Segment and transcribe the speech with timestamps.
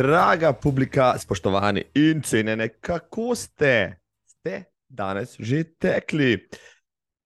[0.00, 4.00] Draga publika, spoštovani in cenjene, kako ste?
[4.24, 6.38] Ste danes že tekli?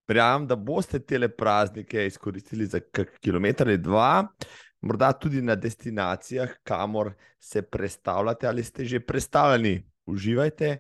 [0.09, 4.27] Verjamem, da boste te praznike izkoristili za kak kilometr ali dva,
[4.80, 9.86] morda tudi na destinacijah, kamor se predstavljate ali ste že predstavljeni.
[10.06, 10.78] Uživajte,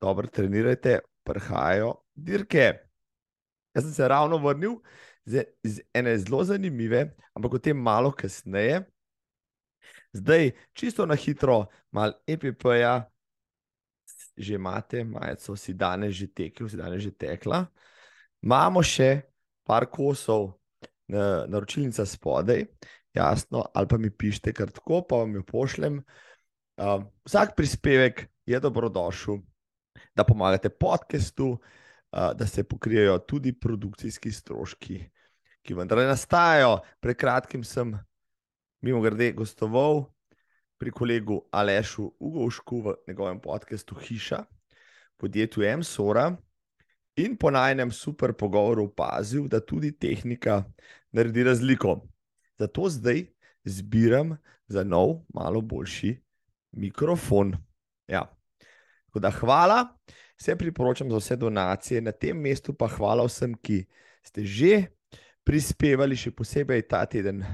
[0.00, 2.72] dobro trenirajte, prhajajo dirke.
[3.74, 4.78] Jaz sem se ravno vrnil
[5.62, 8.84] iz ene zelo zanimive, ampak o tem malo kasneje.
[10.14, 13.02] Zdaj, čisto na hitro, malo EPP-ja,
[14.38, 17.66] že imate, majico si danes že tekel, si danes že tekla.
[18.38, 19.26] Imamo še
[19.66, 20.54] par kosov
[21.10, 22.62] na, naročilnica spodaj,
[23.10, 25.98] jasno, ali pa mi pišete kar tako, pa vam jo pošljem.
[26.78, 29.42] Uh, vsak prispevek je dobrodošel,
[30.14, 35.02] da pomagate podkastu, uh, da se pokrijejo tudi produkcijski stroški,
[35.62, 36.78] ki vendar nastajajo.
[37.02, 37.94] Pred kratkim sem
[38.84, 40.04] mimo grede gostoval
[40.78, 44.44] pri kolegu Alešu Ugovšku v njegovem podkastu Hiša,
[45.16, 46.36] podjetju M-Sora.
[47.16, 50.64] In po najnem super pogovoru opazil, da tudi tehnika
[51.12, 52.02] naredi razliko.
[52.58, 53.24] Zato zdaj
[53.64, 56.20] zbiram za nov, malo boljši
[56.72, 57.56] mikrofon.
[58.08, 58.28] Ja.
[59.14, 59.96] Da, hvala,
[60.36, 63.86] se priporočam za vse donacije, na tem mestu pa hvala vsem, ki
[64.22, 64.86] ste že
[65.44, 67.44] prispevali, še posebej ta teden,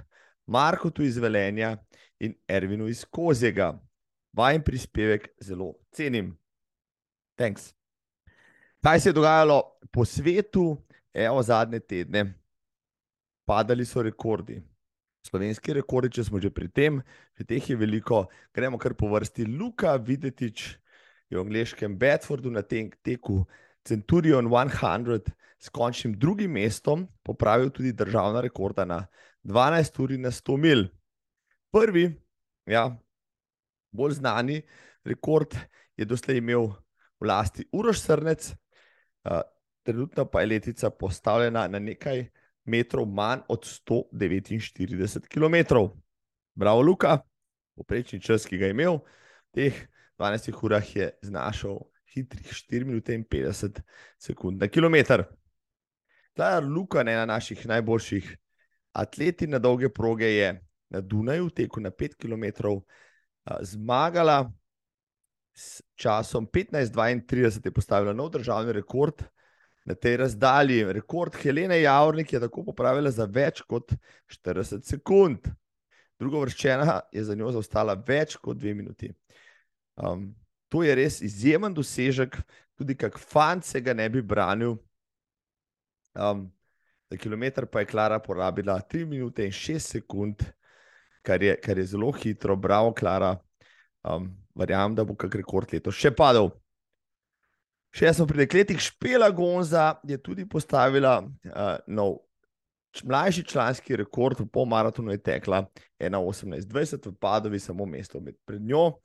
[0.50, 1.76] Marko tu iz Velenja
[2.18, 3.70] in Ervinu iz Kozega.
[4.34, 6.32] Vajen prispevek zelo cenim.
[7.38, 7.70] Thanks.
[8.82, 10.76] Kaj se je dogajalo po svetu,
[11.14, 12.24] evo zadnje tedne?
[13.46, 14.58] Padali so rekordi.
[15.22, 16.98] Slovenski rekordi, če smo že pri tem,
[17.38, 19.46] že teh je veliko, gremo kar po vrsti.
[19.46, 20.66] Luka Videtič
[21.30, 23.44] je v angliškem Bedfordu na tem teku
[23.86, 29.06] Centurion 100 s končnim drugim mestom popravil tudi državna rekorda na
[29.42, 30.84] 12 uri na 100 mil.
[31.72, 32.10] Prvi,
[32.66, 32.90] ja,
[33.90, 34.62] bolj znani
[35.04, 35.54] rekord
[35.96, 36.68] je doslej imel
[37.20, 39.40] v lasti Uroš Srnec, uh,
[39.82, 42.26] trenutno pa je letica postavljena na nekaj
[42.64, 45.76] metrov manj od 149 km.
[46.54, 47.18] Bravo, Luka,
[47.76, 49.00] poprečni čas, ki ga je imel,
[49.50, 49.86] v teh
[50.18, 51.78] 12 urah je znašal
[52.12, 53.80] hitrih 4 minute in 50
[54.18, 55.22] sekund na km.
[56.34, 58.36] Ta Luka, ena naših najboljših
[59.00, 60.52] atleti na dolge proge, je
[60.90, 62.76] na Dunaju, teku na 5 km,
[63.60, 64.50] zmagala
[65.54, 69.22] s časom 15:32, je postavila nov državni rekord
[69.84, 70.84] na tej razdalji.
[70.92, 73.92] Rekord Helene Javornik je tako popravila za več kot
[74.28, 75.48] 40 sekund.
[76.20, 79.12] Drugo vrščena je za njo zaostala več kot dve minuti.
[79.96, 80.30] Um,
[80.68, 82.36] to je res izjemen dosežek,
[82.78, 84.76] tudi kak fant se ga ne bi branil.
[86.14, 86.50] Um,
[87.10, 90.44] za kilometr pa je Klara porabila 3 minute in 6 sekund,
[91.22, 93.36] kar je, kar je zelo hitro, bravo, Klara.
[94.02, 96.48] Um, verjamem, da bo kak rekord letos še padel.
[97.92, 102.20] Še smo pri dekletih, Špela Gonza je tudi postavila uh, nov
[103.04, 105.64] mlajši članski rekord, v pol maratonu je tekla
[105.98, 109.00] 1,18-20, v Padovi samo mesto med pred njo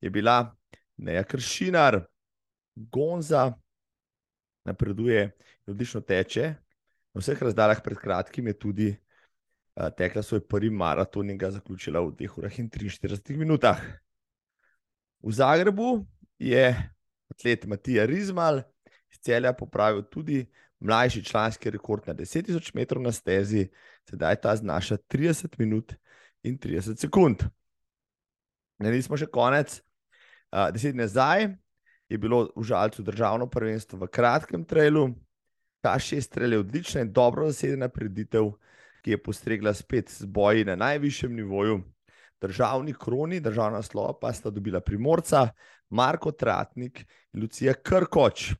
[0.00, 0.54] je bila
[0.96, 2.00] Neja Kršinar,
[2.74, 3.52] Gonza
[4.64, 5.30] napreduje,
[5.66, 6.54] odlično teče.
[7.14, 12.00] Na vseh razdaljah pred kratkim je tudi uh, tekla svoj prvi maraton in ga zaključila
[12.00, 13.80] v 2 urah in 43 minutah.
[15.22, 16.06] V Zagrebu
[16.38, 16.70] je
[17.30, 18.62] atlet Matija Rizmal
[19.10, 20.46] iz celja popravil tudi
[20.80, 23.68] mlajši članski rekord na 10.000 metrov na stezi,
[24.10, 25.94] sedaj ta znaša 30 minut
[26.42, 27.42] in 30 sekund.
[28.78, 29.80] Ne, nismo še konec.
[30.48, 31.48] Uh, deset dni nazaj
[32.08, 35.10] je bilo v Žalcu državno prvenstvo v kratkem trailu.
[35.88, 38.50] Ta šest trail je odlična in dobro zasedena preditev,
[39.00, 41.78] ki je postregla spet z boji na najvišjem nivoju.
[42.40, 45.48] Državni kroni, državna slova pa sta dobila primorca,
[45.88, 47.00] Marko Tratnik
[47.32, 48.52] in Lucija Krkoč.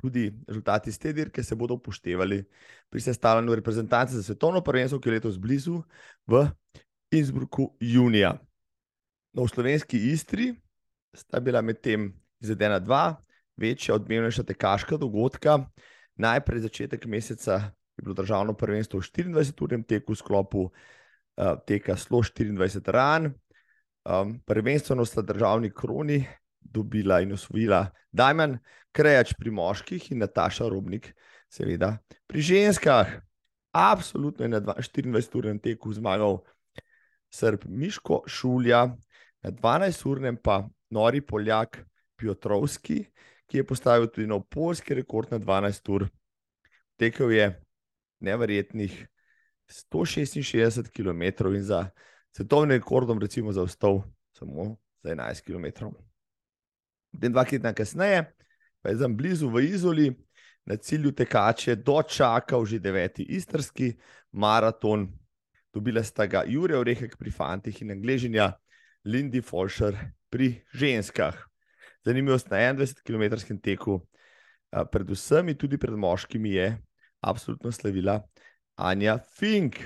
[0.00, 2.44] Tudi rezultati iz te dirke se bodo upoštevali
[2.88, 5.82] pri sestavljanju reprezentance za svetovno prvenstvo, ki je letos blizu
[6.26, 6.46] v
[7.10, 8.38] Innsbrucku junija.
[9.32, 10.54] No, v slovenski Istri
[11.12, 13.16] sta bila medtem izvedena dva
[13.56, 15.58] večja, odmevnejša tekaška dogodka.
[16.16, 22.22] Najprej začetek meseca je bilo državno prvenstvo v 24-urnem teku v sklopu uh, teka Slo
[22.22, 23.34] 24 ran.
[24.04, 26.26] Um, prvenstveno sta državni kroni
[26.60, 28.58] dobila in osvojila Dajman
[28.92, 31.14] Krejač pri moških in Nataša Robnik,
[31.50, 33.08] seveda pri ženskah.
[33.74, 36.38] Absolutno je na 24-urnem teku zmagal
[37.34, 38.86] Srb Miško Šulja,
[39.42, 41.82] na 12-urnem pa nori Poljak
[42.16, 43.02] Piotrovski,
[43.50, 46.08] ki je postavil tudi nov polski rekord na 12 ur.
[46.96, 47.50] Tekel je
[48.20, 49.06] neverjetnih
[49.92, 51.22] 166 km
[51.54, 51.90] in za
[52.36, 54.02] svetovnim rekordom, recimo, zaostal
[54.32, 55.90] samo za 11 km.
[57.12, 58.24] Potem dva tedna kasneje,
[58.82, 60.08] pa je tam blizu v Izoli,
[60.66, 63.92] na cilju tekače, dočakal že deveti istrski
[64.32, 65.08] maraton.
[65.72, 68.52] Dobila sta ga Jurek Orehek pri fantih in Angležinja
[69.04, 69.96] Lindy Folšer
[70.30, 71.36] pri ženskah.
[72.04, 74.00] Zanimivost na 21 km teku,
[74.92, 76.76] predvsem tudi pred moškimi, je
[77.24, 78.20] absolutno slavila
[78.76, 79.76] Anja Fink,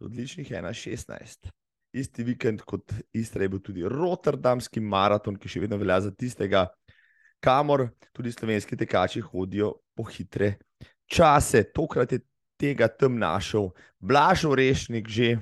[0.00, 1.50] odličnih 1,16.
[1.92, 6.66] Isti vikend kot Istra je bil tudi Rotterdamski maraton, ki še vedno velja za tistega,
[7.40, 10.56] kamor tudi slovenski tekači hodijo po hitre
[11.06, 11.62] čase.
[11.74, 12.20] Tokrat je
[12.58, 15.36] tega tam našel Blažo Rešnik, že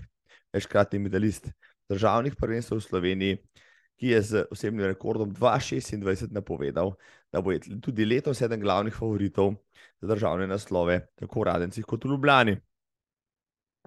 [0.53, 1.49] večkratni medalist
[1.89, 3.39] državnih prvenstv v Sloveniji,
[3.97, 6.93] ki je z osebnim rekordom 2,26 napovedal,
[7.33, 9.55] da bo tudi letos eden glavnih favoritov
[10.01, 12.57] za državne naslove, tako v Radencih kot v Ljubljani.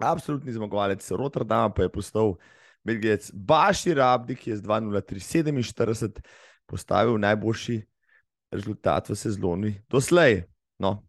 [0.01, 2.35] Absolutni zmagovalec Rotterdama pa je postal
[2.83, 6.21] Belgijec Bašir Abdi, ki je z 2,03,47
[6.65, 7.81] postavil najboljši
[8.51, 10.43] rezultat v sezoni doslej.
[10.79, 11.03] No,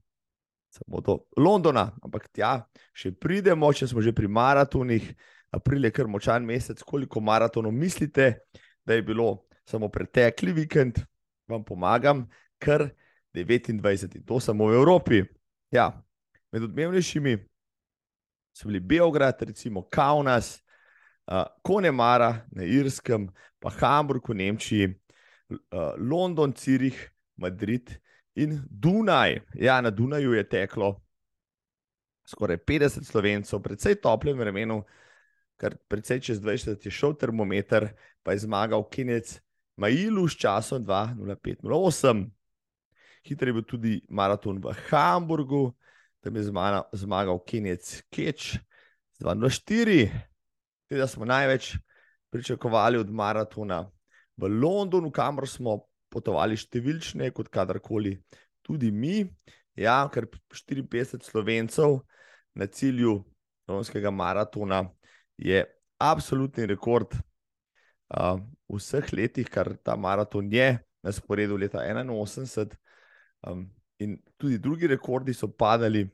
[0.70, 5.14] samo do Londona, ampak tja še pridemo, če smo že pri maratonih.
[5.50, 8.46] April je kar močan mesec, koliko maratonov mislite,
[8.90, 10.98] da je bilo samo pretekli vikend,
[11.46, 12.24] vam pomagam,
[12.58, 12.88] kar
[13.34, 15.22] 29 in to samo v Evropi.
[15.70, 16.02] Ja,
[16.52, 17.36] med odmevnejšimi
[18.52, 20.56] so bili Beograd, recimo Kaunas,
[21.30, 23.28] uh, Konemara na Irskem,
[23.62, 26.98] pa Hamburg v Nemčiji, uh, London, Cirih,
[27.36, 27.94] Madrid
[28.34, 29.38] in Dunaj.
[29.54, 30.96] Ja, na Dunaju je teklo
[32.26, 34.82] skoraj 50 slovencev, predvsej toplem vremenu,
[35.60, 37.90] kar predvsej čez 20 je šel termometer,
[38.24, 39.36] pa je zmagal Kenec
[39.76, 42.30] Mailu s časom 2:05:08.
[43.28, 45.76] Hitro je bil tudi maraton v Hamburgu,
[46.24, 46.48] tam je
[46.96, 48.56] zmagal Kenec Keč
[49.12, 50.08] z 2:04.
[50.88, 51.76] Teda smo največ
[52.32, 53.84] pričakovali od maratona
[54.36, 58.16] v Londonu, kamor smo potovali številčne, kot kadarkoli,
[58.64, 59.28] tudi mi.
[59.76, 62.00] Ja, ker 54 slovencev
[62.56, 63.20] na cilju
[63.68, 64.82] Londonskega maratona
[65.40, 65.64] je
[66.00, 68.36] absolutni rekord uh,
[68.68, 72.76] v vseh letih, kar ta maraton je na sporedu leta 81.
[73.48, 76.08] Um, in tudi drugi rekordi so padali,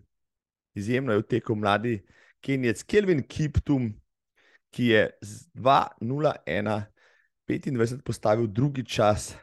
[0.74, 1.98] izjemno je vtekel mladi
[2.40, 3.90] Kenijec Kelvin Kiptum,
[4.70, 6.82] ki je z 2-0-1.
[7.46, 9.36] 25 postavil drugi čas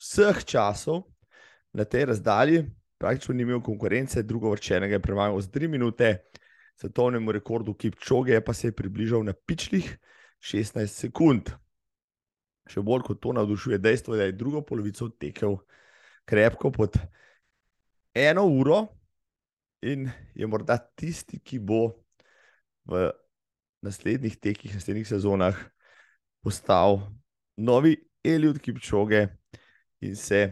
[0.00, 1.04] vseh časov
[1.76, 2.64] na tej razdalji,
[2.98, 6.08] praktično ni imel konkurence, drugo vrčenega je premagal z 3 minute,
[6.80, 9.98] svetovnemu rekordu Kipčoge pa se je približal na pičlih
[10.40, 11.50] 16 sekund.
[12.70, 15.58] Še bolj kot to navdušuje dejstvo, da je drugo polovico tekel
[16.24, 16.96] krepko pod
[18.14, 18.86] eno uro
[19.82, 21.90] in je morda tisti, ki bo
[22.88, 23.10] v
[23.84, 25.56] naslednjih tekih, naslednjih sezonah
[26.44, 27.00] postal
[27.60, 29.26] novi Eliud Kipčoge
[30.00, 30.46] in se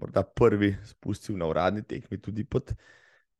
[0.00, 2.72] morda prvi spustil na uradni tekmi tudi pod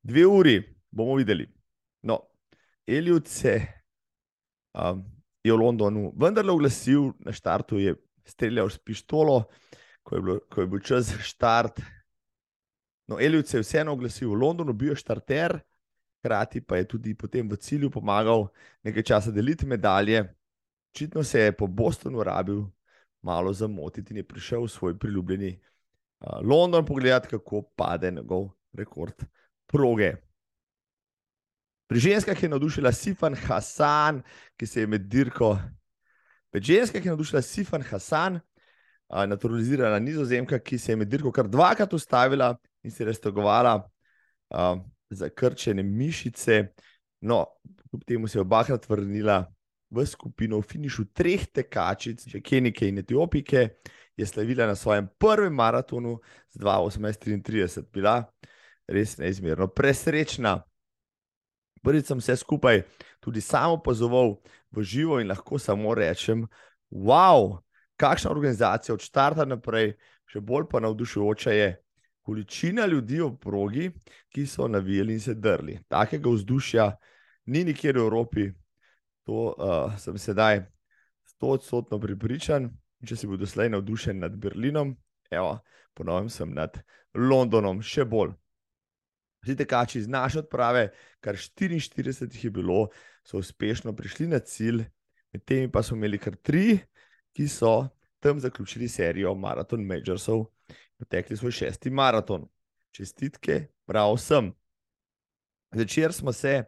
[0.03, 0.59] dve uri.
[0.91, 1.58] Bomo videli.
[2.03, 2.21] No,
[2.87, 3.61] Eliud se
[4.75, 5.05] um,
[5.45, 7.95] je v Londonu vendarle oglasil, na štartu je
[8.29, 9.45] streljal s pištolo,
[10.03, 11.81] ko je, bilo, ko je bil čas za štart.
[13.09, 15.59] No, Eliud se je vseeno oglasil v Londonu, bil je štarter,
[16.21, 18.49] hkrati pa je tudi potem v cilju pomagal
[18.85, 20.25] nekaj časa deliti medalje.
[20.95, 22.65] Očitno se je po Bostonu rabil
[23.23, 29.25] malo zamotiti in je prišel v svoj priljubljeni uh, London pogledati, kako pade njegov rekord
[29.67, 30.28] proge.
[31.89, 34.23] Pri ženskah je navdušila Sifan Hasan,
[34.61, 35.57] ki se je med dirko.
[36.53, 38.41] Pri ženskah je navdušila Sifan Hasan,
[39.09, 42.53] naturalizirana nizozemka, ki se je med dirko kar dvakrat ustavila
[42.85, 43.89] in se je raztegovala
[45.11, 46.67] za krčene mišice.
[47.25, 47.47] No,
[47.89, 49.47] kljub temu se je obakrat vrnila
[49.91, 53.69] v skupino v finišu treh tekačic, že Kenike in Etiopike,
[54.17, 56.19] je slavila na svojem prvem maratonu
[56.53, 58.29] z 2:18:33, bila
[58.89, 60.61] res neizmerno presrečna.
[61.89, 62.83] Prvič sem vse skupaj
[63.25, 64.37] tudi sam opazoval
[64.77, 66.45] v živo in lahko samo rečem,
[66.93, 67.57] wow,
[67.97, 69.95] kakšna organizacija od štarta naprej,
[70.29, 71.69] še bolj pa navdušujoča je.
[72.29, 73.89] Količina ljudi v progi,
[74.29, 75.79] ki so navijali in se drli.
[75.89, 76.91] Takega vzdušja
[77.49, 78.51] ni nikjer v Evropi,
[79.29, 80.63] To uh, sem sedaj
[81.29, 82.71] stotodstotno pripričan.
[83.05, 84.95] Če si bil doslej navdušen nad Berlinom,
[85.31, 85.59] evo,
[85.95, 86.81] ponovim, sem nad
[87.13, 88.33] Londonom še bolj.
[89.43, 90.89] Vsi tekači iz naše odprave,
[91.21, 92.89] kar 44 jih je bilo,
[93.25, 94.85] so uspešno prišli na cilj,
[95.33, 96.79] med temi pa smo imeli kar tri,
[97.33, 97.89] ki so
[98.21, 102.49] tam zaključili serijo Marathon Majorsov in potekli svoj šesti maraton.
[102.91, 104.53] Čestitke, prav sem.
[105.75, 106.65] Večer smo se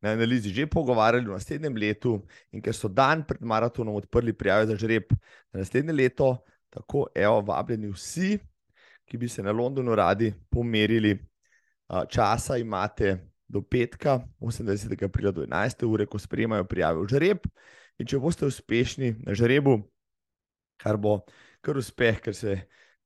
[0.00, 4.66] na analizi že pogovarjali v naslednjem letu, in ker so dan pred maratonom odprli prijave
[4.66, 5.12] za žreb
[5.52, 6.36] za naslednje leto,
[6.70, 8.38] tako evo, vabljeni vsi,
[9.04, 11.18] ki bi se na Londonu radi pomerili.
[11.88, 13.16] Časa imate
[13.48, 15.04] do petka, 28.
[15.04, 15.84] aprila do 11.
[15.88, 17.46] ure, ko sprejemajo prijave v žreb.
[17.98, 19.80] In če boste uspešni na žrebu,
[20.78, 21.22] kar bo
[21.64, 22.54] kar uspeh, ker se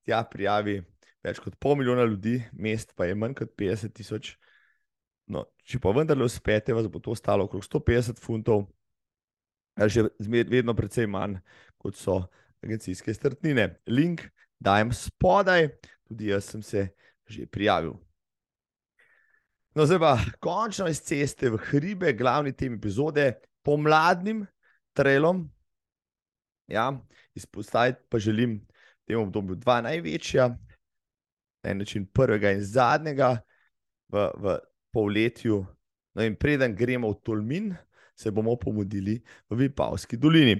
[0.04, 0.80] tja prijavi
[1.22, 4.34] več kot pol milijona ljudi, mest pa je manj kot 50 tisoč.
[5.32, 8.66] No, če pa vendarle uspete, vas bo to stalo okrog 150 funtov,
[9.78, 10.08] ali že
[10.50, 11.38] vedno precej manj,
[11.80, 12.18] kot so
[12.62, 13.70] agencijske strtnine.
[13.86, 14.26] Link
[14.62, 15.70] dajem spodaj,
[16.10, 16.90] tudi jaz sem se
[17.30, 17.94] že prijavil.
[19.74, 23.30] No, zdaj pa končno iz ceste v hribe, glavni tem epizode,
[23.64, 24.44] pomladnim
[24.92, 25.46] trailom.
[26.68, 26.90] Ja,
[27.34, 30.48] izpostaviti pa želim v tem obdobju dva največja,
[31.64, 33.38] na en način prvega in zadnjega
[34.12, 34.58] v, v
[34.92, 35.62] polletju.
[36.14, 37.72] No, in preden gremo v Tolmin,
[38.14, 39.16] se bomo pomudili
[39.48, 40.58] v Vipavski dolini.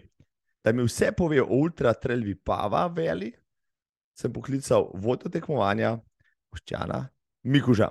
[0.65, 3.29] Da mi vse pove o Ultra Trail Vipava veli,
[4.17, 5.99] sem poklical vodjo tekmovanja,
[6.49, 7.03] Boščana
[7.45, 7.91] Mikuža.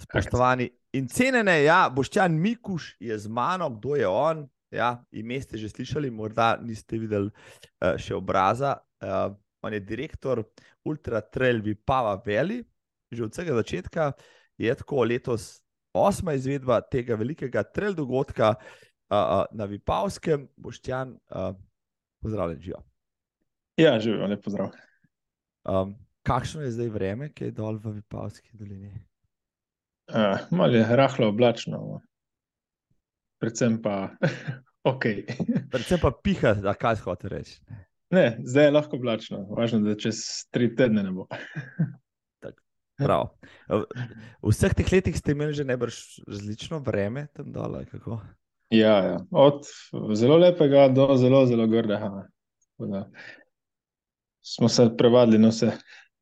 [0.00, 4.44] Spoštovani in cenjene, ja, Boščan Mikuš je z mano, kdo je on.
[4.70, 8.76] Ja, ime ste že slišali, morda niste videli uh, še obraza.
[9.02, 9.32] Uh,
[9.66, 10.44] on je direktor
[10.86, 12.60] Ultra Trail Vipava Veli,
[13.10, 14.12] že od vsega začetka.
[14.60, 15.58] Je tako letos
[15.96, 18.78] osma izvedba tega velikega trail dogodka uh,
[19.10, 21.54] uh, na Vipavskem, Boštjan, uh,
[22.22, 22.82] pozdravljen, živijo.
[23.76, 24.70] Ja, živijo, lepo zdrav.
[25.64, 28.92] Um, kakšno je zdaj vreme, ki je dol v Vipavski dolini?
[30.10, 32.00] Uh, malo je rahlo oblačno,
[33.38, 34.10] predvsem pa
[34.92, 35.04] ok.
[35.70, 37.60] predvsem pa piha, da kaj hoče reči.
[38.10, 41.28] Ne, zdaj je lahko oblačno, važno, da čez tri tedne ne bo.
[43.00, 43.30] Prav.
[44.42, 45.96] V vseh teh letih ste imeli že najbrž
[46.28, 47.78] različno vreme tam dol.
[48.70, 49.64] Ja, ja, od
[50.14, 52.26] zelo lepega do zelo, zelo grdega.
[54.44, 55.72] Smo se prevadili na vse.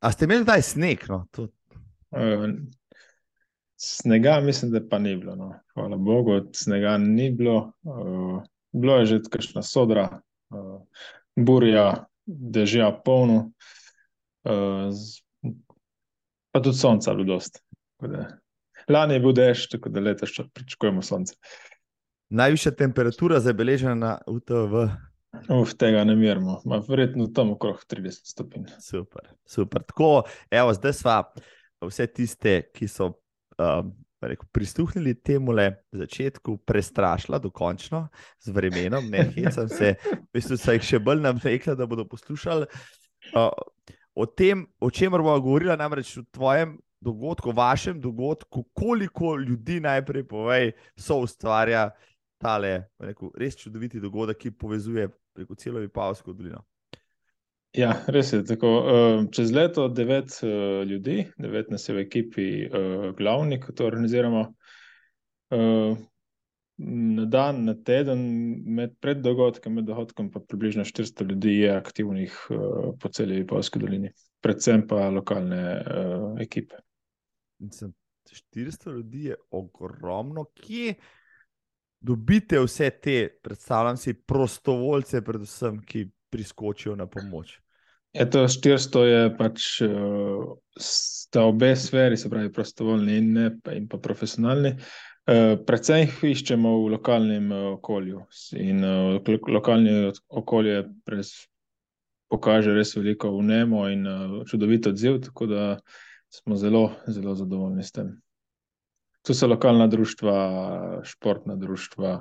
[0.01, 1.09] A ste imeli zdaj sneg?
[1.09, 1.25] No?
[1.35, 1.49] To...
[3.81, 5.37] Snega, mislim, da pa ni bilo.
[5.37, 5.55] No.
[5.75, 7.73] Hvala Bogu, snega ni bilo.
[7.83, 8.43] Uh,
[8.73, 10.21] bilo je že kakšna sodra,
[10.51, 10.81] uh,
[11.37, 13.53] burja, dežja polno.
[14.45, 14.91] Uh,
[16.51, 17.63] pa tudi sonca bilo dost.
[18.89, 21.37] Lani je bil dež, tako da letos pričakujemo sonce.
[22.29, 24.89] Najvišja temperatura zabeležena na UTV.
[25.61, 26.59] Uf, tega ne merimo,
[26.89, 28.67] verjetno tam okrog 30 stopinj.
[28.81, 29.83] Super, super.
[29.87, 31.23] Tako, evo, zdaj sva
[31.85, 33.13] vse tiste, ki so
[33.59, 38.09] um, rekel, prisluhnili temu le začetku, prestrašila dokončno
[38.41, 39.95] z vremenom, ne hecam se,
[40.35, 42.67] mislim, da so jih še bolj nam rekla, da bodo poslušali.
[43.35, 43.51] Uh,
[44.15, 50.27] o tem, o čemer bomo govorili, namreč v tvojem dogodku, vašem dogodku, koliko ljudi najprej
[50.29, 51.91] povej, so ustvarja
[52.39, 56.65] tale rekel, res čudoviti dogodek, ki povezuje preko celo Vipavsko dolino.
[57.77, 58.69] Ja, res je tako.
[58.89, 63.87] Eh, čez leto devet eh, ljudi, devet nas je v ekipi, eh, glavni, ki to
[63.87, 64.47] organiziramo
[66.79, 68.21] na dan, na teden,
[68.77, 74.11] med preddogodkom, med dogodkom, pa približno 400 ljudi je aktivnih uh, po celi Polski dolini,
[74.45, 75.63] predvsem pa lokalne
[76.45, 76.83] ekipe.
[77.65, 80.99] 400 ljudi je ogromno, kje
[82.01, 87.59] dobite vse te, predstavljam si, prostovoljce, predvsem, ki priskočijo na pomoč.
[88.13, 94.01] Eto, 400 je pač uh, sta obe sferi, se pravi prostovoljni in, ne, in pa
[94.01, 94.73] profesionalni.
[94.79, 98.23] Uh, Eh, predvsem jih iščemo v lokalnem eh, okolju.
[98.65, 99.93] In uh, lokalni
[100.33, 101.35] okolje pres,
[102.33, 105.67] pokaže res veliko vnemo in uh, čudovit odziv, tako da
[106.33, 108.15] smo zelo, zelo zadovoljni s tem.
[109.21, 110.39] Tu so lokalna društva,
[111.05, 112.15] športna društva,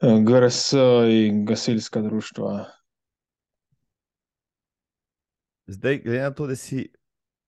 [0.00, 0.72] GRS
[1.10, 2.66] in gasilska društva.
[5.66, 6.92] Zdaj, glede na to, da si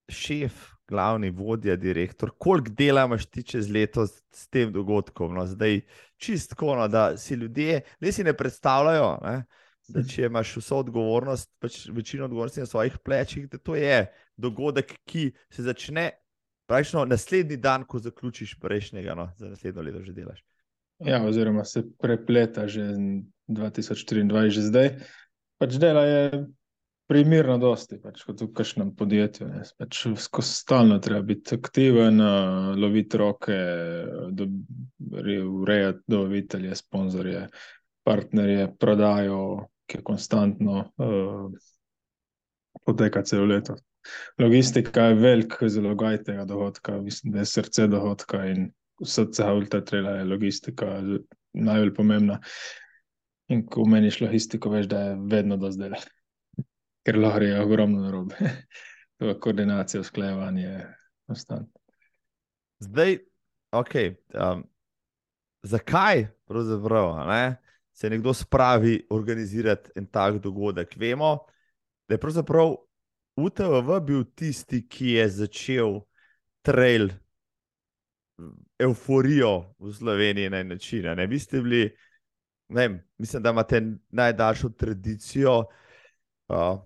[0.08, 0.52] šef
[0.88, 5.34] glavni vodja, direktor, koliko dela imaš ti čez leto s, s tem dogodkom?
[5.34, 5.80] No, zdaj,
[6.16, 9.44] čistko, no, da si ljudje, ne si ne predstavljajo, ne,
[9.88, 14.96] da če imaš vso odgovornost, pač večino odgovornosti na svojih plečih, da to je dogodek,
[15.04, 16.10] ki se začne
[16.66, 20.44] praktično naslednji dan, ko zaključiš prejšnjega, no, za naslednjo leto že delaš.
[20.98, 22.82] Ja, oziroma se prepleta že
[23.48, 24.88] 2024, že zdaj.
[25.58, 26.22] Pač dela je
[27.08, 29.48] primerno, dosti, pač, kot v kažem podjetju.
[29.78, 30.04] Pač,
[30.44, 32.20] stalno treba biti aktiven,
[32.76, 33.56] loviti roke,
[34.34, 34.48] do,
[34.98, 37.46] urejati dobavitelje, sponzorje,
[38.04, 39.42] partnerje, prodajo,
[39.88, 41.48] ki je konstantno uh,
[42.84, 43.78] poteka celo leto.
[44.38, 48.68] Logistika je velik zalogaj tega dohodka, mislim, da je srce dohodka in
[49.04, 51.00] srca ultratrela je logistika
[51.52, 52.40] najbolj pomembna.
[53.48, 55.94] In ko meniš logistiko, veš, da je vedno do zdaj,
[57.06, 58.36] ker lahko je ogromno narobe.
[59.42, 60.84] Koordinacija, usklajevanje,
[61.26, 61.66] ostane.
[62.78, 63.18] Zdaj,
[63.72, 63.94] ok.
[64.34, 64.66] Um,
[65.62, 67.56] zakaj pravzaprav, ne,
[67.92, 70.96] se nekdo spravi organizirati en tak dogodek?
[70.96, 71.38] Vemo,
[72.08, 72.76] da je pravzaprav
[73.36, 76.00] UTV bil tisti, ki je začel
[76.62, 77.08] trail
[78.78, 81.04] euforijo v Sloveniji na način.
[81.16, 81.26] Ne?
[81.26, 81.96] Vi ste bili,
[82.68, 85.64] ne vem, mislim, da imate najdaljšo tradicijo.
[86.48, 86.78] Uh,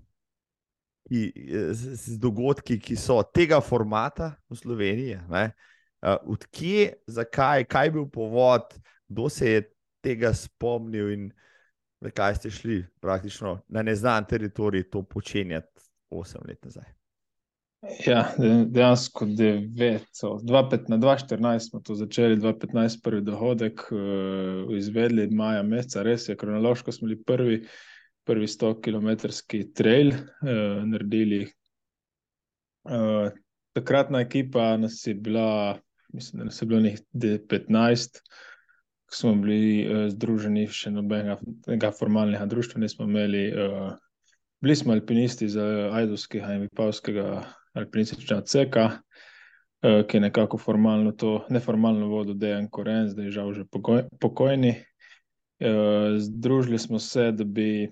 [1.08, 1.32] ki,
[1.72, 5.18] z, z dogodki, ki so tega formata v Sloveniji.
[5.28, 8.74] Uh, odkje, zakaj, kaj je bil povod,
[9.08, 9.62] kdo se je
[10.02, 11.28] tega spomnil in
[12.02, 15.80] zakaj ste šli praktično na neznan teritorij to počenjati
[16.10, 17.01] 8 let nazaj.
[17.82, 18.28] Ja,
[18.66, 26.02] dejansko 9, 2015, na 2014 smo to začeli, 2015 prvi dohodek uh, izvedli maja meseca,
[26.06, 27.56] res je, kronološko smo bili prvi,
[28.24, 31.48] prvi 100-kilometrski trail uh, naredili.
[32.84, 33.32] Uh,
[33.74, 35.78] takratna ekipa nas je bila,
[36.12, 38.20] mislim, da nas je bilo nekaj 15,
[39.10, 43.42] ko smo bili uh, združeni, še nobenega formalnega društva nismo imeli.
[43.50, 43.90] Uh,
[44.62, 47.26] bili smo alpinisti iz Ajdovskega in Vipavskega
[47.74, 53.64] alpinistična ceka, uh, ki je nekako formalno to, neformalno vodo Dejan Koren, zdaj žal že
[53.64, 54.76] pokoj, pokojni.
[55.62, 57.88] Uh, združili smo se, da bi,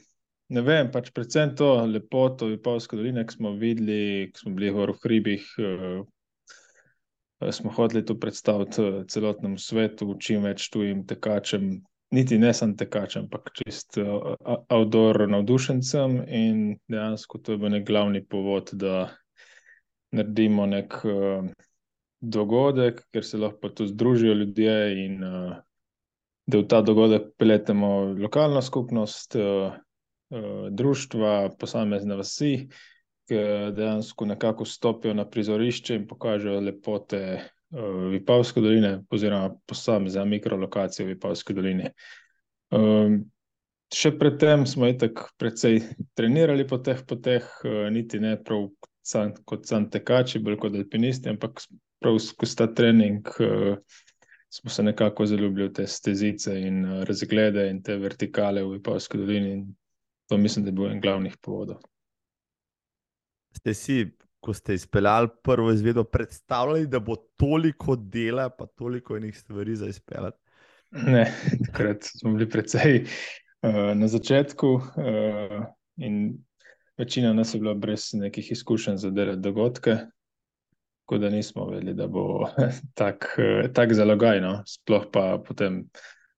[0.48, 4.96] ne vem, pač predvsem to lepoto Vipavske doline, ki smo videli, ki smo bili v
[5.04, 6.00] hribih, uh,
[7.50, 11.78] smo hoteli to predstaviti celotnemu svetu, čim več tujim tekačem,
[12.10, 13.96] niti ne samo tekačem, ampak čist
[14.68, 19.08] outdoor navdušencem in dejansko to je bil nek glavni povod, da
[20.12, 21.46] naredimo nek uh,
[22.20, 25.56] dogodek, ker se lahko tu združijo ljudje in uh,
[26.46, 29.72] da v ta dogodek peletemo lokalno skupnost, uh,
[30.30, 32.68] uh, društva, posamezne vasi,
[33.30, 33.40] ki
[33.76, 41.54] dejansko nekako stopijo na prizorišče in pokažejo lepote uh, Vipavske doline, oziroma posamezne mikrolokacije Vipavske
[41.54, 41.92] doline.
[42.74, 43.22] Um,
[43.94, 45.80] še predtem smo itak precej
[46.18, 47.46] trenirali po teh poteh,
[47.90, 48.68] niti ne prav
[49.02, 51.62] sam, kot sam tekači, bolj kot alpinisti, ampak
[52.00, 53.76] prav skozi ta trening uh,
[54.50, 59.18] smo se nekako zaljubili v te stezice in uh, razglede in te vertikale v Vipavski
[59.18, 59.62] dolini.
[60.30, 61.80] To mislim, da je bil en glavnih povodov.
[63.56, 64.04] Ste si,
[64.40, 69.88] ko ste izpeljali prvo izvedo, predstavljali, da bo toliko dela, pa toliko enih stvari za
[69.90, 70.38] izpeljati?
[70.90, 71.26] Ne,
[71.66, 76.38] takrat smo bili precej uh, na začetku uh, in
[77.00, 79.96] Večina nas je bila brez nekih izkušenj za delati dogodke,
[81.00, 82.44] tako da nismo vedeli, da bo
[82.94, 83.26] tako
[83.76, 84.62] tak zalogajno.
[84.66, 85.86] Sploh pa potem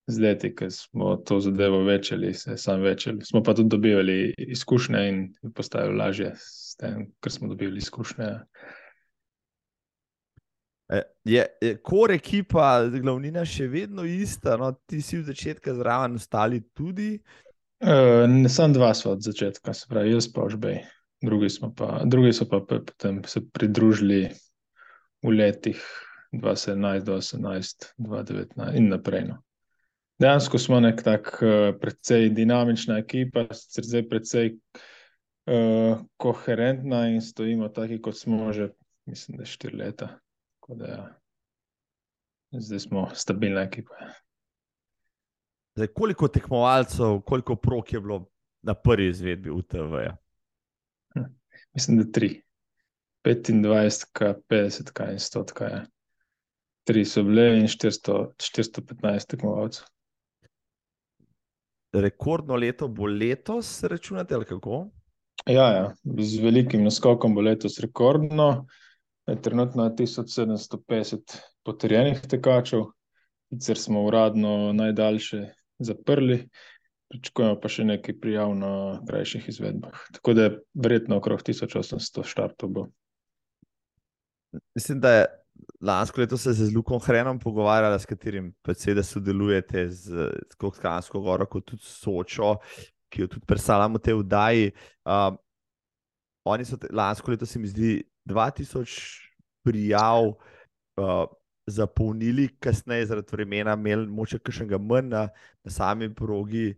[0.07, 3.25] z leti, ki smo to zadevo večali, se sam večali.
[3.25, 8.31] Smo pa tudi dobivali izkušnje in postajalo lažje s tem, ker smo dobivali izkušnje.
[10.89, 16.15] E, je, je kor ekipa, glavnina še vedno ista, no, ti si v začetku zraven,
[16.15, 17.17] ostali tudi.
[17.83, 20.77] Uh, ne sem dva sva od začetka, se pravi, jaz pa ožbej.
[21.23, 24.29] Drugi, pa, drugi so pa potem se pridružili
[25.23, 25.81] v letih
[26.31, 29.25] 2017, 2018, 2019 in naprej.
[29.27, 29.37] No.
[30.19, 37.67] Dejansko smo nek tak uh, precej dinamična ekipa, sicer zdaj precej uh, koherentna in stojimo
[37.67, 38.71] taki, kot smo že,
[39.11, 40.13] mislim, da štiri leta.
[40.67, 41.03] Da, ja.
[42.51, 44.13] Zdaj smo stabilna ekipa.
[45.75, 48.25] Zdaj, koliko tekmovalcev, koliko prok je bilo
[48.61, 49.77] na prvi izvedbi UTV?
[49.77, 50.15] -ja?
[51.13, 51.33] Hm,
[51.73, 52.41] mislim, da tri.
[53.25, 55.63] 25, 50 in 100.
[55.63, 55.85] Ja.
[56.83, 59.85] Tri so bile in 400, 415 tekmovalcev.
[61.93, 64.89] Rekordno leto bo letos, računate ali kako?
[65.45, 68.67] Ja, ja, z velikim naskokom bo letos rekordno.
[69.41, 72.83] Trenutno je 1750 potrjenih tekačev,
[73.53, 75.53] sicer smo uradno najdaljše
[75.83, 76.39] zaprli,
[77.13, 78.73] pričakujemo pa še nekaj prijav na
[79.07, 80.03] krajših izvedbah.
[80.17, 82.85] Tako da je verjetno okrog 1800 štartov.
[84.75, 85.25] Mislim, da je
[85.81, 91.65] lansko leto se z Lukom Hrenom pogovarjala, s katerim predvsej sodelujete z Kokskansko goro, kot
[91.65, 92.57] tudi Sočo,
[93.09, 94.71] ki jo tudi predstavljamo v tej vdaji.
[95.05, 95.37] Um,
[96.49, 98.87] oni so te, lansko leto, se mi zdi, 2000
[99.63, 100.33] prijav.
[100.97, 101.25] Uh,
[101.67, 105.27] zapolnili, kasneje zaradi vremena, imeli moče kakšnega manj na,
[105.67, 106.73] sami progi.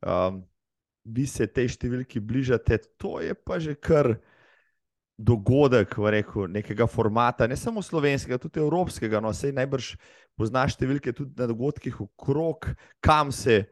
[0.00, 0.42] Um,
[1.04, 4.14] vi se tej številki bližate, to je pa že kar
[5.20, 9.20] dogodek, rekel, nekega formata, ne samo slovenskega, tudi evropskega.
[9.20, 9.92] No, sej najbrž
[10.38, 12.70] poznaš številke tudi na dogodkih okrog,
[13.04, 13.66] kam se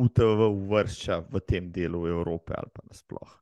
[0.00, 3.40] UTV uvršča v tem delu Evrope ali pa nasploh.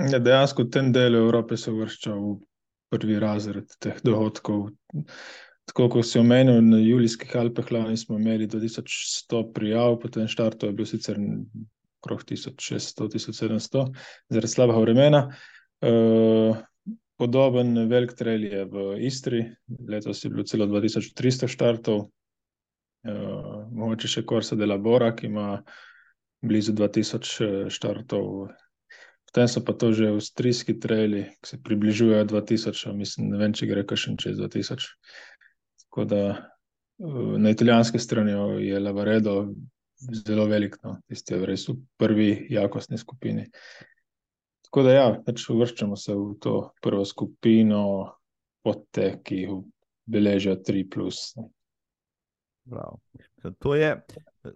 [0.00, 2.38] Ja, dejansko v tem delu Evrope se uvršča v
[2.92, 4.68] prvi razred teh dogodkov.
[5.70, 10.76] Tako kot si omenil, na Julijskih Alpeh lani smo imeli 2100 prijav, potem štartov je
[10.80, 11.20] bil sicer
[12.02, 13.86] okrog 1600-1700,
[14.28, 15.22] zaradi slabega vremena.
[15.82, 16.58] Uh,
[17.18, 19.44] podoben velik trail je v Istri,
[19.88, 22.02] letos je bilo celo 2300 štartov,
[23.06, 25.62] uh, mogoče še Korsa de la Bora, ki ima
[26.42, 28.50] blizu 2000 štartov.
[29.32, 33.66] Potem so pa to že avstrijski traili, ki se približujejo 2000, mislim, ne vem, če
[33.70, 34.90] gre še čez 2000.
[35.86, 36.20] Tako da
[37.40, 39.54] na italijanski strani je Lavaredo
[40.26, 43.46] zelo velik, no, tisti je res v prvi jakostni skupini.
[44.68, 47.82] Tako da, ja, pač uvrščamo se v to prvo skupino,
[48.60, 49.46] pote, ki
[50.12, 50.86] beležijo 3.
[53.58, 53.90] To je,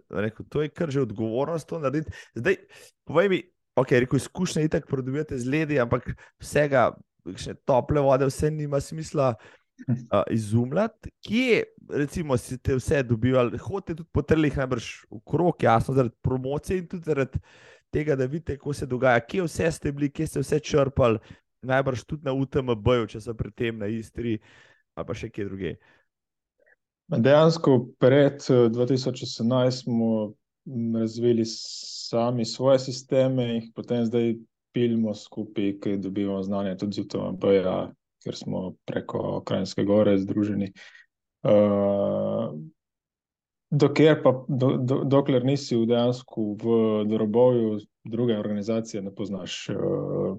[0.09, 2.13] rekel, to je kar že odgovornost to narediti.
[2.37, 2.61] Zdaj,
[3.09, 3.41] povej mi,
[3.77, 6.09] ok, rekel, izkušnje je tako, pridobivate z ledi, ampak
[6.41, 6.89] vsega,
[7.37, 11.11] še tople vode, vse nima smisla uh, izumljati.
[11.27, 11.63] Kje,
[11.93, 16.81] recimo, si te vse dobivali, hodite tudi po trlih, najbrž v krog, jasno, zaradi promocije
[16.81, 17.41] in tudi zaradi
[17.93, 21.21] tega, da vidite, kako se dogaja, kje vse ste bili, kje ste vse črpali,
[21.67, 24.39] najbrž tudi na UTMB-ju, če so pri tem na Istri
[24.97, 25.71] ali pa še kje drugje.
[27.07, 30.07] Dejansko pred 2018 eh, smo
[30.99, 34.35] razvili sami svoje sisteme in potem zdaj
[34.71, 37.91] pilimo skupaj, ki dobivamo znanje tudi z UTMB-ja,
[38.23, 40.71] ker smo preko Krajinske gore združeni.
[41.47, 42.53] Uh,
[43.71, 46.77] dokler, pa, do, do, dokler nisi v dejansko v
[47.09, 50.37] drobovju druge organizacije, ne poznaš uh,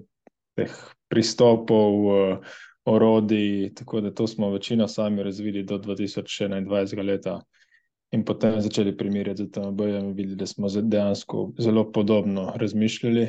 [0.55, 0.75] teh
[1.09, 7.03] pristopov, uh, orodij, tako da to smo večino sami razvili do 2021.
[7.05, 7.41] leta.
[8.11, 13.27] In potem začeli primerjati z tem bojem, videli, da smo dejansko zelo podobno razmišljali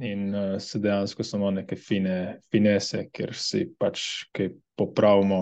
[0.00, 5.40] in uh, se dejansko samo neke fine, finese, ker si pač kaj popravimo,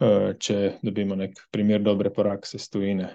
[0.00, 3.10] uh, če dobimo nek primer dobre prakse stojine.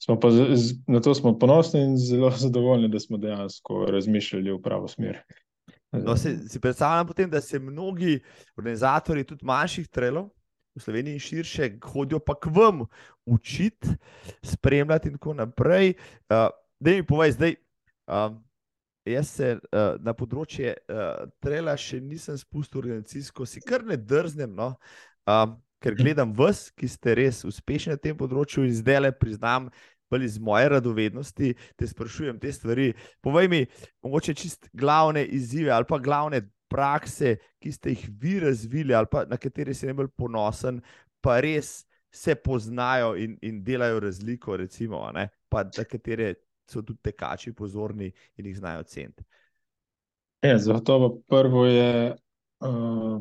[0.00, 4.54] Smo pa z, z, na to smo ponosni in zelo zadovoljni, da smo dejansko razmišljali
[4.54, 5.24] v pravo smer.
[5.92, 8.20] No, si, si predstavljam, potem, da se mnogi
[8.56, 10.30] organizatori, tudi manjših trelov
[10.74, 12.84] v Sloveniji in širše, hodijo pa k vam
[13.26, 13.96] učiti,
[14.42, 15.94] spremljati in tako naprej.
[16.28, 16.48] Uh,
[16.80, 17.54] da mi povej, zdaj,
[18.06, 18.36] uh,
[19.04, 24.54] jaz se uh, na področje uh, trela še nisem spustil organizacijsko, si kar ne drznem.
[24.54, 24.74] No?
[25.26, 29.70] Uh, Ker gledam vas, ki ste res uspešni na tem področju, in zdaj le priznam,
[30.12, 32.90] bolj iz moje radovednosti, te sprašujem te stvari.
[33.24, 33.60] Povej mi,
[34.04, 39.24] mogoče čist glavne izzive ali pa glavne prakse, ki ste jih vi razvili ali pa
[39.28, 40.80] na katere si najbolj ponosen,
[41.20, 41.80] pa res
[42.10, 45.02] se poznajo in, in delajo razliko, recimo,
[45.48, 46.34] pa na katere
[46.70, 49.24] so tudi tekači pozorni in jih znajo ceniti.
[50.42, 52.14] Ja, zato prvo je
[52.64, 53.20] uh,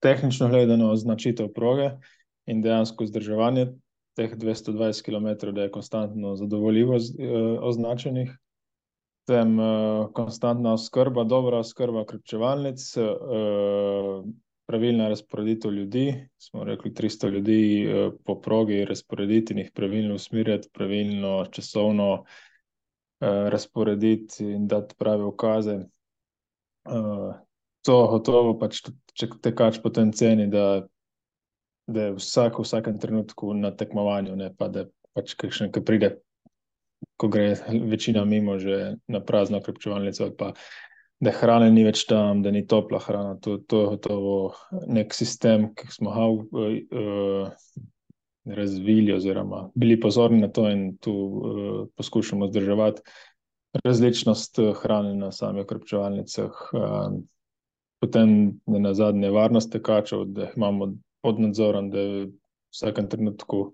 [0.00, 1.90] tehnično gledano označitev proge
[2.46, 3.72] in dejansko vzdrževanje
[4.14, 8.30] teh 220 km, da je konstantno zadovoljivo z, eh, označenih.
[9.24, 14.22] Tem eh, konstantna oskrba, dobra oskrba krpčevalnic, eh,
[14.66, 16.28] pravilna razporeditev ljudi.
[16.38, 22.24] Smo rekli, 300 ljudi eh, po progi razporediti in jih pravilno usmerjati, pravilno časovno
[23.20, 25.78] eh, razporediti in dati prave ukaze.
[26.84, 27.32] Eh,
[27.84, 28.82] to gotovo, pač,
[29.12, 30.84] če tekač potem ceni, da
[31.86, 36.14] da je vsak v vsakem trenutku na tekmovanju, ne pa da pač kakšen, ki pride,
[37.16, 39.60] ko gre večina mimo, že na prazno
[40.36, 40.52] pa
[41.20, 43.36] da hrane ni več tam, da ni topla hrana.
[43.44, 44.34] To, to je gotovo
[44.90, 47.52] nek sistem, ki smo ga uh,
[48.44, 53.02] razvili, oziroma bili pozorni na to in tu uh, poskušamo zdrževati
[53.84, 56.66] različnost hrane na samih krepčevalnicah.
[56.72, 57.22] Uh,
[58.04, 60.90] Potem je na zadnje varnost tekačev, da imamo
[61.24, 62.26] pod nadzorom, da v
[62.68, 63.70] vsakem trenutku,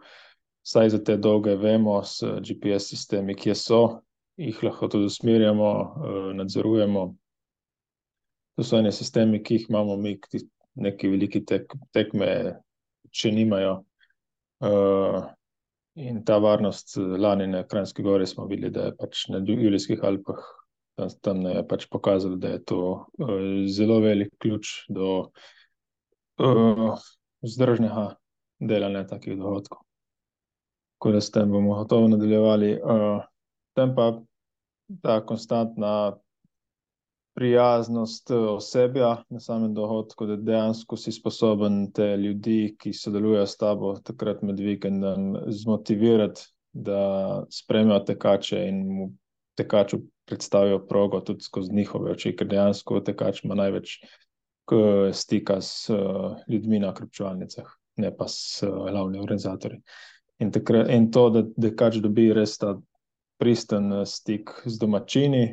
[0.70, 3.80] vsaj za te dolge, vemo s GPS sistemi, kje so,
[4.38, 7.02] jih lahko tudi usmerjamo, eh, nadzorujemo.
[8.56, 10.44] To so ene sistemi, ki jih imamo mi, ki
[10.78, 12.30] neki veliki tek, tekme,
[13.10, 13.80] če nimajo.
[14.60, 15.24] Uh,
[15.96, 20.42] in ta varnost, lani na Krajnski gori, smo videli, da je pač na Julijskih Alpah
[20.94, 22.80] tam, tam je pač pokazalo, da je to
[23.18, 23.36] uh,
[23.72, 25.30] zelo velik ključ do
[26.38, 26.98] uh,
[27.42, 28.10] vzdržnega
[28.60, 29.89] delanja takih dogodkov.
[31.00, 32.74] Tako da s tem bomo gotovo nadaljevali.
[32.84, 33.22] Uh,
[33.72, 34.10] tem pa
[35.02, 36.18] ta konstantna
[37.34, 43.94] prijaznost osebja na samem dohodku, da dejansko si sposoben te ljudi, ki sodelujejo s tabo
[44.04, 49.08] takrat med vikendom, zmotivirati, da spremijo tekače in mu
[49.56, 53.96] tekaču predstavijo progo tudi skozi njihove oči, ker dejansko tekač ima največ
[55.12, 55.88] stika s
[56.48, 59.80] ljudmi na krpčevalnicah, ne pa s glavni organizatorji.
[60.40, 62.74] In, takrat, in to, da tekač dobi res ta
[63.40, 65.44] pristen stik z domačini,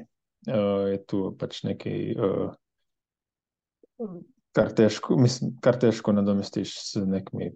[0.47, 4.09] uh, je tu pač nekaj, uh,
[4.55, 7.51] kar, težko, mislim, kar težko nadomestiš s nekimi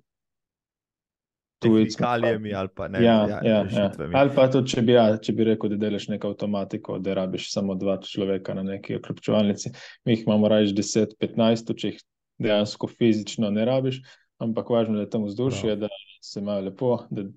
[1.61, 3.03] tujcami ali pa ne.
[3.03, 3.89] Ja, ja, ja, ja.
[4.13, 7.51] Ali pa tudi, če bi, ja, če bi rekel, da delaš neko avtomatiko, da rabiš
[7.53, 9.71] samo dva človeka na neki okrepčevalnici.
[10.05, 12.01] Mi jih imamo raje 10-15, če jih
[12.41, 14.01] dejansko fizično ne rabiš,
[14.41, 15.81] ampak važno je, da je tam vzdušje, no.
[15.85, 15.89] da
[16.21, 16.95] se imajo lepo.
[17.09, 17.27] Da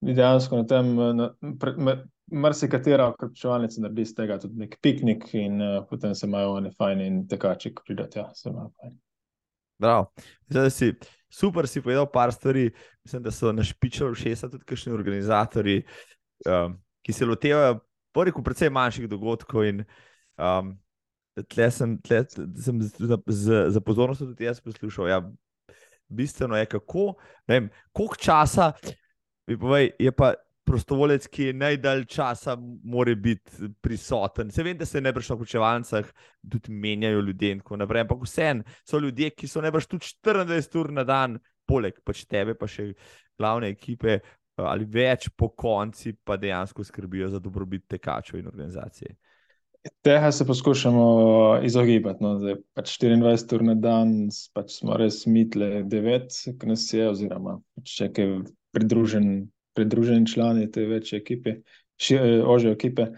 [0.00, 0.94] dejansko na tem,
[2.30, 7.06] marsikatera okrepčevalnica naredi iz tega tudi nek piknik, in uh, potem se imajo oni fajni
[7.06, 8.98] in tekači, ko pridejo tja, se imajo fajni.
[9.78, 10.08] Prav.
[10.50, 10.92] Zdaj si
[11.30, 12.70] super, si povedal par stvari.
[13.04, 15.82] Mislim, da so našpičali šest, tudi kakšni organizatori,
[16.46, 17.78] um, ki se lotevajo,
[18.12, 19.64] poreko, predvsem manjših dogodkov.
[19.64, 19.84] In,
[20.36, 20.74] um,
[21.48, 25.08] tle sem, tle sem za, za, za pozornost tudi jaz poslušal.
[25.08, 25.22] Ja,
[26.08, 27.12] bistveno je, kako,
[27.48, 28.72] ne vem, koliko časa,
[29.48, 30.34] povej, je pa
[30.68, 34.50] prostovoljec, ki je najdalj časa, mora biti prisoten.
[34.52, 36.10] Se vem, da se ne brž na učevalnicah
[36.50, 40.10] tudi menjajo ljudje in tako naprej, ampak vseeno so ljudje, ki so ne brž tudi
[40.24, 42.92] 24 ur na dan, poleg pač tebe, pa še
[43.38, 44.20] glavne ekipe
[44.58, 49.14] ali več po konci, pa dejansko skrbijo za dobrobit tekačev in organizacije.
[50.02, 51.04] Tega se poskušamo
[51.64, 52.24] izogibati.
[52.24, 52.36] No.
[52.40, 54.16] Zdaj, pač 24 ur na dan,
[54.56, 58.26] pač smo res mitle 9, ki nas je, oziroma če je
[58.74, 61.60] pridružen pridruženi člani te večje ekipe,
[62.02, 63.12] še ože ekipe.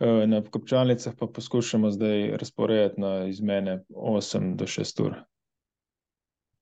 [0.00, 5.18] Eh, na kopčalnicah pa poskušamo zdaj razporediti na izmene 8 do 6 ur.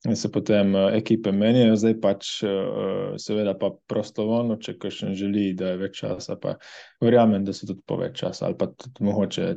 [0.07, 5.49] In se potem uh, ekipe menjajo, zdaj pač, uh, seveda, pa prostovoljno, če kakšen želi,
[5.59, 6.55] da je več časa, pa
[7.03, 9.49] verjamem, da se tudi po več časa, ali pa tudi mogoče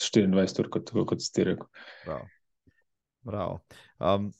[0.00, 1.66] 24 ur, kot, kot ste rekli.
[2.04, 2.28] Prav.
[3.26, 3.58] Prav.
[3.98, 4.30] Um,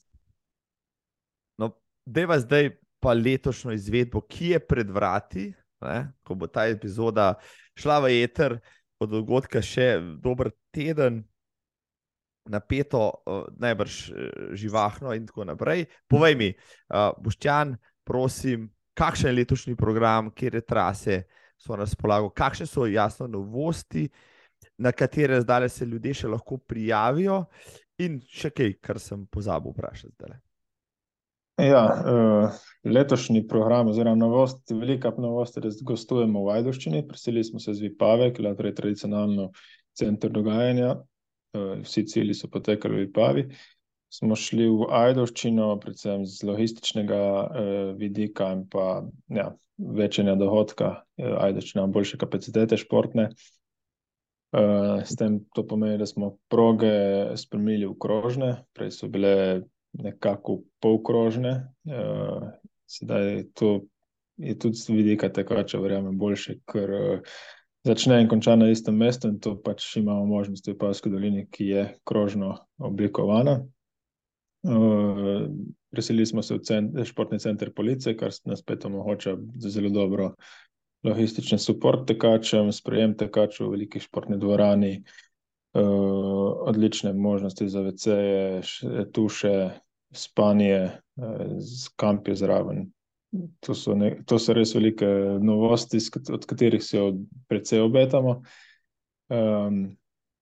[1.59, 1.73] no,
[2.07, 2.71] deva zdaj
[3.03, 5.49] pa letošnjo izvedbo, ki je pred vrati,
[5.83, 7.33] ne, ko bo ta epizoda
[7.81, 8.61] šla v eter,
[9.01, 11.23] od dogodka še dober teden,
[12.49, 13.23] napeto,
[13.59, 15.85] najbrž e, živahno in tako naprej.
[16.09, 16.51] Povej mi,
[17.19, 21.23] Boštjan, prosim, kakšen je letošnji program, kje je trase,
[21.61, 24.09] so na razpolago, kakšne so jasno novosti,
[24.79, 27.45] na katere zdaj se ljudje še lahko prijavijo,
[28.01, 30.39] in še kaj, kar sem pozabil vprašati zdaj.
[31.61, 37.03] Ja, uh, letošnji program, oziroma novost, velika novost, je, da gostujemo v Ajdoščini.
[37.09, 39.51] Priselili smo se z Vipave, ki je torej tradicionalno
[39.99, 40.95] center dogajanja.
[41.51, 43.47] Uh, vsi cilji so potekali v Vipavi.
[44.11, 50.93] Smo šli v Ajdoščino, predvsem z logističnega uh, vidika in pa ja, večanja dohodka.
[51.19, 53.31] Uh, Ajdoščina ima boljše kapacitete športne.
[54.51, 59.63] Uh, s tem to pomeni, da smo proge spremenili v krožne, prej so bile
[59.95, 61.55] nekako polkrožne.
[61.87, 62.51] Uh,
[62.91, 63.81] sedaj to
[64.43, 67.39] je tudi z vidika tega, če verjamem, boljše, ker uh,
[67.85, 71.67] začne in konča na istem mestu in to pač imamo možnost v Pavski dolini, ki
[71.67, 73.61] je krožno oblikovana.
[74.63, 75.49] Uh,
[75.91, 80.35] preselili smo se v cent, športni center policije, kar nas spet omogoča zelo dobro
[81.05, 89.55] logistični support tekačem, sprejem tekačev v veliki športni dvorani, uh, odlične možnosti za VC-je, tuše,
[90.13, 92.91] spanje, uh, z kampi zraven.
[93.61, 95.07] To so, ne, to so res velike
[95.39, 96.01] novosti,
[96.35, 98.41] od katerih se od, predvsej obetamo.
[99.31, 99.85] Um,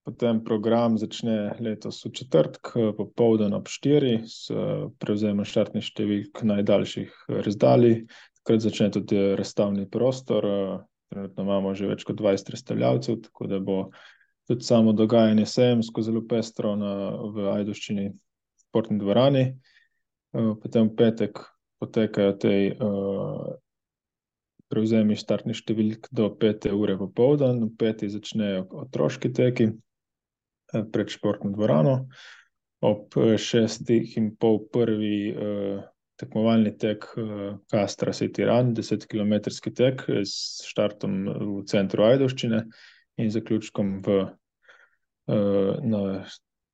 [0.08, 4.48] potem program začne letos v četrtek, popoldan ob štiri, s
[5.02, 7.12] prevzemom štartnih številk najdaljših
[7.44, 8.06] razdalj.
[8.40, 10.48] Takrat začne tudi razstavni prostor.
[11.12, 13.76] Trenutno imamo že več kot 20 razstavljavcev, tako da bo
[14.48, 18.08] tudi samo dogajanje sejemsko zelo pestro na, v Ajdoščini,
[18.64, 19.44] športni dvorani.
[20.32, 21.44] Uh, potem v petek
[21.78, 23.44] potekajo te uh,
[24.68, 31.52] prevzemi štartnih številk do 5 ure popoldan, v peti začnejo otroški teki uh, pred športno
[31.54, 32.00] dvorano,
[32.84, 35.86] ob šestih in pol prvi uh,
[36.18, 39.38] tekmovalni tek uh, Kastra City Run, 10 km
[39.70, 42.64] tek s štartom v centru Ajdoščine
[43.18, 44.20] in zaključkom v,
[45.30, 46.02] uh, na,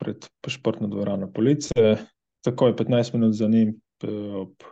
[0.01, 1.97] pred športno dvorano policije.
[2.45, 3.73] Tako je 15 minut za njim,
[4.05, 4.65] ob,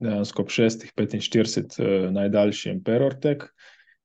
[0.00, 3.48] dejansko ob 6:45, uh, najdaljši Emperor tek.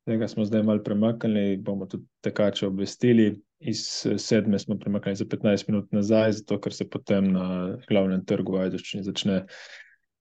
[0.05, 5.69] Tega smo zdaj malo premaknili, bomo tudi tekače obvestili iz sedme smo premaknili za 15
[5.69, 9.45] minut nazaj, zato ker se potem na glavnem trgu v Ajdoščini začne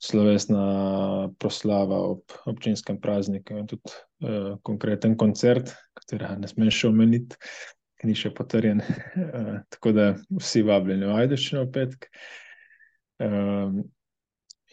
[0.04, 0.64] slovesna
[1.38, 7.38] proslava ob občinskem prazniku in tudi uh, konkreten koncert, katerega ne smeš še omeniti,
[8.00, 8.80] ki ni še potrjen.
[8.80, 10.08] Uh, tako da
[10.40, 12.08] vsi vabljeni v Ajdoščino v petk.
[13.22, 13.84] Um,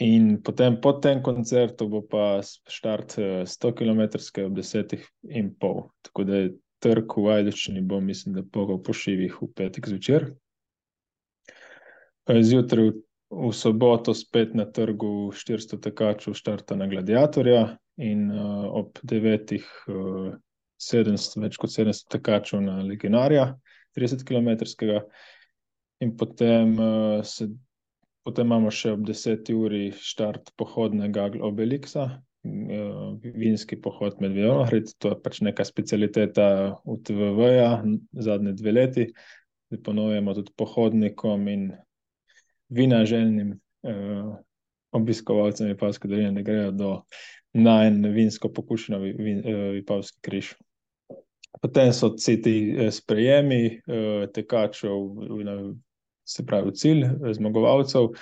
[0.01, 4.01] In potem po tem koncertu bo pa štart 100 km
[4.47, 4.97] ob 10
[5.29, 5.91] in pol.
[6.01, 10.31] Tako da je trg v Ajdočini, bo mislim, da pogal po šivih v petek zvečer.
[12.25, 12.91] Zjutraj
[13.31, 19.53] v soboto spet na trgu 400 tekačev štarta na gladiatorja in uh, ob 9.
[19.87, 20.33] Uh,
[20.81, 23.51] 700, več kot 700 tekačev na legenarja,
[23.97, 24.49] 30 km.
[26.01, 27.51] In potem uh, se
[28.23, 29.49] Potem imamo še ob 10.
[29.57, 32.05] uri štart pohodnega Obeliksa,
[32.45, 34.93] eh, vinski pohod med Vijonohrid.
[35.01, 36.47] To je pač neka specialiteta
[36.85, 37.81] UTVV-ja
[38.13, 39.07] zadnje dve leti.
[39.83, 41.69] Ponovimo tudi pohodnikom in
[42.69, 43.55] vina željnim
[43.87, 44.31] eh,
[44.91, 46.91] obiskovalcem Vipavske doline, da grejo do
[47.53, 50.53] najn vinsko pokušeno eh, Vipavski križ.
[51.61, 54.91] Potem so ti eh, sprejemi eh, tekačev
[56.31, 58.13] se pravi, cilj eh, zmagovalcev.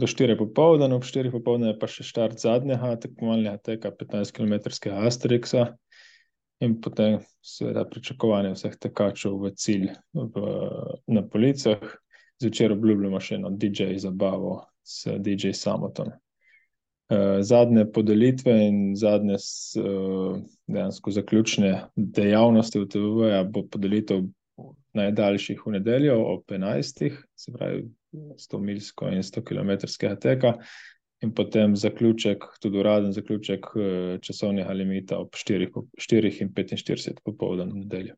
[0.00, 4.54] Do 4 popoldne, ob 4 popoldne pa še štart zadnjega tekmovalnega teka, 15 km
[4.96, 5.66] Asteriksa,
[6.60, 10.46] in potem seveda pričakovanje vseh tekačev v cilj v,
[11.08, 11.82] na policah.
[12.40, 16.12] Zvečer obljubljamo še eno DJ zabavo s DJ Samotom.
[17.10, 20.36] Uh, zadnje podelitve in zadnje uh,
[20.70, 24.22] dejansko zaključne dejavnosti v TV-ju bo podelitev
[24.98, 29.70] najdaljših v nedeljo ob 11, se pravi 100 milsko in 100 km
[30.20, 30.54] teka,
[31.20, 35.68] in potem zaključek, tudi uraden zaključek eh, časovnega limita ob 4,
[36.00, 38.16] 4 in 45 popoldan v nedeljo.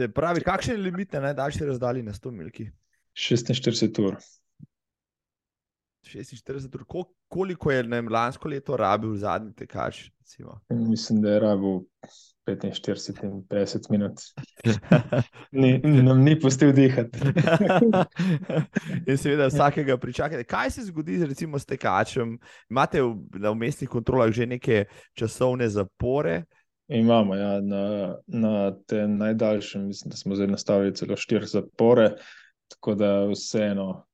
[0.00, 2.70] Se pravi, kakšen je limit na najdaljši razdalji na 100 milki?
[3.14, 4.16] 46 ur.
[6.08, 6.84] 46 ur,
[7.28, 10.08] koliko je lansko leto rabil zadnji tekač?
[10.70, 11.80] Mislim, da je rabil
[12.46, 14.20] 45 in 50 minut.
[15.52, 17.18] Ni, nam ni pustil dihati.
[19.08, 20.44] in seveda vsakega pričakate.
[20.44, 22.38] Kaj se zgodi recimo, s tekačem?
[22.70, 26.42] Imate v, na umestnih kontrolah že neke časovne zapore?
[26.88, 32.10] Imamo, ja, na, na tem najdaljšem, mislim, da smo zdaj nastavili celo štiri zapore.
[32.68, 34.04] Tako da vseeno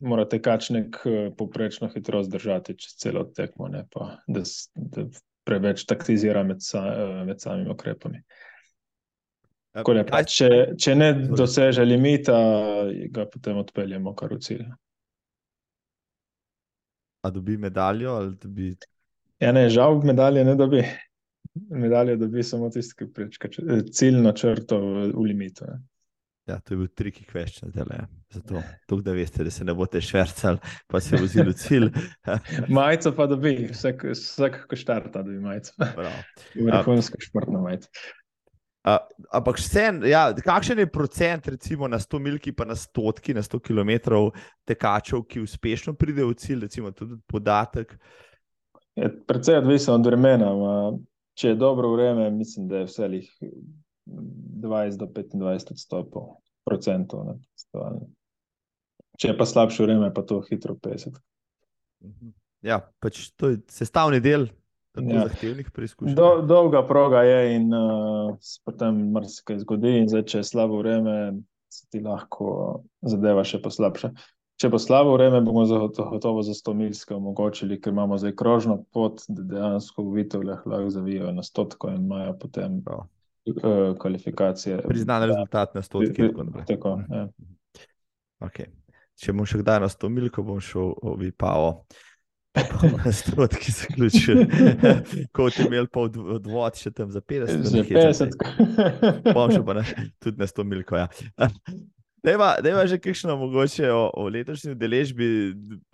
[0.00, 4.42] mora tekač nek eh, poprečno hitrost držati čez celo tekmo, ne pa da,
[4.74, 5.04] da
[5.50, 8.22] preveč taktizira med, sa, eh, med samimi ukrepami.
[9.70, 10.48] Je, pa, če,
[10.82, 12.38] če ne doseže limita,
[13.14, 14.64] ga potem odpeljemo kar v cilj.
[17.22, 18.16] A dobi medaljo?
[18.40, 18.72] Dobi...
[19.38, 20.82] Ja, ne, žal medalje ne dobi.
[21.70, 23.50] Medalje dobi samo tisti, ki prečka
[23.94, 25.66] ciljno črto v, v limitu.
[25.70, 25.78] Ne.
[26.48, 27.84] Ja, to je bil triki question, da,
[28.30, 31.90] Zato, tuk, da veste, da se ne boste švrcali, pa se vozili v cilj.
[32.78, 35.74] majico pa dobi, vsak, vsak ko štarta, da bi majico.
[36.66, 37.90] Vrhunsko športno majico.
[38.82, 39.58] Ampak,
[40.08, 43.90] ja, kakšen je procent, recimo na 100 milki, pa na 100, na 100 km
[44.64, 47.98] tekačev, ki uspešno pridejo v cilj, recimo tudi podatek?
[48.96, 50.48] Je predvsej odvisno od vremena.
[51.34, 53.28] Če je dobro vreme, mislim, da je vse jih
[54.10, 56.36] 20 do 25 odstotkov.
[59.20, 61.18] Če je pa slabše vreme, pa to hitro 50.
[62.04, 62.32] Mhm.
[62.64, 64.50] Ja, pač to je sestavni del
[64.96, 65.24] ja.
[65.28, 66.16] zahtevnih preizkušenj.
[66.16, 71.16] Do, dolga proga je in uh, potem marsikaj zgodi, in zdaj, če je slabo vreme,
[71.72, 74.12] se ti lahko zadeva še poslabša.
[74.60, 79.22] Če bo slabo vreme, bomo zagotovo za 100 milske omogočili, ker imamo zdaj krožno pot,
[79.28, 82.82] da dejansko v Vitovljah lahko zavijajo na stotko in imajo potem.
[82.84, 83.06] Prav.
[83.46, 84.82] Eh, kvalifikacije.
[84.88, 86.58] Priznan rezultat na 100 km.
[86.66, 87.28] Tako, ja.
[88.40, 88.68] okay.
[89.20, 91.82] Če bom še kdaj na 100 mil, ko bom šel v Pavo.
[93.04, 94.34] Na stotki se ključi,
[95.36, 97.68] kot je imel pol odvod, še tam za 50.
[97.68, 98.34] Za 50.
[99.36, 99.84] Bom šel pa na,
[100.18, 100.98] tudi na 100 milko.
[100.98, 101.06] Ja.
[102.26, 105.28] Deva, deva že kakšno mogoče o, o letošnji deležbi,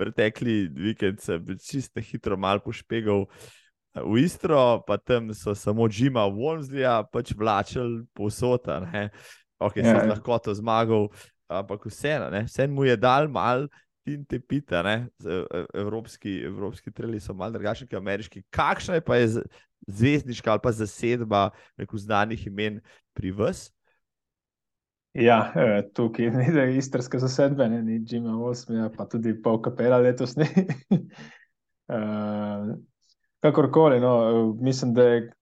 [0.01, 3.27] pretekli vikend, sem čisto hitro mal pošpegal.
[3.27, 3.53] Uh,
[4.05, 8.83] v Istro, pa tam so samo Džima Wonslija pač vlačili posota.
[9.59, 9.85] Ok, ja.
[9.85, 11.09] sem lahko to zmagal,
[11.49, 13.69] ampak vseeno, vse mu je dal mal.
[14.07, 18.45] In te pita, ne, e, evropski, evropski treli so malo drugačni kot ameriški.
[18.55, 19.43] Kakšna je pa je
[19.91, 22.79] zvezdniška ali pa zasedba neko znanih imen
[23.19, 23.65] pri vas?
[25.11, 30.37] Ja, e, tukaj ni istrska zasedba, ne, ni Jima Osmija, pa tudi pol kapela letos
[30.37, 30.47] ni.
[31.91, 32.77] uh,
[33.41, 35.33] Kakorkoli, no, mislim, da je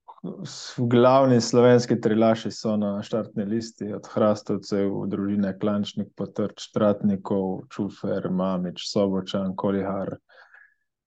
[0.78, 8.86] glavni slovenski trilaši so na štartni listi, od Hrastovcev, družine Klančnik, Potrč, Tratnikov, Čufer, Mamič,
[8.88, 10.16] Sobočan, Kolihar,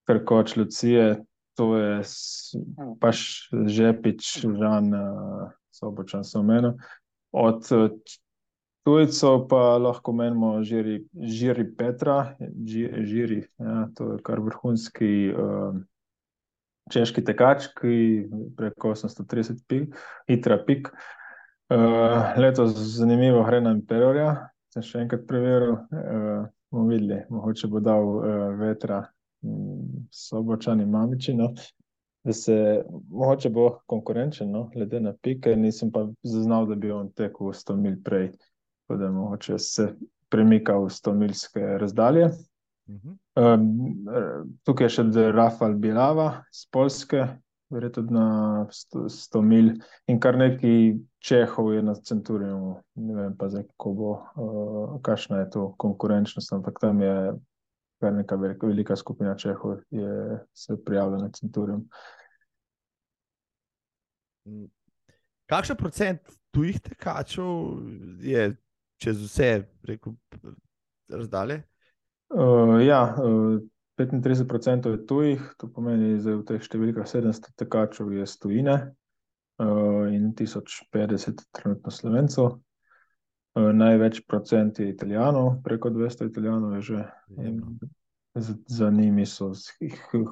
[0.08, 1.18] Krkoč, Lucije.
[1.58, 2.02] To je
[3.02, 4.94] pač Žepič, Žan,
[5.74, 6.76] Sobočan, so meni.
[7.34, 7.66] Od
[8.86, 12.38] tujcev pa lahko menimo Žiri, Žiri Petra,
[12.70, 15.34] Žiri, ja, to je kar vrhunski.
[15.34, 15.82] Uh,
[16.92, 18.28] češki tekač, ki
[18.58, 19.96] preko 830 pik,
[20.30, 20.92] hitra pik.
[21.68, 24.30] Uh, letos zanimivo gre na Imperiorja,
[24.72, 29.02] sem še enkrat preveril, uh, bomo videli, mogoče bo dal uh, vetra
[29.44, 31.52] um, sobočani mamiči, no?
[32.24, 32.56] da se
[33.12, 34.70] mogoče bo konkurenčen, no?
[34.72, 38.32] glede na pike, nisem pa zaznal, da bi on tekel 100 mil prej,
[38.88, 39.90] da mogoče se
[40.32, 42.32] premika v 100 milske razdalje.
[42.88, 45.04] Um, tukaj je še
[45.36, 47.26] Rafael Bilava iz Polske,
[47.70, 48.28] verjetno na
[48.72, 49.74] 100, 100 mil,
[50.08, 50.96] in kar nekaj
[51.28, 52.78] Čehov je na Centurionu.
[52.96, 57.14] Ne vem pa, zdaj, kako bo, uh, kakšna je to konkurenčnost, ampak tam je
[58.00, 60.02] kar neka velika, velika skupina Čehov, ki
[60.54, 61.84] se prijavlja na Centurion.
[65.48, 66.22] Kakšen procent
[66.56, 67.82] tujih tekačev
[68.24, 68.50] je
[69.02, 69.50] čez vse,
[69.88, 70.16] rekel,
[71.12, 71.62] razdalje?
[72.30, 73.62] Uh, ja, uh,
[73.98, 80.34] 35% je tujih, to pomeni, da v teh številkah 700 tekačev je tujine uh, in
[80.38, 82.58] 1050 trenutno slovencev.
[83.58, 87.06] Uh, največ procent je italijanov, preko 200 italijanov je že.
[88.38, 89.48] Z, za njimi so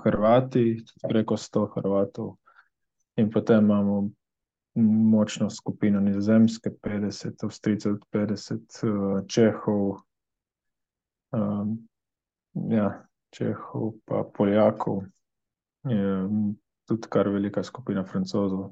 [0.03, 0.77] Hrvati,
[1.09, 2.35] preko 100 Hrvatov,
[3.17, 4.11] in potem imamo
[5.09, 10.05] močno skupino Nizozemske, 50, Avstrijcev, 50 Čehov,
[11.35, 11.75] um,
[12.71, 12.89] ja,
[13.35, 15.03] Čehov, pa Poljakov,
[15.89, 16.11] je
[16.87, 18.71] tudi kar velika skupina Francozov.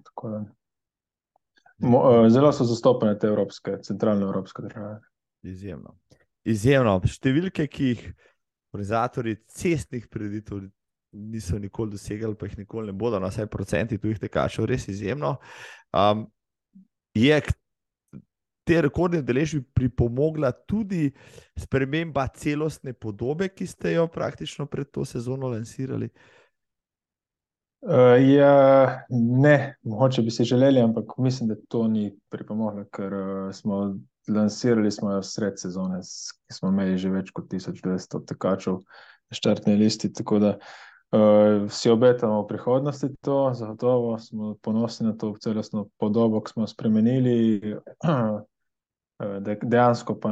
[1.83, 4.99] Mo, uh, zelo so zastopene te evropske, centralne evropske države.
[5.43, 5.97] Izjemno.
[6.47, 6.99] Izjemno.
[7.07, 8.05] Številke, ki jih
[8.73, 10.63] organizatori cestnih preditev
[11.13, 15.35] niso nikoli dosegali, pa jih nikoli ne bodo, na vsaj procenti tujih tekačev, res izjemno.
[15.93, 16.25] Um,
[17.13, 17.37] je
[18.63, 21.11] te rekordne deležbi pripomogla tudi
[21.59, 26.09] sprememba celostne podobe, ki ste jo praktično pred to sezono lansirali?
[27.83, 33.51] Uh, ja, ne, mogoče bi si želeli, ampak mislim, da to ni pripomoglo, ker uh,
[33.51, 33.95] smo
[34.27, 35.99] lansirali smo jo sred sezone,
[36.47, 40.13] ki smo imeli že več kot 1200 tekačev na štartni listi.
[40.13, 46.41] Tako da uh, si obetamo v prihodnosti to, zagotovo smo ponosni na to celostno podobo,
[46.41, 47.35] ki smo jo spremenili.
[49.21, 50.31] Eh, dejansko pa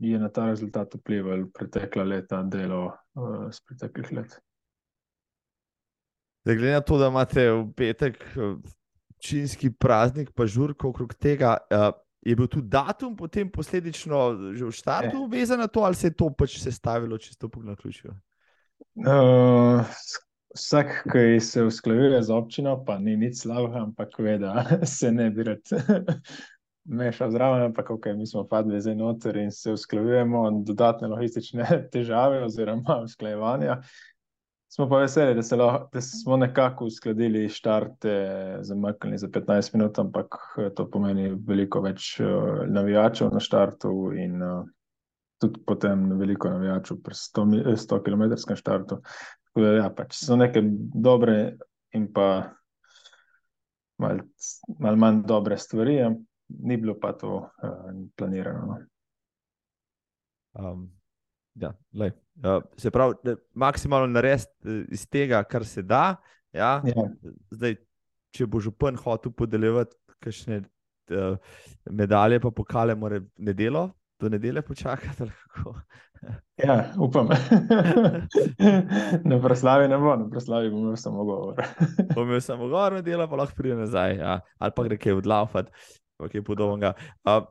[0.00, 4.34] je na ta rezultat vplival pretekla leta delo uh, z preteklih let.
[6.44, 8.24] Da, glede na to, da imate v petek
[9.22, 11.90] činski praznik, pa žurko okrog tega, uh,
[12.26, 15.28] je bil tudi datum potem posledično že v štartu eh.
[15.30, 18.14] vezan na to, ali se je to pač sestavilo čisto po naključju?
[18.98, 19.86] Uh,
[20.56, 24.66] vsak, ki se usklajuje z občino, pa ni nič slabega, ampak ve, da
[24.98, 25.62] se ne bi rad
[26.88, 32.44] mešal zraven, ampak okay, mi smo padli zdaj noter in se usklajujemo, dodatne logistične težave
[32.44, 33.80] oziroma usklajevanja.
[34.68, 38.14] Smo pa veseli, da, lahko, da smo nekako uskladili štarte,
[38.60, 40.36] zamaknili za 15 minut, ampak
[40.76, 42.18] to pomeni veliko več
[42.68, 44.66] navijačev na štartu in uh,
[45.40, 49.00] tudi potem veliko navijačev pri 100, 100 km štartu.
[49.48, 50.62] Tako da ja, pač so neke
[50.94, 51.56] dobre
[51.96, 52.28] in pa
[53.98, 54.28] malo
[54.78, 55.96] mal manj dobre stvari,
[56.48, 58.66] ni bilo pa to uh, planirano.
[58.66, 58.86] No.
[60.72, 60.88] Um,
[61.54, 62.12] ja, lej,
[62.44, 66.16] uh, se pravi, da maksimalno narediti eh, iz tega, kar se da.
[66.52, 66.78] Ja?
[66.86, 67.06] Ja.
[67.50, 67.76] Zdaj,
[68.34, 71.36] če bo župan hotel podeljevati kakšne uh,
[71.90, 73.90] medalje, pa pokale, mora nedelo,
[74.20, 75.30] do nedelje počakati.
[76.58, 77.28] Ja, upam.
[79.30, 81.62] na proslavi ne bo, na proslavi bom imel samo govor.
[82.14, 84.40] bom imel samo govor, nedela pa lahko pride nazaj, ja.
[84.58, 85.70] ali pa gre kaj odlaufati
[86.18, 86.94] kaj podobnega.
[87.22, 87.46] Uh,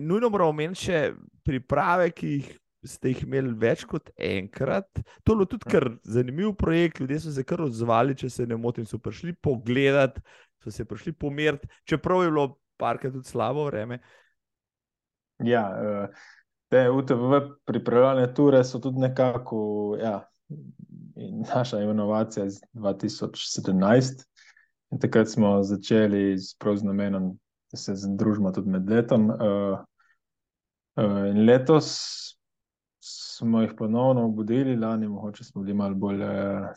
[0.00, 1.04] nujno moramo omeniti še
[1.44, 2.50] priprave, ki jih
[2.82, 4.88] ste jih imeli več kot enkrat.
[5.22, 8.58] To je bilo tudi kar zanimiv projekt, ljudje so se kar odzvali, če se ne
[8.58, 10.18] motim, so prišli pogledat,
[10.62, 12.46] so se prišli pomeriti, čeprav je bilo
[12.82, 14.00] parkrat tudi slabo vreme.
[15.46, 15.64] Ja,
[16.70, 17.38] te UTV
[17.68, 19.62] pripravljene ture so tudi nekako.
[20.02, 20.20] Ja.
[21.22, 24.24] Naša inovacija iz 2017,
[24.92, 27.32] In takrat smo začeli s namenom,
[27.72, 29.30] da se združimo tudi med letom.
[29.30, 29.78] Uh,
[30.96, 31.88] uh, in letos
[33.00, 36.68] smo jih ponovno obudili, lani mogoče smo bili malo bolj uh,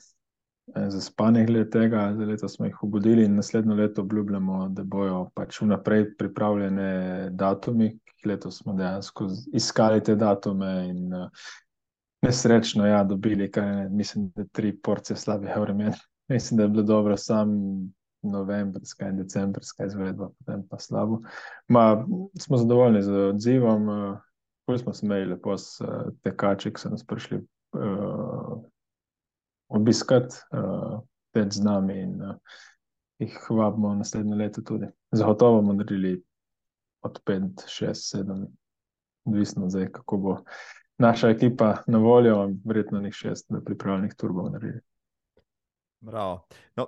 [0.88, 2.14] zaspani glede tega.
[2.18, 8.00] Za leto smo jih obudili in naslednjo leto obljubljamo, da bojo pač vnaprej pripravljene datumi.
[8.26, 11.28] Letos smo dejansko iskali te datume in uh,
[12.22, 15.94] nesrečno ja, dobili, kaj, mislim, da tri porcije slabih vremen.
[16.28, 17.50] Mislim, da je bilo dobro, sam
[18.32, 21.22] novembrska in decembrska izvedba, potem pa slabo.
[21.68, 22.06] Ma,
[22.40, 23.90] smo zadovoljni z odzivom.
[23.90, 25.88] Uh, smo se imeli lepo s uh,
[26.24, 28.62] tekači, ki so nas prišli uh,
[29.68, 31.00] obiskati, uh,
[31.34, 32.36] teč z nami in uh,
[33.20, 34.88] jih vabimo naslednje leto tudi.
[35.12, 36.24] Zagotovo bomo naredili
[37.02, 38.46] od 5, 6, 7,
[39.26, 40.38] odvisno zdaj, kako bo
[40.98, 44.82] naša ekipa na voljo, verjetno njih šest, da pripravljenih turbov naredili.
[46.00, 46.48] Bravo.
[46.76, 46.88] No,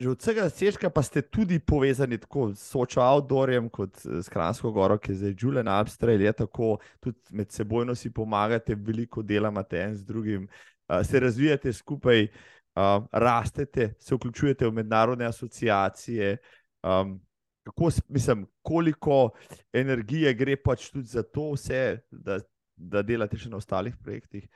[0.00, 4.72] že od vsega začetka pa ste tudi povezani tako s Sočo Outdoorjem kot s Kransko
[4.74, 9.52] goro, ki je zdaj Julian Abstrail, je tako, tudi med sebojno si pomagate, veliko dela
[9.54, 10.48] imate en z drugim,
[10.88, 16.36] uh, se razvijate skupaj, uh, rastete, se vključujete v mednarodne asociacije.
[16.82, 17.20] Um,
[17.62, 19.30] kako, mislim, koliko
[19.72, 22.40] energije gre pač tudi za to vse, da
[22.76, 24.46] da delate še na ostalih projektih?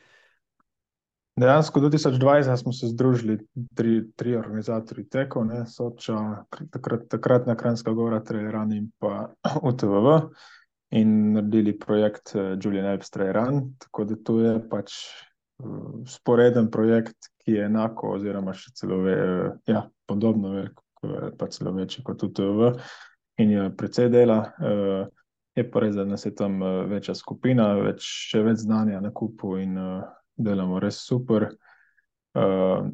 [1.39, 3.39] Dejansko do 2020 smo se združili
[3.74, 9.28] tri, tri organizatorji tekov, ne, Soča, takrat, takratna Kranjska gora, Traileran in pa
[9.70, 10.16] UTVV
[10.91, 14.97] in naredili projekt uh, Julian Elps Traileran, tako da to je pač
[15.62, 20.80] uh, sporeden projekt, ki je enako oziroma še celo ve, uh, ja, podobno velik,
[21.39, 22.72] pa celo večji kot UTVV
[23.39, 24.41] in je precej dela.
[25.55, 26.59] Je pa res, da nas je tam
[26.91, 30.01] večja skupina, več, še več znanja na kupu in uh,
[30.39, 31.49] delamo res super.
[32.39, 32.86] Uh,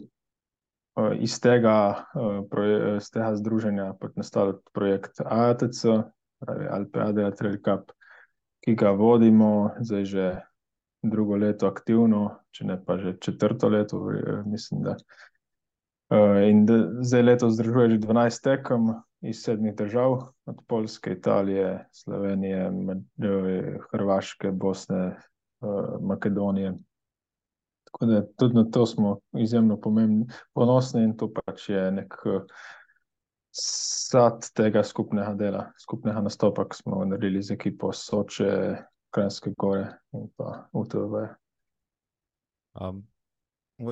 [1.21, 1.77] iz, tega,
[2.15, 5.83] uh, proje, iz tega združenja je nastal projekt ATC,
[6.45, 7.93] pravi Alpeadea Trail Cup,
[8.65, 10.27] ki ga vodimo zdaj že
[11.05, 14.01] drugo leto aktivno, če ne pa že četrto leto,
[14.47, 14.97] mislim, da.
[16.49, 18.89] In da, zdaj leto združuje že 12 tekem,
[19.25, 20.13] iz sedmih držav,
[20.47, 22.71] od Poljske, Italije, Slovenije,
[23.91, 25.17] Hrvaške, Bosne, eh,
[26.01, 26.75] Makedonije.
[27.95, 32.41] Tako da tudi na to smo izjemno pomembni, ponosni in to pač je nek eh,
[33.55, 38.49] sad tega skupnega dela, skupnega nastopa, ki smo naredili z ekipo Soče,
[39.15, 39.85] Krajinske gore
[40.19, 41.21] in pa UTV.
[42.83, 43.05] Um,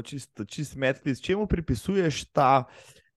[0.02, 2.64] čisto čist metli, s čemu pripisuješ ta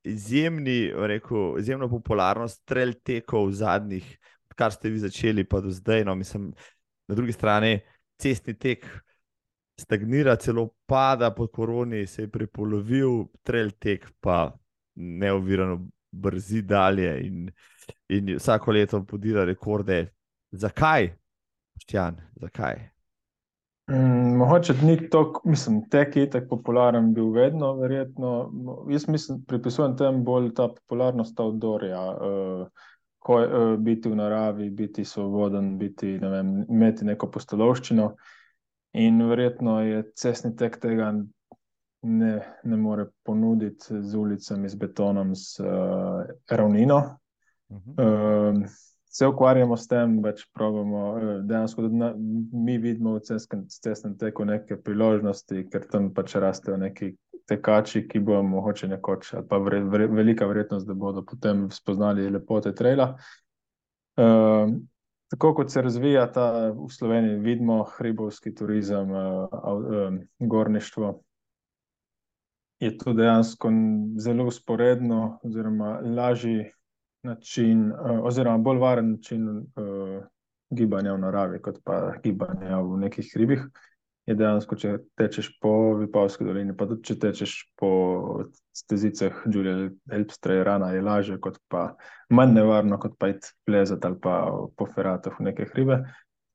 [0.06, 4.06] izjemni, rekel, izjemno popularnost trail tekov zadnjih,
[4.54, 6.06] kar ste vi začeli, pa do zdaj.
[6.06, 6.52] No, mislim,
[7.10, 7.80] na drugi strani
[8.22, 8.86] cestni tek
[9.80, 14.54] stagnira, celo pada po koroni, se je prepolovil, trail tek pa
[14.96, 17.52] neovirano brzi dalje in,
[18.10, 20.06] in vsako leto podira rekorde.
[20.52, 21.12] Zakaj,
[21.82, 22.90] Štjan, zakaj?
[23.92, 28.52] Mm, mogoče ni to, mislim, tek je tako popularen, bil vedno, verjetno.
[28.90, 32.68] Jaz mislim, pripisujem temu bolj ta popularnost outdoorja, uh,
[33.20, 38.10] ko uh, biti v naravi, biti svoboden, biti, ne vem, imeti neko postolovščino.
[38.96, 41.12] In verjetno je cestni tek tega
[42.06, 42.34] ne,
[42.64, 47.18] ne more ponuditi z ulicami, z betonom, s uh, ravnino.
[47.70, 48.54] Uh -huh.
[48.56, 48.66] uh,
[49.18, 51.04] se ukvarjamo s tem, več pravimo.
[51.18, 52.10] Eh, dejansko na,
[52.52, 53.22] mi vidimo v
[53.72, 57.14] cestnem teku neke priložnosti, ker tam pač rastejo neki
[57.48, 62.28] tekači, ki bodo mogoče nekoč, ali pa vre, vre, velika verjetnost, da bodo potem spoznali
[62.30, 63.14] lepote traila.
[64.20, 64.76] Uh,
[65.36, 71.22] tako kot se razvija ta v Sloveniji, vidimo hribovski turizem, uh, uh, gorništvo.
[72.80, 73.70] Je to dejansko
[74.18, 76.72] zelo usporedno, oziroma lažje
[77.24, 80.24] način, uh, oziroma bolj varen način uh,
[80.70, 83.68] gibanja v naravi, kot pa gibanja v nekih hribih.
[84.26, 87.90] Je dejansko, če tečeš po Vipavski dolini, pa tudi če tečeš po
[88.74, 91.92] stezicah Julia Elpstra, je rana je lažje, kot pa
[92.34, 94.40] manj nevarno, kot pa iti plezati ali pa
[94.78, 96.00] po feratah v neke hribe.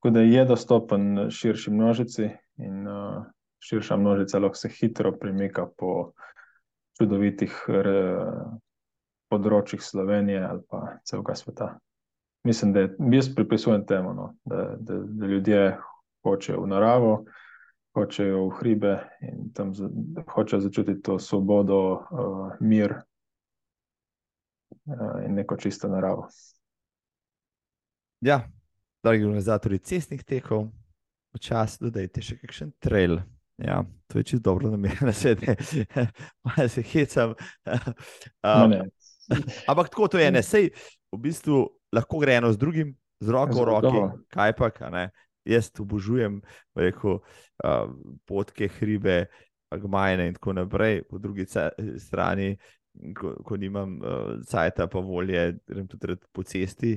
[0.01, 2.27] Tako da je dostopen širši množici
[2.59, 3.23] in uh,
[3.63, 6.13] širša množica lahko se hitro premika po
[6.99, 7.55] čudovitih
[9.31, 11.69] področjih Slovenije ali pa celega sveta.
[12.45, 15.61] Mislim, da jaz pripisujem temu, no, da, da, da ljudje
[16.25, 17.13] hočejo v naravo,
[17.95, 18.95] hočejo v hribe
[19.27, 19.91] in tam za,
[20.29, 22.95] hočejo začutiti to svobodo, uh, mir
[24.87, 26.29] uh, in neko čisto naravo.
[28.21, 28.43] Ja,
[29.03, 30.69] dragi organizatori cestnih tekov,
[31.35, 33.21] včasih dodajte še kakšen trail.
[33.61, 35.47] Ja, to je čisto dobro, da mi je na svetu,
[36.45, 37.35] malo se hecam.
[37.67, 38.87] Uh,
[39.67, 40.71] Ampak tako to je, ne sej,
[41.13, 44.01] v bistvu lahko gre eno z drugim, z roko v roki,
[44.35, 45.11] kaj pa, ne.
[45.45, 46.41] Jaz obožujem,
[46.77, 47.21] rekel,
[47.65, 47.95] uh,
[48.29, 49.27] potke, hribe,
[49.71, 51.45] Agmajne in tako naprej, po drugi
[51.99, 52.57] strani,
[53.15, 56.97] ko, ko nimam uh, cajta, pa volje, grem tudi po cesti,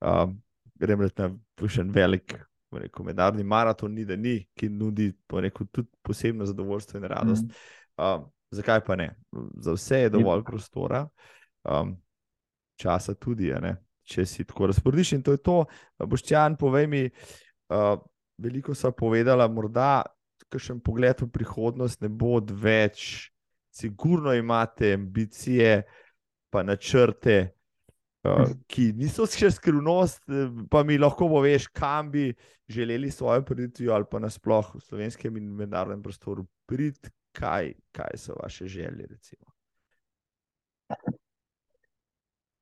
[0.00, 0.32] um,
[0.80, 1.28] grem na
[1.68, 2.38] še en velik.
[2.74, 7.44] Mednarodni maraton ni, da ni, ki nudi rekel, tudi posebno zadovoljstvo in radost.
[7.44, 8.00] Mm.
[8.00, 8.24] Um,
[8.56, 9.10] zakaj pa ne?
[9.60, 11.04] Za vse je dovolj prostora,
[11.68, 11.92] um,
[12.80, 13.52] časa tudi,
[14.02, 15.12] če si tako razporediš.
[15.18, 15.60] In to je to,
[16.00, 17.43] Boščan, povej mi, uh,
[18.38, 20.02] veliko so povedala, morda
[20.52, 23.30] kakšen pogled v prihodnost ne bo več,
[23.74, 25.82] sigurno imate ambicije,
[26.50, 27.38] pa načrte,
[28.26, 30.28] uh, ki niso še skrivnost,
[30.70, 32.30] pa mi lahko poveš, kam bi
[32.70, 38.38] želeli svojo preditvijo ali pa nasploh v slovenskem in mednarodnem prostoru priti, kaj, kaj so
[38.38, 39.08] vaše želje.
[39.10, 39.50] Recimo?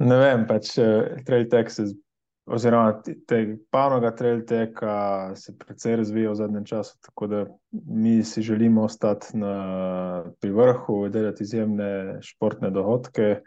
[0.02, 1.92] Ne vem, pač uh, Trail Texas
[2.52, 8.42] oziroma te panoga trail teka se precej razvija v zadnjem času, tako da mi si
[8.42, 13.40] želimo ostati na, pri vrhu, delati izjemne športne dohodke,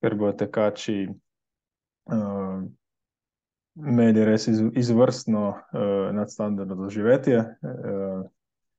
[0.00, 2.62] ker bodo tekači uh,
[3.76, 7.38] imeli res iz, izvrstno uh, nadstandardno doživetje.
[7.38, 8.24] Uh,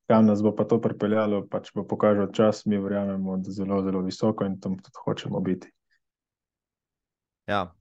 [0.07, 3.79] kam nas bo pa to pripeljalo, pač bo pokazal čas, mi verjamemo, da je zelo,
[3.83, 5.71] zelo visoko in tam tudi hočemo biti.
[7.47, 7.71] Ja,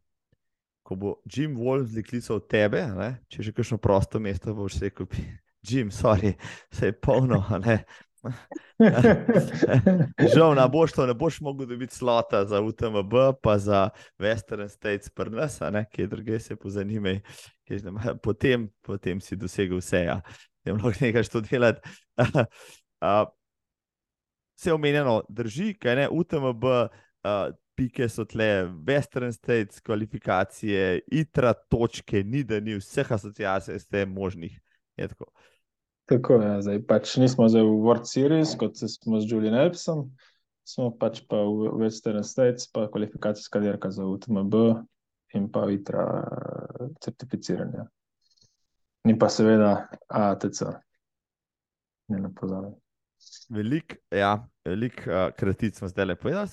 [0.83, 3.11] ko bo Jim Wolves klical tebe, ne?
[3.30, 5.07] če že kakšno prosto mesto boš rekel,
[5.62, 6.35] Jim, sorry,
[6.72, 7.45] se je polno.
[10.35, 15.11] Žal, na boš to ne boš mogel dobiti slota za UTMB, pa za Western States,
[15.11, 15.59] prnas,
[15.93, 17.20] ki je druge se pozanimaj.
[18.22, 20.20] Potem, potem si dosegel vse, ja.
[20.64, 21.80] ne moreš nekaj što delati.
[24.59, 26.64] Vse omenjeno drži, kaj ne, UTMB,
[27.74, 34.60] pike so tle, Western States, kvalifikacije, itra, točke, ni da ni vseh asociacij, ste možnih.
[34.96, 35.30] Je tako.
[36.04, 40.10] Tako je, ja, zdaj pač nismo zdaj v World Series, kot smo z Julian Elpsom,
[40.68, 44.54] smo pač pa v Western States, pa kvalifikacijska dirka za UTMB
[45.38, 46.04] in pa itra
[47.00, 47.86] certificiranje.
[49.08, 50.62] In pa seveda ATC.
[52.12, 52.82] Ne na pozornost.
[53.50, 56.48] Veliko, ja, velik, uh, kratic smo zdaj le povedali,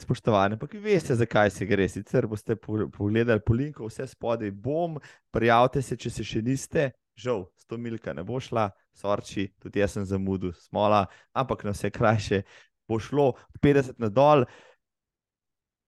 [0.00, 0.58] spoštovani.
[0.58, 1.88] Pa, ki veste, zakaj se gre.
[1.88, 4.98] Sicer boste pogledali po linku, vse spodaj bom,
[5.32, 6.90] prijavite se, če se še niste.
[7.16, 11.92] Žal, sto milka ne bo šla, sorči, tudi jaz sem zamudil, smola, ampak na vse
[11.94, 12.42] krajše
[12.90, 14.44] bo šlo 50 na dol.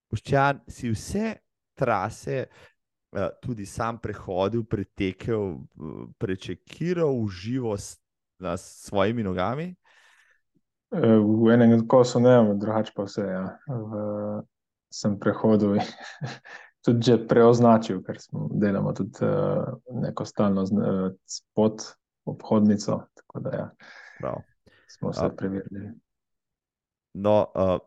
[0.07, 1.35] Poščan si vse
[1.77, 2.45] trase,
[3.13, 5.59] uh, tudi sam prehodil, pretekel,
[6.17, 7.99] prečekiral v živo s,
[8.41, 9.75] na svojimi nogami.
[10.91, 13.25] V enem kosu ne, drugače pa vse.
[13.27, 13.43] Ja.
[13.67, 14.03] V,
[14.93, 15.83] sem prehodil in
[16.85, 21.83] tudi že preoznačil, ker smo delali tudi uh, neko stalno uh, spot,
[22.25, 23.01] obhodnico.
[23.19, 23.67] Tako da ja,
[24.87, 25.91] smo vse preverili.
[27.17, 27.77] No, uh,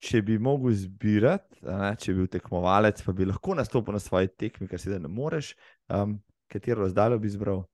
[0.00, 4.30] če bi mogel izbirati, ne, če bi bil tekmovalec, pa bi lahko nastopil na svoji
[4.38, 5.52] tekmi, kar si da ne moreš,
[5.92, 6.16] um,
[6.52, 7.64] katero razdaljo bi izbral?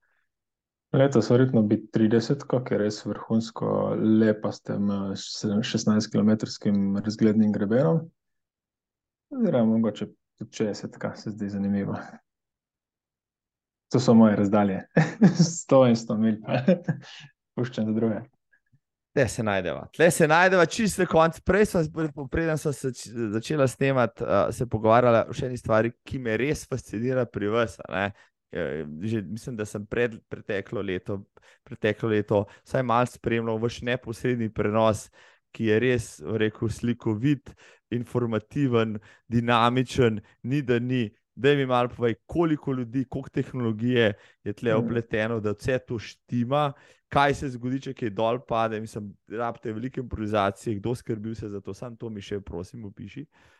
[0.93, 3.69] Letos verjetno bi 30, ki je res vrhunsko
[4.21, 6.35] lepa s tem 16 km
[7.05, 8.03] razglednim grebenom.
[9.33, 11.97] Oziroma, mogoče tudi 60, kar se zdi zanimivo.
[13.93, 14.83] To so moje razdalje,
[15.69, 16.37] 100 in 100 mil,
[17.57, 18.21] puščam za druge.
[19.13, 21.41] Tle se najdeva, tle se najdeva, čisto konc.
[21.45, 21.89] Prej sem,
[22.33, 22.93] preden sem se
[23.33, 27.77] začela snemati, uh, se pogovarjala o še eni stvari, ki me res fascinira pri vas.
[29.03, 31.23] Že, mislim, da sem pred, preteklo leto,
[31.65, 35.09] preteklo leto vsaj malo spremljal vaš neposredni prenos,
[35.53, 37.53] ki je res, rekel, slikovit,
[37.93, 38.99] informativen,
[39.29, 41.11] dinamičen, ni da ni.
[41.35, 44.13] Da mi malo povej, koliko ljudi, koliko tehnologije
[44.45, 46.75] je tle opleteno, da vse to štima,
[47.09, 48.81] kaj se zgodi, če kaj dol pade.
[48.81, 52.85] Mislim, da rabite velike improvizacije, kdo skrbi se za to, sam to mi še, prosim,
[52.85, 53.25] opiši.
[53.25, 53.52] Uh,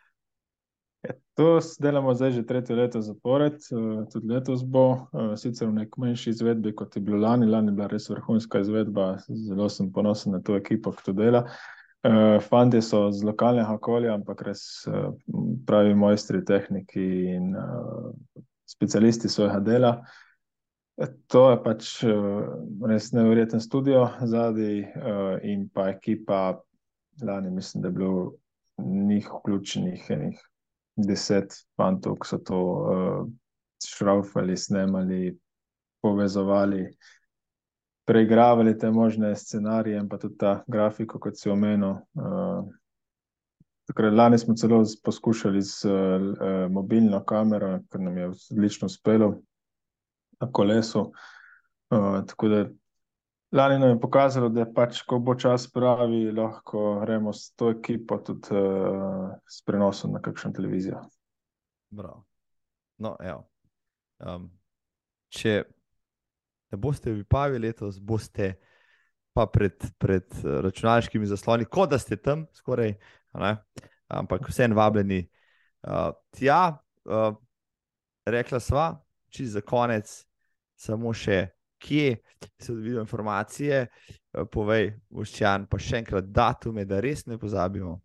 [1.03, 5.73] Ja, to delamo zdaj že tretje leto zapored, eh, tudi letos bo, eh, sicer v
[5.73, 7.45] neki manjši izvedbi, kot je bilo lani.
[7.45, 11.45] Lani je bila res vrhunska izvedba, zelo sem ponosen na to ekipo, ki to dela.
[12.03, 14.87] Eh, Fanti so z lokalnega okolja, ampak res
[15.67, 17.55] pravi mojstri tehniki in
[18.67, 19.93] specialisti svojega dela.
[21.27, 21.87] To je pač
[22.85, 26.59] res nevreten studio zadaj in pa ekipa,
[27.23, 28.33] lani mislim, da je bilo
[28.77, 30.43] njih vključenih enih
[30.95, 33.25] deset fantov, ki so to uh,
[33.83, 35.33] šraufali, snemali,
[36.01, 36.85] povezovali,
[38.05, 41.95] preigravali te možne scenarije in pa tudi ta grafiko, kot si omenil.
[42.13, 42.65] Uh,
[44.13, 49.41] Lani smo celo poskušali z uh, mobilno kamero, kar nam je odlično uspelo
[50.39, 51.11] na kolesu.
[51.89, 52.69] Uh, tako da
[53.53, 58.17] Lani nam je pokazalo, da pač, ko bo čas pravi, lahko gremo s to ekipo
[58.17, 61.03] tudi uh, s prenosom na kakšno televizijo.
[61.93, 62.23] Bravo.
[62.97, 63.13] No,
[64.25, 64.49] um,
[65.29, 65.53] če
[66.73, 68.55] ne boste v Pavi letos, boste
[69.33, 72.95] pa pred, pred eh, računalniškimi zasloni, kot da ste tam, skoraj,
[74.09, 75.27] ampak vseeno vabljeni.
[75.83, 77.33] Uh, tja, uh,
[78.25, 78.93] rekla sva,
[79.29, 80.09] če za konec,
[80.73, 81.52] samo še
[81.83, 82.15] kje
[82.59, 87.99] se dobijo informacije, uh, povej, Voščan, pa še enkrat datume, da res ne pozabimo.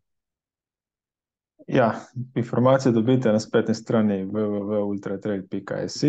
[1.69, 1.93] Ja,
[2.35, 6.05] informacije dobite na spletni strani www.ultratrail.js.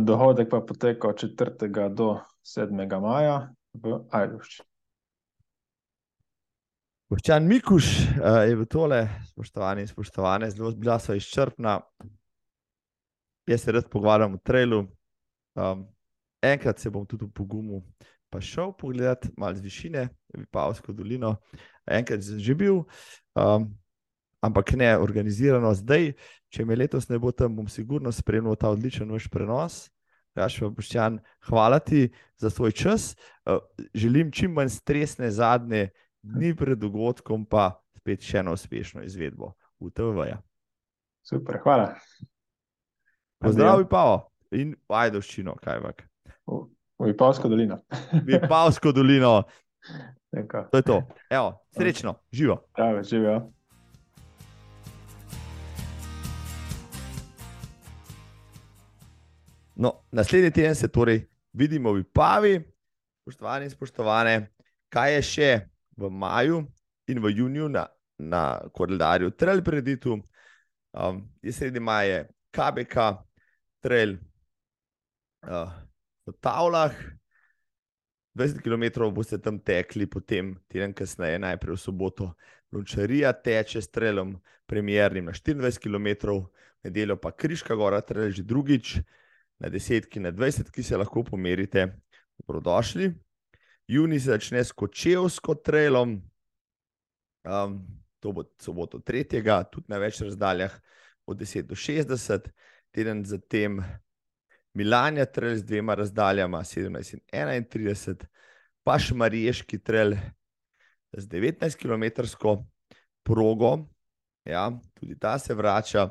[0.00, 1.88] Dohodek pa poteka od 4.
[1.94, 3.00] do 7.
[3.00, 4.62] maja v Ajdušči.
[7.08, 9.00] Boščan Mikuš uh, je v tole,
[9.32, 11.78] spoštovani in spoštovane, zelo bila so izčrpna.
[13.48, 14.82] Jaz se rad pogovarjam o trailu.
[15.56, 15.86] Um,
[16.42, 17.82] enkrat se bom tudi v pogumu
[18.30, 21.36] pa šel pogledat malo z višine, Vipavsko dolino.
[21.88, 22.84] Enkrat sem že bil,
[23.34, 23.68] um,
[24.44, 25.72] ampak ne organizirano.
[25.74, 26.12] Zdaj,
[26.52, 29.88] če me letos ne bo tam, bom sigurno spremljal ta odličen vaš prenos.
[30.38, 31.16] Jašva Boščan,
[31.48, 33.16] hvala ti za svoj čas.
[33.42, 33.58] Uh,
[33.94, 35.88] želim čim manj stresne zadnje
[36.22, 40.28] dni pred dogodkom, pa spet še eno uspešno izvedbo v TV.
[40.28, 40.38] -ja.
[41.22, 41.96] Super, hvala.
[43.38, 46.07] Pozdravi pa in ajdoščino, kaj vak.
[46.98, 47.78] Vipavsko dolino.
[48.26, 49.42] Vipavsko dolino.
[50.70, 51.02] To je to.
[51.30, 52.62] Evo, srečno, živo.
[52.78, 53.52] Ja, živijo.
[59.76, 62.60] No, naslednji teden se torej vidimo v Pavi,
[63.22, 64.34] spoštovani in spoštovane.
[64.88, 65.50] Kaj je še
[65.96, 66.64] v maju
[67.08, 67.86] in v juniju na,
[68.18, 70.18] na koledarju Trail Preditu.
[70.92, 72.96] Um, je sredi maja, KBK,
[73.80, 74.16] Trail
[75.46, 75.87] uh,
[76.32, 76.94] v Tavlah.
[78.34, 82.34] 20 km boste tam tekli, potem teden kasneje, najprej v soboto,
[82.72, 84.36] Lončarija teče s Trailom,
[84.68, 86.36] premjernim na 24 km,
[86.84, 89.00] nedeljo pa Kriška gora, že drugič,
[89.58, 91.98] na 10 ki na 20, ki se lahko pomerite.
[92.38, 93.10] Dobrodošli.
[93.88, 96.20] Juni se začne s Kočevsko trailom,
[97.42, 97.80] um,
[98.20, 99.24] to bo soboto 3.
[99.72, 100.80] tudi na več razdaljah,
[101.26, 102.52] od 10 do 60,
[102.92, 103.82] teden zatem
[104.78, 108.26] Milanja trail z dvema razdaljama, 17 in 31,
[108.86, 110.12] pa še Mariješki trail
[111.10, 112.04] z 19 km
[113.26, 113.72] progo,
[114.46, 116.06] ja, tudi ta se vrača.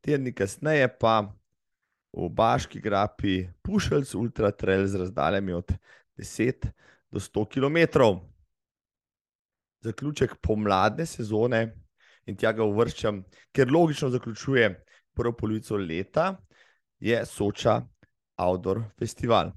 [0.00, 1.18] Teden kasneje pa
[2.12, 5.74] v Baški grapi Pušelc Ultra Trail z razdaljami od
[6.16, 6.70] 10
[7.12, 7.78] do 100 km.
[9.84, 11.66] Zaključek pomladne sezone
[12.24, 13.20] in tja ga uvrščam,
[13.52, 14.72] ker logično zaključuje
[15.12, 16.32] prvo polovico leta,
[17.02, 17.82] je Soča
[18.38, 19.50] Outdoor Festival.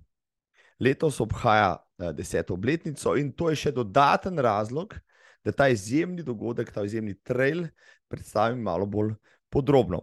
[0.79, 4.97] Letos obhaja eh, deseto obletnico in to je še dodaten razlog,
[5.45, 7.67] da ta izjemni dogodek, ta izjemni trail
[8.09, 9.13] predstavim malo bolj
[9.53, 10.01] podrobno.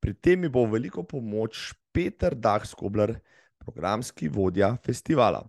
[0.00, 3.18] Pri tem mi bo veliko pomoč Peter Dachskobler,
[3.60, 5.42] programski vodja festivala.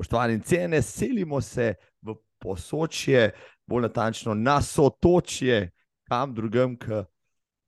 [0.00, 3.28] Poštovani cene, selimo se v posočje,
[3.68, 5.68] bolj natančno na sotočje,
[6.08, 7.04] kam drugam, k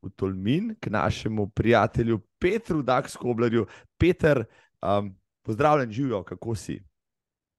[0.06, 3.66] v Tolmin, k našemu prijatelju Petru Dakskoblerju.
[3.98, 4.44] Peter,
[4.82, 6.82] um, pozdravljen, živijo, kako si?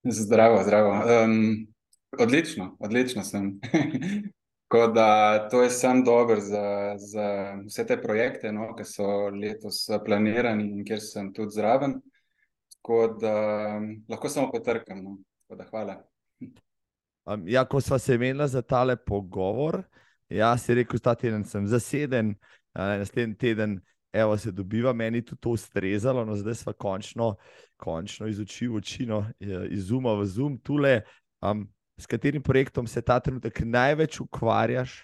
[0.04, 0.92] Zdravo, zdravo.
[0.92, 1.68] Um,
[2.20, 3.60] odlično, odlično sem.
[4.68, 9.86] Tako da to je sam dober za, za vse te projekte, no, ki so letos
[10.06, 12.02] planirani in kjer sem tudi zraven.
[12.76, 13.36] Tako da
[14.10, 15.04] lahko samo potrkam.
[15.04, 15.18] No.
[15.50, 16.02] Da, hvala.
[17.26, 19.84] Um, ja, ko smo se imeli za tale pogovor,
[20.30, 22.36] jaz si rekel, da teden sem zaseden,
[22.74, 23.80] naslednji teden.
[24.14, 27.36] Evo se dobiva, meni tudi to ustrezalo, no zdaj smo končno,
[27.78, 29.20] končno iz oči v oči, no,
[29.70, 31.02] iz uma v zum, tule.
[31.44, 31.68] Um,
[32.00, 35.04] s katerim projektom se ta trenutek največ ukvarjaš?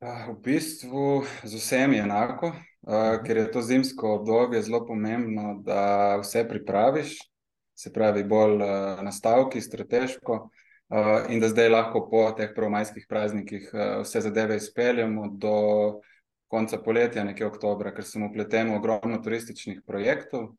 [0.00, 6.44] V bistvu z vsemi enako, uh, ker je to zimsko obdobje zelo pomembno, da vse
[6.48, 7.16] pripraviš,
[7.74, 10.44] se pravi, bolj uh, nastavki, strateško,
[10.88, 15.56] uh, in da zdaj lahko po teh prvomajskih praznikih uh, vse zadeve izpeljemo do
[16.48, 20.54] konca poletja, nekje oktobra, ker sem upleten v ogromno turističnih projektov.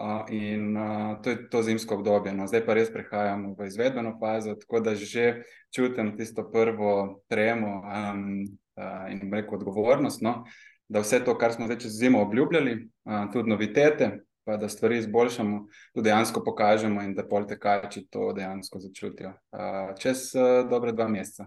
[0.00, 2.32] Uh, in uh, to je to zimsko obdobje.
[2.32, 2.46] No.
[2.46, 5.42] Zdaj pa res prehajamo v izvedbeno fazo, tako da že
[5.74, 8.46] čutim tisto prvo tremo um,
[8.80, 10.44] uh, in rekel odgovornost, no,
[10.88, 14.20] da vse to, kar smo zdaj čez zimo obljubljali, uh, tudi novitete,
[14.50, 19.92] pa da stvari izboljšamo, tudi dejansko pokažemo in da pol tekači to dejansko začutijo uh,
[19.98, 21.46] čez uh, dobre dva meseca.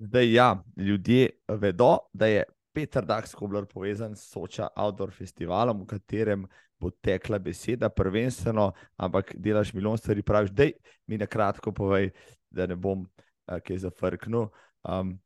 [0.00, 5.86] Zdaj, ja, ljudje vedo, da je Peter Dax Kobler povezan s Soča Outdoor Festivalom, v
[5.86, 6.46] katerem
[6.80, 10.70] bo tekla beseda, prvenstveno, ampak delaš milijon stvari, praviš, da
[11.06, 12.10] mi na kratko povej,
[12.50, 14.48] da ne bom uh, kaj zafrknil.
[14.88, 15.18] Um,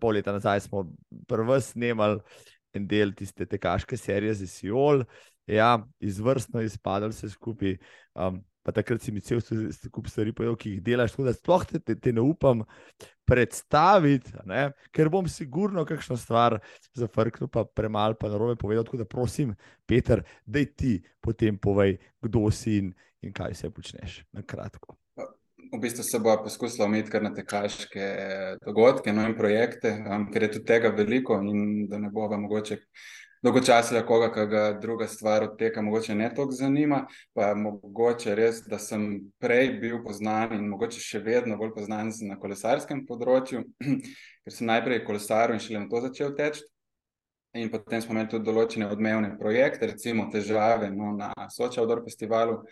[0.00, 0.86] pol leta nazaj smo
[1.28, 2.20] prvi snemali
[2.74, 5.04] en del tiste tekaške serije za Siol,
[5.46, 7.76] ja, izvrstno izpadali vse skupaj.
[8.14, 9.40] Um, pa takrat si mi cel
[9.90, 12.62] kup stvari povedal, ki jih delaš, tako da sploh te, te, te ne upam
[13.26, 14.68] predstaviti, ne?
[14.94, 16.60] ker bom sigurno kakšno stvar
[16.98, 18.86] zafrknil, pa premalo pa narobe povedal.
[18.86, 19.54] Tako da prosim,
[19.86, 22.92] Peter, da ti potem povej, kdo si in,
[23.22, 24.22] in kaj vse počneš.
[24.32, 25.01] Na kratko.
[25.72, 28.06] V bistvu se bo poskusila ometi kar na tekaške
[28.60, 32.42] dogodke no in projekte, um, ker je tudi tega veliko in da ne bo vam
[32.44, 32.76] mogoče
[33.42, 37.06] dolgočasila koga, ki ga druga stvar od tega mogoče ne toliko zanima.
[37.34, 42.36] Pa mogoče res, da sem prej bil poznan in mogoče še vedno bolj poznan na
[42.38, 43.64] kolesarskem področju,
[44.44, 46.68] ker sem najprej kolesaril in šele na to začel teči.
[47.56, 52.62] In potem smo imeli tudi določene odmevne projekte, recimo težave no, na Soča Odor festivalu,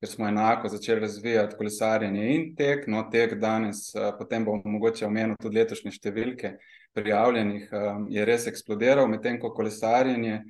[0.00, 2.86] ker smo enako začeli razvijati kolesarjenje in tek.
[2.88, 6.54] No, tek danes, potem bomo mogoče omenili tudi letošnje številke,
[6.96, 10.40] prijavljenih um, je res eksplodiral, medtem ko kolesarjenje,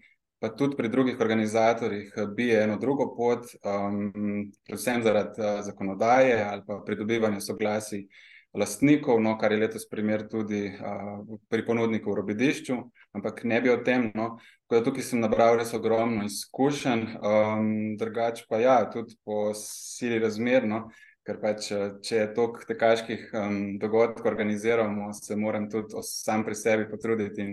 [0.40, 6.38] pa tudi pri drugih organizatorjih, uh, bije eno drugo pot, um, predvsem zaradi uh, zakonodaje
[6.44, 8.06] ali pa pridobivanja soglasij
[8.52, 12.78] lastnikov, no, kar je letos primer tudi uh, pri ponudniku v Robidišču,
[13.14, 14.10] ampak ne bi o tem.
[14.14, 14.38] No,
[14.70, 17.70] tukaj sem nabral res ogromno izkušenj, um,
[18.00, 20.88] drugače pa ja, tudi po sili razmerno.
[21.26, 21.68] Ker pač,
[22.02, 27.52] če je toliko tekaških um, dogodkov organiziramo, se moram tudi sam pri sebi potruditi in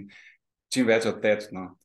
[0.74, 1.52] čim več odteči.
[1.54, 1.76] No.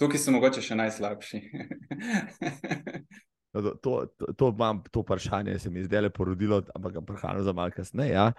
[0.00, 1.42] Tukaj sem mogoče še najslabši.
[3.56, 4.52] No, to, to, to,
[4.90, 8.32] to, vprašanje se mi zdaj le porodilo, ampak ga prehajam za malce kasneje, ja?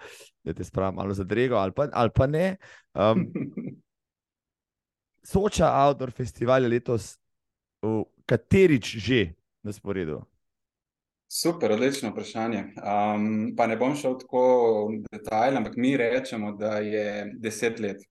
[0.44, 2.56] da te spravim malo za drego ali pa, ali pa ne.
[2.94, 3.26] Um,
[5.30, 7.18] Soča Outdoor Festival je letos,
[8.26, 10.22] katerič že na sporedu?
[11.28, 12.62] Super, odlično vprašanje.
[12.78, 14.44] Um, pa ne bom šel tako
[14.88, 18.06] v detajl, ampak mi rečemo, da je deset let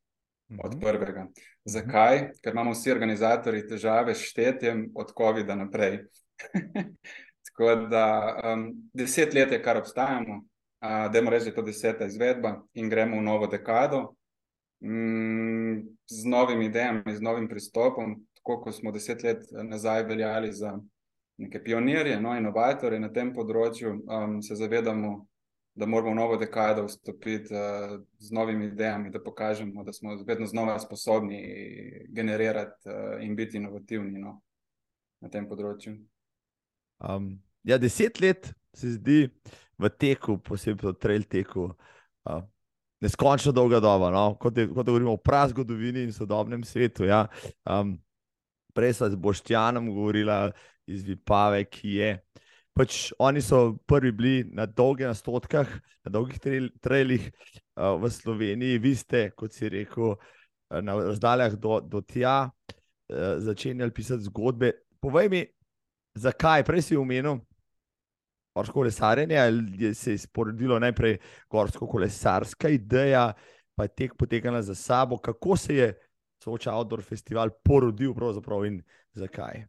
[0.63, 0.81] od mhm.
[0.83, 1.27] prvega.
[1.65, 2.29] Zakaj?
[2.43, 6.03] Ker imamo vsi organizatori težave s štetjem od COVID-a naprej.
[7.47, 8.05] tako da
[8.43, 12.61] um, deset let je, kar obstajamo, uh, da je reči, da je to deseta izvedba
[12.73, 14.13] in gremo v novo dekado
[14.79, 20.79] mm, z novimi idejami, z novim pristopom, tako kot smo deset let nazaj veljali za
[21.37, 25.27] neke pionirje, no, inovatorje na tem področju, um, se zavedamo,
[25.77, 30.47] da moramo v novo dekado vstopiti uh, z novimi idejami, da pokažemo, da smo vedno
[30.49, 31.41] znova sposobni
[32.09, 34.39] generirati uh, in biti inovativni no,
[35.21, 35.93] na tem področju.
[36.99, 39.27] Um, ja, deset let se zdi
[39.77, 41.71] v teku, posebej v trail teku.
[42.25, 42.43] Uh,
[42.97, 44.31] Neskončno dolga doba, no?
[44.41, 47.05] kot, je, kot govorimo o prazgodovini in sodobnem svetu.
[47.05, 47.27] Ja?
[47.61, 47.93] Um,
[48.73, 50.33] prej smo z Boštjanom govorili,
[50.89, 52.09] iz Vipave, ki je.
[52.77, 55.69] Pač oni so prvi bili na dolgih nastotkah,
[56.05, 56.41] na dolgih
[56.81, 60.15] trailih uh, v Sloveniji, vi ste, kot si rekel,
[60.69, 64.73] na razdaljah do, do tja, uh, začenjali pisati zgodbe.
[65.01, 65.45] Povej mi,
[66.17, 67.39] zakaj, prej si omenil
[68.57, 71.17] gorsko kolesarjenje, ali se je sporodilo najprej
[71.49, 73.33] gorsko kolesarska ideja,
[73.75, 75.93] pa je tek potekala za sabo, kako se je
[76.43, 78.13] Soča Outdoor Festival porodil
[78.65, 78.81] in
[79.13, 79.65] zakaj?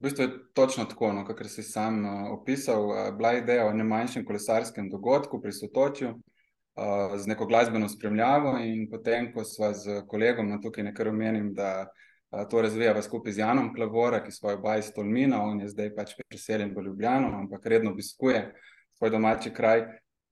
[0.00, 2.88] V bistvu je točno tako, no, kot si sam uh, opisal.
[2.88, 7.88] Uh, bila je ideja o ne manjšem kolesarskem dogodku pri Sotočju uh, z neko glasbeno
[7.88, 12.05] spremljavo, in potem, ko sva z kolegom, no, tukaj nekaj omenim, da uh,
[12.50, 16.16] to razvijava skupaj z Janom Klavora, ki svojo baj iz Tolmina, on je zdaj pač
[16.28, 18.52] priseljen v Ljubljano, ampak redno obiskuje
[18.98, 19.86] svoj domači kraj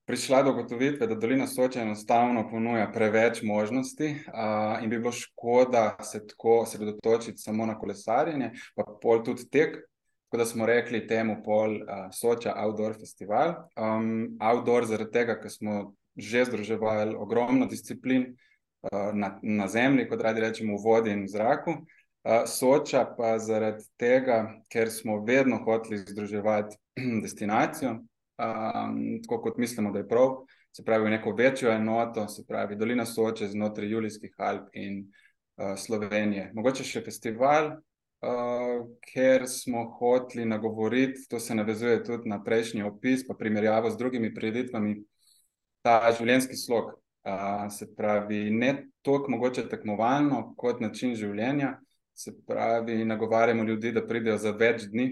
[0.07, 5.97] prišla do ugotovitve, da dolina Soča enostavno ponuja preveč možnosti uh, in bi bilo škoda
[6.03, 9.77] se tako osredotočiti samo na kolesarjenje, pa pol tudi tek.
[10.25, 13.55] Tako da smo rekli temu pol uh, Soča Outdoor Festival.
[13.77, 18.37] Um, outdoor zaradi tega, ker smo že združevali ogromno disciplin
[19.13, 21.77] na, na zemlji, kot radi rečemo, v vodi in v zraku.
[22.25, 26.77] Uh, Soča pa zaradi tega, ker smo vedno hoteli združevati
[27.25, 30.39] destinacijo, um, tako kot mislimo, da je prav,
[30.73, 36.51] se pravi, neko večjo enoto, se pravi, Dolina Soče znotraj Julijskih Alp in uh, Slovenije.
[36.55, 37.75] Mogoče še festival,
[38.25, 44.01] uh, ker smo hoteli nagovoriti, to se navezuje tudi na prejšnji opis, pa primerjavo z
[44.01, 44.97] drugimi prireditvami,
[45.85, 46.95] ta življenjski slog.
[47.25, 51.79] Uh, se pravi, ne toliko mogoče tekmovalno kot način življenja.
[52.15, 55.07] Se pravi, nagovarjamo ljudi, da pridejo za več dni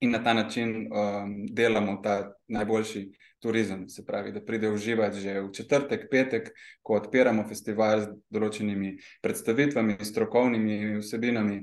[0.00, 3.02] in na ta način um, delamo ta najboljši
[3.42, 3.88] turizem.
[3.88, 6.52] Se pravi, da pride uživati že v četrtek, petek,
[6.82, 11.58] ko odpiramo festival z določenimi predstavitvami, strokovnimi vsebinami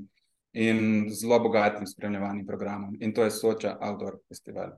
[0.56, 2.97] in zelo bogatim spremljevanjem programom.
[2.99, 4.76] In to je Soča Outdoor Festival.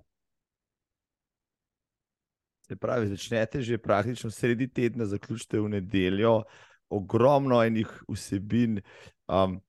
[2.67, 6.41] Se pravi, začnete že praktično sredi tedna, zaključite v nedeljo,
[6.89, 8.81] ogromno enih vsebin.
[9.27, 9.61] Um,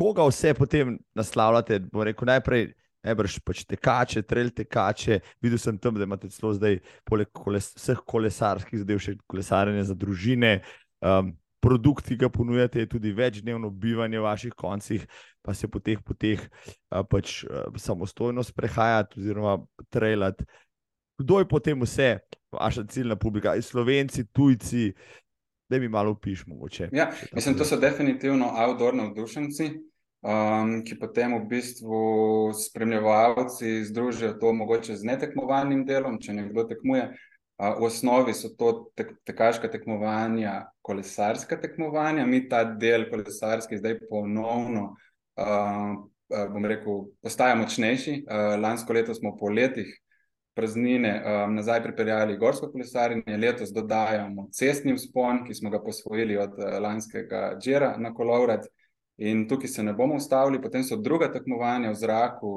[0.00, 1.78] koga vse potem naslavljate?
[1.92, 2.72] Bo rekel najprej.
[3.02, 5.16] Najbrž pač tekače, trelj tekače.
[5.42, 9.96] Videl sem tam, da imate celo zdaj, poleg koles, vseh kolesarskih zadev, še kolesarjenje za
[9.98, 10.52] družine.
[11.02, 15.06] Um, produkt, ki ga ponujate, je tudi večdnevno bivanje v vaših koncih,
[15.42, 19.58] pa se po teh poteh uh, pač, uh, samostojno sprehajati oziroma
[19.90, 20.46] trejljati.
[21.22, 22.18] Kdo je potem vse,
[22.52, 24.92] vaša ciljna publika, Slovenci, tujci,
[25.70, 26.66] da mi malo pišemo.
[26.92, 29.70] Ja, mislim, to so definitivno outdoor navdušenci,
[30.26, 32.00] um, ki potem v bistvu
[32.66, 37.08] spremljevalci združijo to mogoče z netekmovalnim delom, če nekdo tekmuje.
[37.62, 44.00] Uh, v osnovi so to tek, tekaška tekmovanja, kolesarska tekmovanja, mi ta del kolesarski zdaj
[44.10, 44.96] ponovno.
[45.38, 46.02] Uh,
[46.32, 48.22] bom rekel, postaja močnejši.
[48.60, 49.90] Lansko leto smo po letih
[50.54, 56.58] praznine um, nazaj pripeljali gorsko kolesarjenje, letos dodajamo cestni vzpon, ki smo ga posvojili od
[56.58, 58.66] uh, lanskega Džera na Kolovrat.
[59.16, 62.52] In tukaj se ne bomo ustavili, potem so druga tekmovanja v zraku,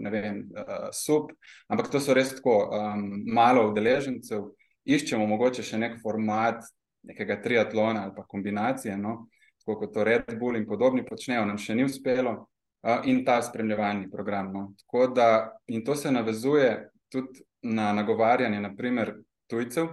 [0.00, 1.30] ne vem, uh, sup,
[1.68, 4.50] ampak to so res tako um, malo udeležencev.
[4.84, 6.64] Iščemo mogoče še nek format
[7.06, 9.26] nekega triatlona ali pa kombinacije, no?
[9.60, 12.46] tako kot to Red Bull in podobni počnejo, nam še ni uspelo.
[12.80, 14.52] Uh, in ta spremljevalni program.
[14.52, 15.08] No.
[15.14, 19.14] Da, in to se navezuje tudi na nagovarjanje, naprimer,
[19.50, 19.88] tujcev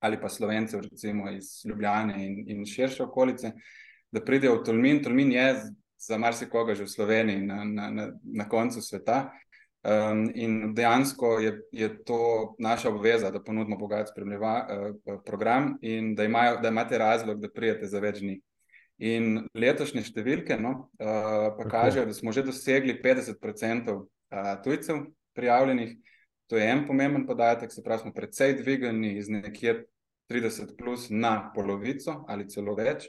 [0.00, 3.52] ali pa slovencev, recimo iz Ljubljana in, in širše okolice,
[4.10, 5.02] da pridejo v Tolmin.
[5.02, 5.54] Tolmin je
[5.98, 9.30] za marsikoga že v Sloveniji, na, na, na, na koncu sveta.
[9.86, 16.14] Um, in dejansko je, je to naša obveza, da ponudimo bogat spremljava, uh, program in
[16.14, 18.40] da, imajo, da imate razlog, da prijete za več dni.
[18.98, 25.04] In letošnje številke no, uh, pa kažejo, da smo že dosegli 50% uh, tujcev
[25.38, 25.94] prijavljenih,
[26.46, 29.84] To je en pomemben podatek, se pravi, smo precej dvignili iz nekje
[30.30, 33.08] 30 plus na polovico ali celo več.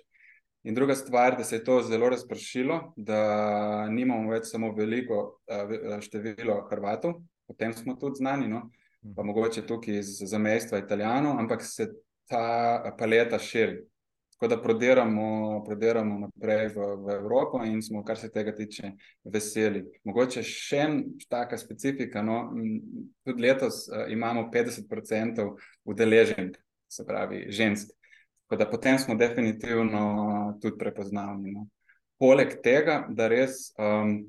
[0.67, 5.99] In druga stvar, da se je to zelo razpršilo, da nimamo več samo veliko uh,
[6.03, 8.65] število Hrvatov, potem smo tudi znani, no?
[9.15, 11.87] pa mogoče tukaj iz zamestva Italijanov, ampak se
[12.27, 13.77] ta paleta širi.
[14.37, 18.91] Tako da prodiramo, prodiramo naprej v, v Evropo in smo, kar se tega tiče,
[19.25, 19.81] veseli.
[20.05, 22.21] Mogoče še ena specifika.
[22.21, 22.43] No,
[23.25, 25.47] tudi letos uh, imamo 50%
[25.89, 27.89] udeleženk, se pravi žensk.
[28.45, 31.51] Tako da potem smo definitivno tudi prepoznavni.
[31.57, 31.65] No.
[32.21, 34.19] Poleg tega, da res, um,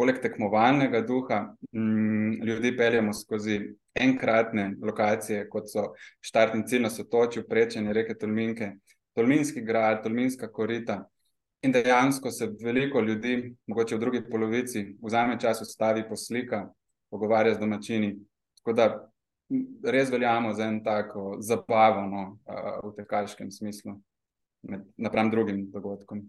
[0.00, 1.42] poleg tekmovalnega duha,
[1.76, 3.60] um, ljudi peljemo skozi
[3.94, 5.90] enkratne lokacije, kot so
[6.24, 8.78] štartni cilj na Sotočju, prečenje reke Tolminke.
[9.18, 11.02] Tolminski grad, Tolminska korita.
[11.66, 16.68] In dejansko se veliko ljudi, mogoče v drugi polovici, vzame čas, ustavi, poslika,
[17.10, 18.12] pogovarja z domačini.
[18.60, 18.86] Tako da
[19.90, 22.24] res veljamo za en tako zabavo no,
[22.84, 23.96] v tekaškem smislu,
[24.96, 26.22] napram drugim dogodkom.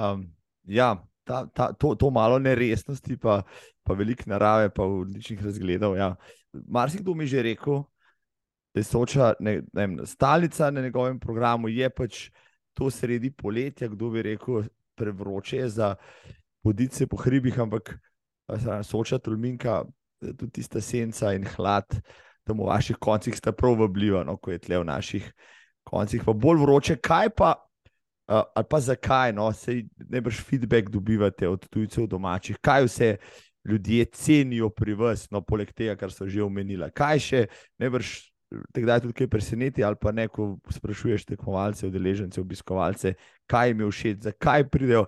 [0.00, 0.24] Um,
[0.64, 0.94] ja,
[1.24, 3.42] ta, ta, to, to malo neresnosti, pa,
[3.84, 5.98] pa veliko narave, pa odličnih razgledov.
[5.98, 6.14] Ja.
[6.52, 7.82] Marsikdo mi je že rekel,
[8.78, 12.30] soča ne, ne stalica na njegovem programu, je pač
[12.74, 14.62] to sredi poletja, kdo bi rekel,
[14.94, 15.94] prevroče za
[16.62, 17.94] podice po hribih, ampak
[18.84, 19.84] soča Tulminka,
[20.20, 22.00] tudi tista senca in hlad,
[22.44, 25.26] tam v vaših koncih sta prav vabljiva, no, ko je tle v naših
[25.86, 27.56] koncih, pa bolj vroče, kaj pa.
[28.30, 33.08] Uh, ali pa zakaj, no, se najbrž feedback dobivate od tujcev domačih, kaj vse
[33.66, 36.86] ljudje cenijo pri vas, no, poleg tega, kar so že omenili.
[36.94, 37.40] Kaj še,
[37.82, 38.29] najbrž
[38.72, 43.14] te kdaj tudi kaj preseneti, ali pa ne, ko sprašuješ tekmovalce, udeležence, obiskovalce,
[43.50, 45.04] kaj jim je všeč, zakaj pridejo.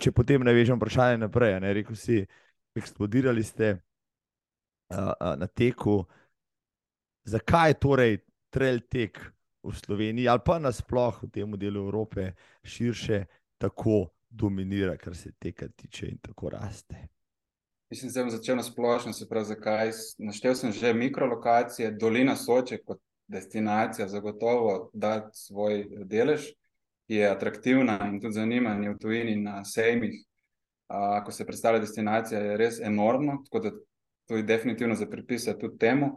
[0.00, 1.58] Če potem veš, vprašanje naprej.
[1.60, 2.22] Ne, rekel si,
[2.76, 6.02] eksplodirali ste uh, uh, na teku.
[7.26, 8.18] Zakaj je torej
[8.52, 9.18] trail tek
[9.66, 12.30] v Sloveniji ali pa nasplošno v tem delu Evrope
[12.62, 13.24] širše
[13.58, 17.15] tako dominira, kar se teka tiče in tako raste?
[17.90, 19.90] Mislim, da sem začel na splošno, se pravi, zakaj.
[20.18, 26.48] Naštel sem že mikrolokacije, dolina Soče kot destinacija, zagotovo da svoj delež,
[27.06, 30.16] ki je atraktivna in tudi zanimanje v tujini na sejmih.
[30.88, 33.70] A, ko se predstavlja destinacija, je res enormno, tako da
[34.26, 36.10] to je definitivno za pripisati tudi temu.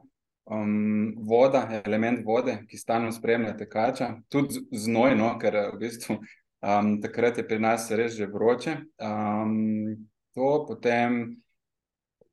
[0.46, 7.38] Um, voda, element vode, ki stalno spremlja tekača, tudi znojno, ker v bistvu um, takrat
[7.38, 8.76] je pri nas res že vroče.
[8.98, 11.38] Um, to potem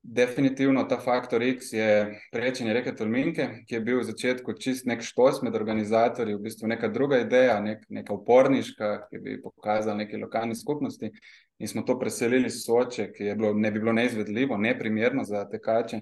[0.09, 5.03] definitivno ta faktor X je prečenje reke Tolminke, ki je bil v začetku čist nek
[5.03, 10.21] štos med organizatorji, v bistvu neka druga ideja, nek, neka uporniška, ki bi pokazala neki
[10.23, 11.11] lokalni skupnosti.
[11.59, 15.43] In smo to preselili s Soče, ki je bilo, ne bi bilo neizvedljivo, neprimerno za
[15.51, 16.01] tekače.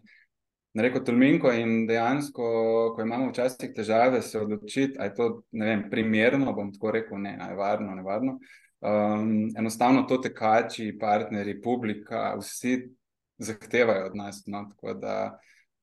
[0.74, 2.48] Na reko Tolminko in dejansko,
[2.96, 7.38] ko imamo včasih težave se odločiti, ali je to vem, primerno, bom tako rekel, ne,
[7.40, 8.38] je varno, nevarno.
[8.84, 12.74] Um, enostavno to tekači, partnerji, publika, vsi
[13.44, 14.42] zahtevajo od nas.
[14.46, 14.64] No?
[14.70, 15.38] Tako da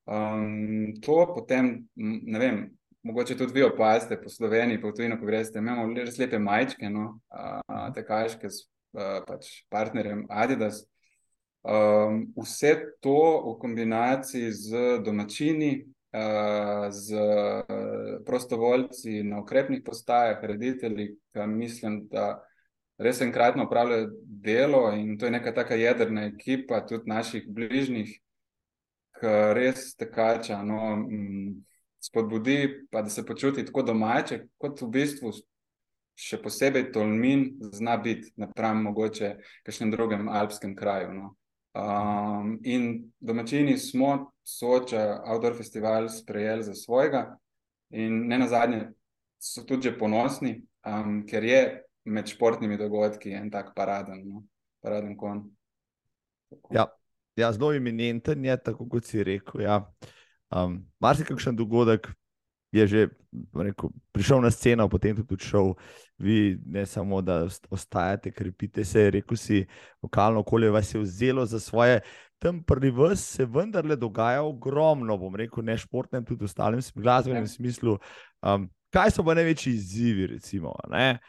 [0.05, 2.61] um, to potem, ne vem,
[3.03, 7.19] mogoče tudi vi opazite po Sloveniji, po tujini, ko greste, imamo res lepe majčke, no?
[7.95, 8.67] te kažke s
[9.27, 10.83] pač partnerjem Adidas.
[11.61, 12.73] Um, vse
[13.05, 17.21] to v kombinaciji z domačini, uh, z
[18.25, 22.41] prostovoljci na ukrepnih postajah, reditelji, ki mislim, da
[23.01, 28.13] res enkratno upravljajo delo in to je neka taka jedrna ekipa, tudi naših bližnjih,
[29.19, 30.97] ki res tekača, no,
[32.01, 35.33] spodbudi, pa da se počuti tako domače, kot v bistvu
[36.17, 39.35] še posebej Tolmin zna biti napram mogoče
[39.65, 41.13] kakšnem drugem alpskem kraju.
[41.13, 41.35] No.
[41.71, 47.37] Um, in domačini smo Soča Outdoor Festival sprejeli za svojega
[47.89, 48.89] in ne nazadnje
[49.39, 54.43] so tudi že ponosni, um, ker je med športnimi dogodki en tak paraden, no?
[54.81, 55.43] paraden kon.
[56.73, 56.87] Ja,
[57.35, 59.61] ja, zelo iminenten je, tako kot si rekel.
[59.63, 59.83] Ja.
[60.51, 62.09] Um, Mar si kakšen dogodek
[62.71, 63.01] je že
[63.51, 65.75] rekel, prišel na sceno, potem tudi šel.
[66.21, 69.65] Vi ne samo, da ostajate, krepite se, rekel si,
[70.03, 71.99] lokalno okolje vas je vzelo za svoje.
[72.39, 77.43] Tam pri vas se vendarle dogaja ogromno, bom rekel, ne športnem, tudi v ostalem glasbenem
[77.43, 77.47] ja.
[77.47, 77.97] smislu.
[78.41, 80.75] Um, kaj so pa največji izzivi, recimo?
[80.89, 81.19] Ne?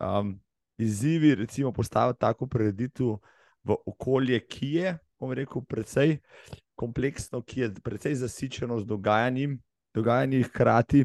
[0.00, 0.34] Um,
[0.78, 3.16] izzivi, recimo, postaviti tako preditev
[3.64, 6.18] v okolje, ki je, bom rekel, precej
[6.74, 9.58] kompleksno, ki je precej zasičeno z dogajanjem,
[9.94, 11.04] dogajanjem hkrati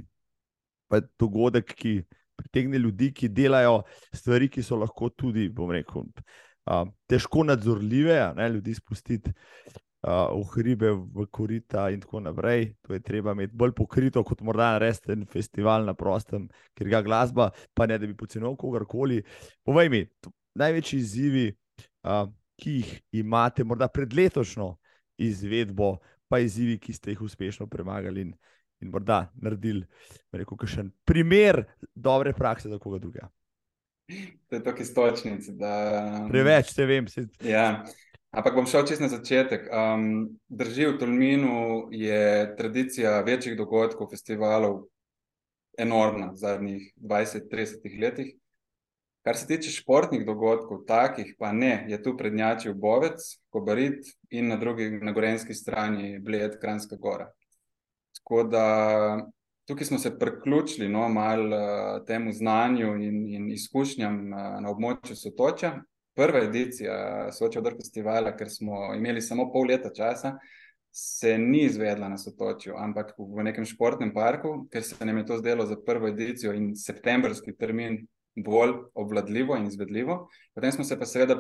[0.88, 2.04] pa je dogodek, ki
[2.36, 3.82] pritegne ljudi, ki delajo
[4.14, 6.06] stvari, ki so lahko tudi, bom rekel.
[6.66, 9.34] Uh, težko nadzorljive, ne, ljudi spustiti
[10.06, 12.76] v hribe, v korita in tako naprej.
[12.86, 16.47] To je treba imeti bolj pokrito kot morda resten festival na prostem,
[16.78, 19.24] ker ga glasba, pa ne da bi pocenil kogarkoli.
[19.66, 20.01] Povej mi,
[20.56, 21.47] največji izzivi,
[22.06, 22.28] uh,
[22.62, 22.91] ki jih
[23.22, 24.76] imate, morda pred letošnjo
[25.18, 25.97] izvedbo,
[26.30, 28.36] pa izzivi, ki ste jih uspešno premagali in,
[28.86, 29.88] in morda naredili,
[30.32, 31.64] rekel, kakšen primer
[31.95, 33.32] dobre prakse za koga drugega.
[34.49, 35.47] To je tako istočnic.
[35.58, 36.28] Da...
[36.30, 37.08] Preveč, te vem.
[37.10, 37.26] Se...
[37.41, 37.82] Ja.
[38.36, 39.69] Ampak bom šel čez na začetek.
[39.71, 44.81] Um, drži v Tolminu je tradicija večjih dogodkov, festivalov
[45.79, 48.33] enormna v zadnjih 20-30 letih.
[49.23, 54.59] Kar se tiče športnih dogodkov, takih pa ne, je tu prednjačil Bovec, Kobarit in na
[54.59, 57.31] drugi, na gorenski strani Bled, Kranska gora.
[58.19, 58.67] Tako da
[59.63, 65.15] tukaj smo se priključili no, malo uh, temu znanju in, in izkušnjam uh, na območju
[65.15, 65.77] Sotoča,
[66.16, 70.36] prva edicija Soča Odr festivala, ker smo imeli samo pol leta časa,
[70.95, 75.38] se ni izvedla na Sotočju, ampak v nekem športnem parku, ker se nam je to
[75.41, 78.05] zdelo za prvo edicijo in septembrski termin
[78.36, 80.30] bolj obvladljivo in izvedljivo.
[80.55, 81.36] Potem smo se pa seveda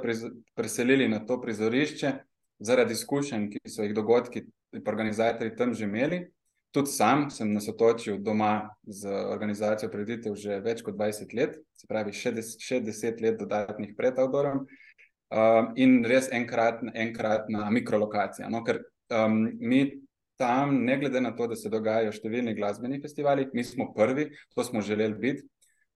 [0.55, 2.11] preselili na to prizorišče
[2.59, 4.43] zaradi izkušenj, ki so jih dogodki
[4.75, 6.25] in organizatorji tam že imeli.
[6.75, 11.87] Tudi sam sem na sotočju doma z organizacijo preditev že več kot 20 let, se
[11.87, 17.69] pravi še, des, še 10 let dodatnih pred Audorom um, in res enkrat, enkrat na
[17.71, 18.51] mikrolokacijo.
[18.51, 19.85] No, ker um, mi
[20.35, 24.67] tam, ne glede na to, da se dogajajo številni glasbeni festivali, mi smo prvi, to
[24.67, 25.47] smo želeli biti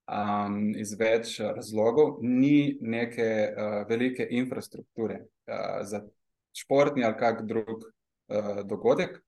[0.08, 6.06] um, iz več razlogov, ni neke uh, velike infrastrukture uh, za
[6.56, 9.20] športni ali kak drug uh, dogodek.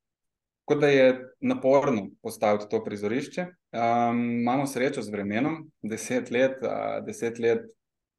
[0.71, 3.41] Tako da je naporno postaviti to prizorišče.
[3.41, 7.59] Um, imamo srečo z vremenom, deset let, uh, deset let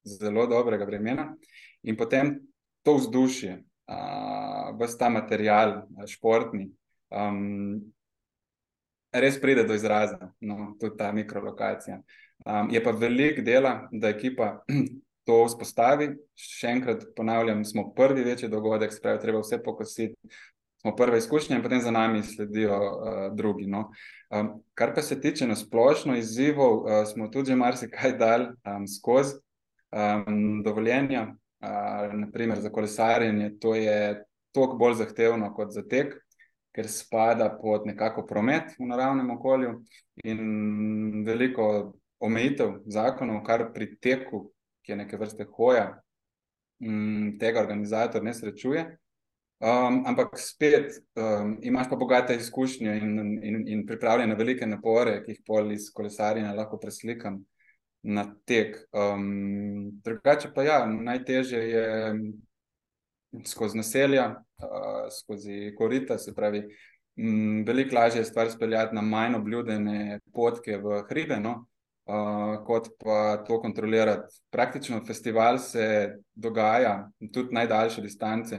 [0.05, 1.37] zelo dobrega vremena,
[1.83, 2.35] in potem
[2.83, 3.55] to vzdušje,
[3.89, 6.69] uh, vse ta material, športni,
[7.09, 7.81] um,
[9.13, 12.03] res pride do izraza, no, tudi ta mikrolokacija.
[12.45, 14.59] Um, je pa velik dela, da ekipa
[15.27, 16.13] to vzpostavi.
[16.37, 20.37] Še enkrat ponavljam, smo prvi večji dogodek, spravi, treba vse pokositi,
[20.83, 23.67] smo prve izkušnje, in potem za nami sledijo uh, drugi.
[23.67, 23.91] No.
[24.31, 28.87] Um, kar pa se tiče na splošno izzivov, uh, smo tudi že marsikaj dali um,
[28.89, 29.35] skozi
[29.93, 36.19] um, dovoljenja, uh, naprimer za kolesarjenje, to je toliko bolj zahtevno kot za tek.
[36.73, 39.83] Ker spada pod nekako promet v naravnem okolju,
[40.25, 40.41] in
[41.27, 44.47] veliko omejitev zakonov, kar pri teku,
[44.81, 46.01] ki je neke vrste hoja,
[47.39, 48.87] tega organizator ne srečuje.
[49.63, 55.37] Um, ampak spet um, imaš pa bogate izkušnje in, in, in pripravljene velike napore, ki
[55.37, 57.37] jih pol iz kolesarjenja lahko preslikam
[58.03, 58.81] na tek.
[58.91, 61.87] Um, drugače pa ja, najtežje je
[63.47, 64.27] skozi naselja,
[64.59, 66.65] uh, skozi korita, se pravi,
[67.23, 71.55] um, veliko lažje je stvar speljati na manj obljudene potke v hribe, no?
[72.11, 74.43] uh, kot pa to kontrolirati.
[74.51, 78.59] Praktično festival se dogaja, tudi najdaljše distance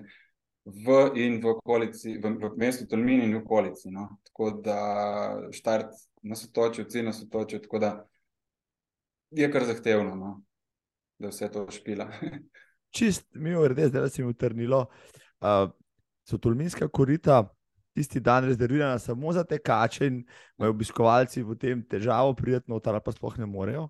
[0.66, 3.92] v in v okolici, v, v mestu Tolmin in v okolici.
[3.92, 4.18] No.
[4.24, 4.80] Tako da
[5.52, 5.92] štart
[6.24, 7.92] nas otočijo, cilj nas otočijo, tako da
[9.32, 10.44] je kar zahtevno, no,
[11.20, 12.08] da vse to špila.
[12.96, 14.86] Čist mi je res, da se jim utrnilo.
[15.42, 15.68] Uh,
[16.30, 17.44] so tolminska korita
[17.94, 20.22] tisti dan rezervirana samo za te kače in
[20.58, 23.90] imajo obiskovalci v tem težavo, prijetno, ali pa sploh ne morejo?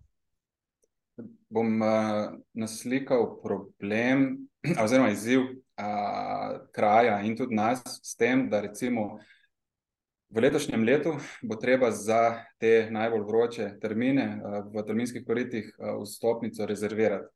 [1.49, 4.47] Bom uh, naslikal problem,
[4.83, 5.45] oziroma izziv
[5.75, 9.19] a, kraja in tudi nas s tem, da recimo
[10.29, 15.71] v letošnjem letu bo treba za te najbolj vroče termine a, v terminskih koritih
[16.03, 17.29] vstopnico rezervirati.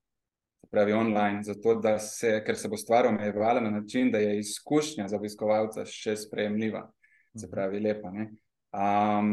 [0.72, 5.05] Pravi online, zato da se, ker se bo stvar omejevala na način, da je izkušnja
[5.07, 6.81] za obiskovalca še sprejemljiva,
[7.38, 7.51] se mhm.
[7.53, 8.11] pravi, lepa.
[8.11, 9.30] Um,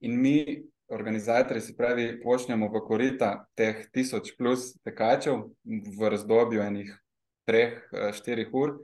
[0.00, 5.44] in mi, organizatorji, se pravi, počnemo v korita teh tisoč plus tekačev
[5.98, 6.90] v razdobju enih
[7.46, 8.78] treh, eh, štirih ur,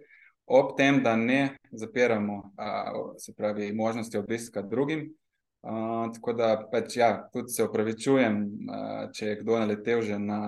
[0.47, 2.43] ob tem, da ne zapiramo
[3.19, 5.13] se pravi, možnosti obiska drugim.
[5.63, 10.39] Uh, tako da pač, ja, tudi se upravičujem, uh, če je kdo naletel že na,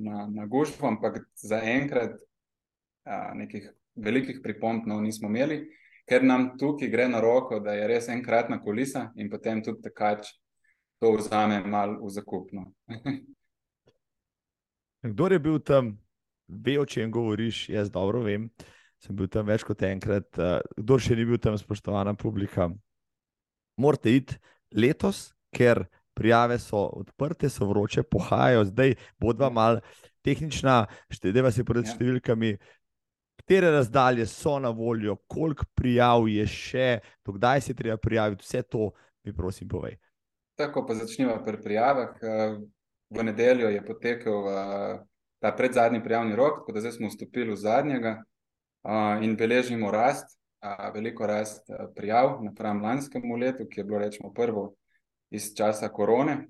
[0.00, 3.68] na, na gužvo, ampak zaenkrat uh, nekih
[4.00, 5.66] velikih pripomb no, nismo imeli,
[6.08, 10.32] ker nam tukaj gre na roko, da je res enkratna kulisa in potem tudi tekač
[11.04, 12.72] to vzame malo v zakupno.
[15.02, 15.98] Kdo je bil tam
[16.52, 18.50] ve, o čem govoriš, jaz dobro vem.
[19.02, 20.28] Sem bil tam več kot enkrat.
[20.38, 22.68] Uh, kdo še ni bil tam, spoštovana publika,
[23.80, 24.38] morate iti
[24.76, 25.84] letos, ker
[26.14, 29.80] prijave so odprte, so vroče, pohajajo, zdaj bo dva mal
[30.22, 31.96] tehnična, štedeva si pred ja.
[31.96, 32.54] številkami.
[33.42, 36.88] Katere razdalje so na voljo, koliko prijav je še,
[37.26, 38.92] dokdaj se treba prijaviti, vse to
[39.26, 39.96] mi prosim povej.
[40.60, 42.12] Tako pa začnemo pri prijavah.
[43.12, 44.46] V nedeljo je potekel
[45.42, 50.38] ta predzadnji prijavni rok, tako da zdaj smo vstopili v zadnjega uh, in beležimo rast,
[50.62, 54.74] uh, veliko rast uh, prijav napram lanskemu letu, ki je bilo rečemo prvo
[55.30, 56.46] iz časa korone.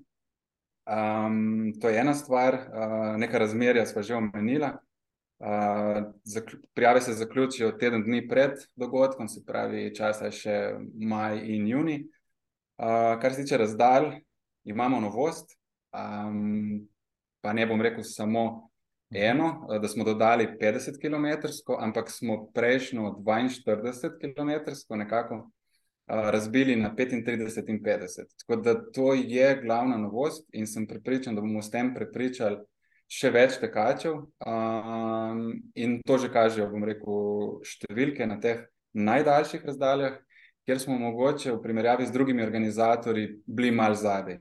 [0.85, 4.77] Um, to je ena stvar, uh, neka razmerja smo že omenila.
[5.39, 6.13] Uh,
[6.73, 10.57] prijave se zaključijo teden dni pred dogodkom, se pravi, časa je še
[11.01, 11.97] maj in juni.
[12.77, 14.11] Uh, kar se tiče razdalj,
[14.63, 15.57] imamo novost,
[15.93, 16.85] um,
[17.41, 18.69] pa ne bom rekel samo
[19.15, 21.47] eno, eh, da smo dodali 50 km,
[21.79, 25.49] ampak smo prejšnjo 42 km nekako uh,
[26.07, 28.25] razbili na 35 in 50.
[28.39, 32.57] Tako da to je glavna novost in sem prepričan, da bomo s tem prepričali
[33.07, 34.13] še več tekačev.
[34.45, 40.17] Um, in to že kažejo, bom rekel, številke na teh najdaljših razdaljah,
[40.65, 44.39] kjer smo mogoče v primerjavi z drugimi organizatorji bili mal zadaj.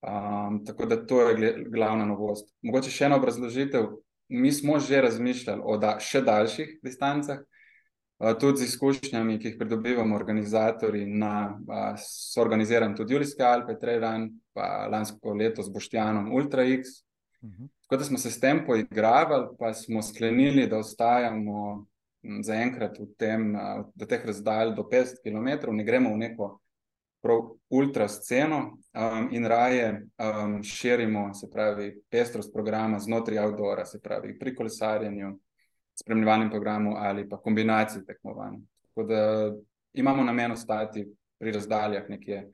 [0.00, 2.54] Um, tako da to je glavna novost.
[2.62, 3.88] Mogoče še ena obrazložitev.
[4.28, 9.56] Mi smo že razmišljali o da, še daljših distancah, uh, tudi z izkušnjami, ki jih
[9.58, 11.02] pridobivamo, organizatori.
[11.08, 17.02] Na, uh, so organizirani tudi Julijske Alpe, Trejran, pa lansko leto s Boštjanom Ultra X.
[17.42, 17.64] Uh mhm.
[17.64, 17.68] -huh.
[17.82, 21.86] Tako da smo se s tem poigravali, pa smo sklenili, da ostajamo
[22.44, 26.60] zaenkrat v tem, uh, do teh razdalj do 50 km, ne gremo v neko
[27.68, 34.38] ultra sceno um, in raje um, širimo, se pravi, pestrost programa znotraj outdoora, se pravi,
[34.38, 35.38] pri kolesarjenju,
[36.00, 38.56] spremljevanjem programu ali pa kombinaciji tekmovanj.
[38.82, 39.52] Tako da
[39.92, 41.08] imamo namen ostati
[41.38, 42.50] pri razdaljah nekje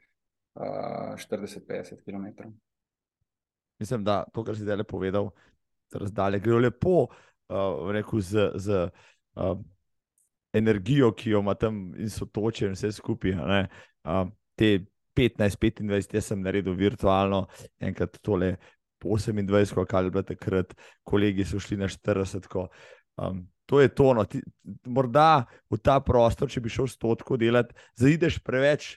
[0.54, 0.62] uh,
[1.30, 2.48] 40-50 km.
[3.78, 5.30] Mislim, da to, kar si zdaj povedal,
[5.92, 7.06] da razdalje grejo lepo,
[7.48, 8.88] uh, rekel, z, z
[9.34, 9.58] uh,
[10.52, 13.32] energijo, ki jo ima tam in so toče, in vse skupaj.
[14.04, 14.28] Uh,
[14.58, 17.44] te 15-25, jaz sem naredil virtualno,
[17.82, 18.56] enkrat tole
[19.04, 20.74] 28, kaj je bilo takrat,
[21.06, 22.48] kolegi so šli na 40.
[23.16, 24.24] Um, to je tono.
[24.24, 24.40] Ti,
[24.86, 28.94] morda v ta prostor, če bi šel stotko delati, zaideš preveč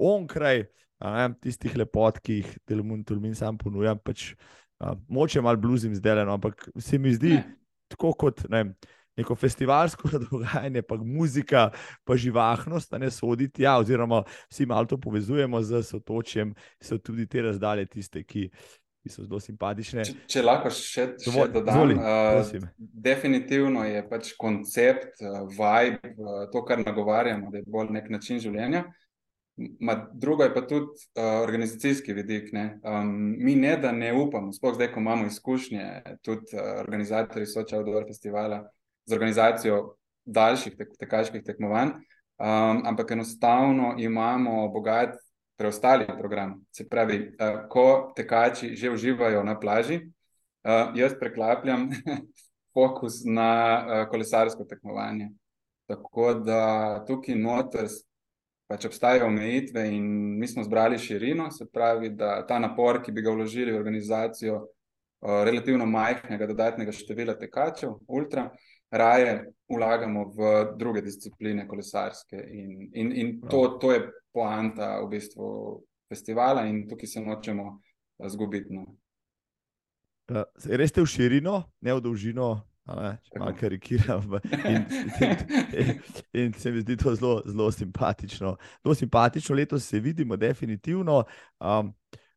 [0.00, 0.64] onkraj
[1.04, 3.94] ne, tistih lepot, ki jih Delmun Tulmin sam ponuja.
[4.00, 4.32] Pač,
[4.80, 7.44] uh, moče malo bluzim zdaj, no, ampak se mi zdi ne.
[7.92, 8.46] tako kot.
[8.52, 8.70] Ne,
[9.16, 11.70] neko festivalsko dogajanje, pa muzika,
[12.04, 13.62] pa živahnost, da ne soditi.
[13.62, 18.48] Ja, oziroma, vsi malo to povezujemo z sotočjem, so tudi te razdalje tiste, ki
[19.04, 20.02] ki so zelo simpatične.
[20.08, 22.62] Če, če lahko še, še Dovolj, dodam, izvoli, uh, prosim.
[23.04, 28.40] definitivno je pač koncept, uh, vibe, uh, to, kar nagovarjamo, da je bolj nek način
[28.40, 28.86] življenja.
[29.84, 32.48] Ma, drugo je pa tudi uh, organizacijski vidik.
[32.56, 32.64] Ne?
[32.80, 33.12] Um,
[33.44, 35.84] mi ne da ne upamo, sploh zdaj, ko imamo izkušnje,
[36.24, 38.64] tudi uh, organizatorji Soča Odor festivala
[39.06, 45.16] z organizacijo daljših tek, tekaških tekmovanj, um, ampak enostavno imamo bogat
[45.56, 46.64] preostali program.
[46.72, 51.90] Se pravi, uh, ko tekači že uživajo na plaži, uh, jaz preklapljam
[52.74, 55.30] fokus na uh, kolesarsko tekmovanje.
[55.86, 57.88] Tako da tukaj noter
[58.66, 60.04] pač obstajajo omejitve, in
[60.38, 64.56] mi smo zbrali širino, se pravi, da ta napor, ki bi ga vložili v organizacijo
[64.56, 68.48] uh, relativno majhnega dodatnega števila tekačev, ultra,
[68.94, 69.34] raje
[69.68, 72.36] vlagamo v druge discipline, kolesarske.
[72.36, 75.48] In, in, in to, to je poanta v bistvu
[76.08, 78.74] festivala, in tukaj se nočemo uh, zgubiti.
[78.74, 78.86] No.
[80.30, 82.52] Uh, res ste v širino, ne v dolžino,
[82.86, 84.36] malo karikiram.
[84.68, 84.84] In,
[85.80, 86.02] in,
[86.32, 88.56] in se mi zdi to zelo, zelo simpatično.
[88.84, 91.24] Zelo simpatično letos se vidimo, definitivno.
[91.60, 91.94] Um,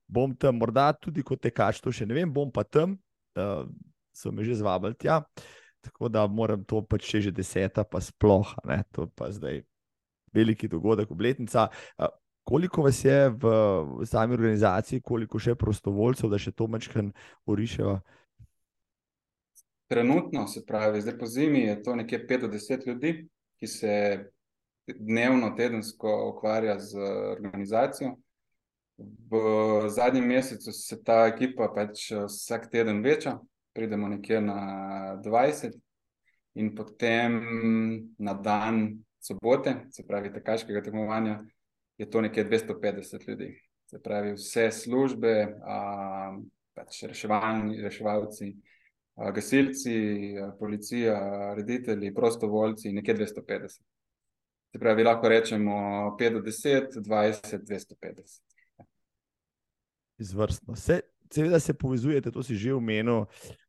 [0.08, 2.96] bom tam morda tudi kot tekač, to še ne vem, bom pa tam,
[3.36, 3.68] uh,
[4.16, 5.22] so me že zvabili tja.
[5.82, 9.62] Tako da moram to pač še že deseta, pa sploh, ne, to pa zdaj
[10.34, 11.68] veliki dogodek, obletnica.
[12.48, 13.50] Koliko vas je v,
[14.02, 17.10] v sami organizaciji, koliko še prostovoljcev, da še to mečkaj
[17.48, 17.98] urišejo?
[19.88, 23.12] Trenutno, se pravi, zdaj po zimi je to nekje 5 do 10 ljudi,
[23.60, 23.94] ki se
[24.88, 27.00] dnevno, tedensko ukvarja z
[27.36, 28.16] organizacijo.
[29.32, 33.38] V zadnjem mesecu se ta ekipa pač vsak teden veča,
[33.78, 34.60] pridemo nekje na
[35.26, 35.78] 20,
[36.58, 37.38] in potem
[38.18, 41.38] na dan sobote, se pravi, tekaškega tekmovanja,
[41.98, 43.52] je to nekje 250 ljudi.
[43.86, 45.78] Se pravi, vse službe, a,
[46.74, 48.56] pač reševalni, reševalci
[49.34, 53.82] gasilci, policija, reditelji, prostovoljci, nekje 250.
[54.72, 55.72] Se pravi, lahko rečemo
[56.20, 58.42] 5 do 10, 20, 250.
[60.18, 60.76] Izvrstno.
[60.76, 61.00] Se,
[61.34, 63.26] seveda se povezujete, to si že omenil.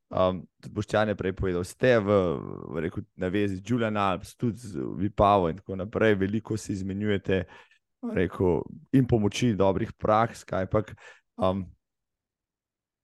[0.08, 0.40] Um,
[0.72, 2.14] Boščan je prej povedal, ste v,
[2.72, 6.72] v reku, na vezi z Julian Alps, tudi z Vipavo in tako naprej, veliko si
[6.72, 7.42] izmenjujete
[8.16, 8.62] reku,
[8.96, 10.94] in pomoči dobrih praks, kaj pač.
[11.36, 11.66] Um,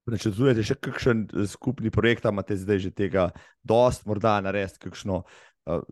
[0.08, 3.28] načrtujete še kakšen eh, skupni projekt, imate zdaj že tega,
[3.60, 5.24] dost, morda narediti kakšno.
[5.64, 5.84] Uh,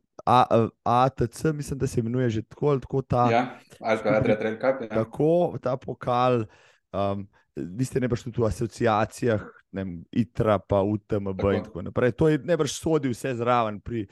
[0.84, 3.28] ATC, mislim, da se imenuje že tako ali tako ta.
[3.32, 3.44] Ja,
[3.80, 4.82] ali pa Adrian Trelkap.
[4.84, 4.88] Ja.
[4.88, 6.44] Tako, ta pokal.
[6.92, 11.52] Um, vi ste nebrž tudi v asociacijah, ne vem, ITRA, pa UTMB tako.
[11.52, 12.12] in tako naprej.
[12.12, 14.06] To je nebrž sodi vse zraven pri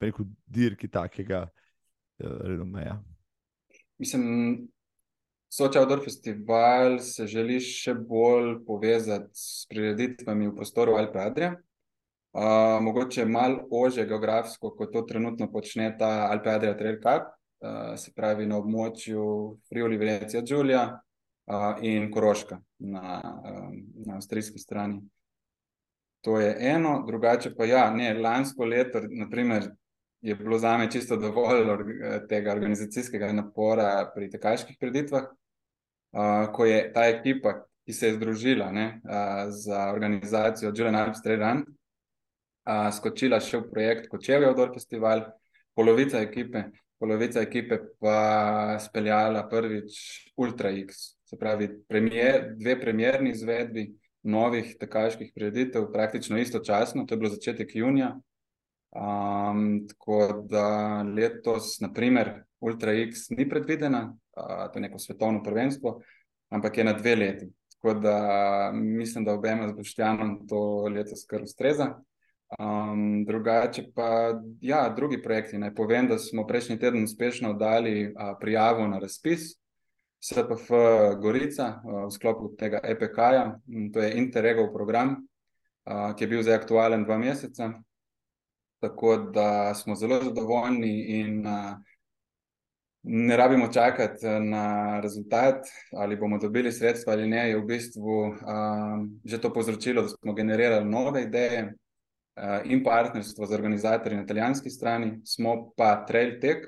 [0.00, 2.98] neku dirki takega uh, renomeja.
[3.98, 4.68] Mislim,
[5.48, 11.56] Soča Outdoor Festival se želi še bolj povezati s prireditvami v prostoru Alpe Adria.
[12.38, 17.32] Uh, mogoče malo ože geografsko, kot to trenutno počne ta Alpe Adria Trail Cup,
[17.64, 19.24] uh, se pravi na območju
[19.68, 20.84] Friuli, Venecija, Giulia
[21.48, 25.02] uh, in Koroška na, um, na avstrijski strani.
[26.20, 29.70] To je eno, drugače pa ja, ne, lansko leto, naprimer,
[30.20, 31.66] je bilo za me čisto dovolj
[32.28, 37.54] tega organizacijskega napora pri tekaških preditvah, uh, ko je ta ekipa,
[37.86, 43.62] ki se je združila ne, uh, za organizacijo Julian Alps Trail Run, uh, skočila še
[43.62, 45.22] v projekt Kočevje Odor Festival,
[45.78, 46.64] polovica ekipe,
[46.98, 49.94] polovica ekipe pa speljala prvič
[50.36, 53.90] Ultra X, se pravi premier, dve premjerni izvedbi
[54.22, 58.16] novih tekaških preditev, praktično istočasno, to je bilo začetek junija,
[58.90, 66.00] Um, tako da letos, naprimer, Ultra X ni predvidena, uh, to je neko svetovno prvenstvo,
[66.48, 67.48] ampak je na dve leti.
[67.72, 71.94] Tako da mislim, da obema z Boštjanom to letos kar ustreza.
[72.58, 75.58] Um, drugače pa, ja, drugi projekti.
[75.58, 79.52] Naj povem, da smo prejšnji teden uspešno dali uh, prijavo na razpis
[80.20, 80.70] SPF
[81.22, 83.58] Gorica uh, v sklopu tega EPK-ja.
[83.92, 85.14] To je Interregov program,
[85.86, 87.72] uh, ki je bil zdaj aktualen dva meseca.
[88.82, 91.78] Tako da smo zelo zadovoljni in uh,
[93.02, 95.66] ne rabimo čakati na rezultat,
[95.96, 97.48] ali bomo dobili sredstva ali ne.
[97.50, 98.34] Je v bistvu
[99.24, 101.74] že to povzročilo, da smo generirali nove ideje
[102.64, 106.66] in partnerstvo z organizatorji na italijanski strani, smo pa Trail Tech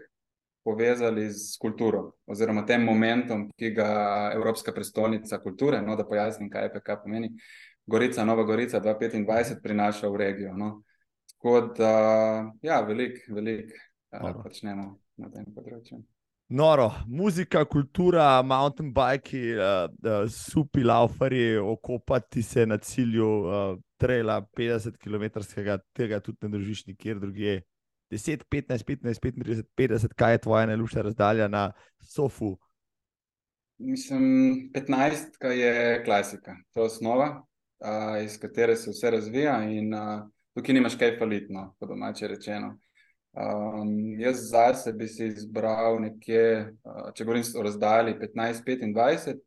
[0.65, 3.89] povezali z kulturo oziroma tem momentom, ki ga
[4.35, 7.32] Evropska prestolnica kulture, no da pojasnim, kaj EPK pomeni.
[7.91, 10.55] Gorica, Nova Gorica 2025 prinaša v regijo.
[10.57, 10.82] No.
[11.32, 11.93] Tako da,
[12.62, 13.74] ja, veliko, veliko
[14.12, 16.03] uh, počnemo na tem področju.
[16.51, 24.41] Noro, muzika, kultura, mountain bike, uh, uh, supi, laufarji, okopati se na cilju uh, trela
[24.59, 25.41] 50 km,
[25.95, 27.61] tega tudi ne držiš nikjer drugje.
[28.11, 32.59] 10, 15, 15, 35, 50, kaj je tvoja najljubša razdalja na sofu?
[33.78, 34.23] Mislim,
[34.74, 40.28] 15, kaj je klasika, to je osnova, uh, iz katere se vse razvija, in uh,
[40.55, 42.78] tukaj nimaš kaj falitno, po domače rečeno.
[43.32, 49.39] Um, jaz zase bi si izbral nekje, uh, če govorim o razdalji 15-25,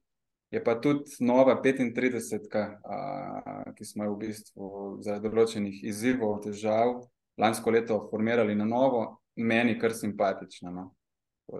[0.51, 4.69] je pa tudi nova 35, uh, ki smo jo v bistvu
[5.03, 7.01] zaradi določenih izzivov, težav
[7.37, 10.71] lansko leto formirali na novo, meni kar simpatična.
[10.71, 10.91] No?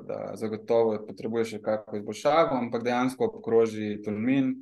[0.08, 4.54] Da, zagotovo potrebuješ še kakšno izboljšavo, ampak dejansko obkroži Tolmin,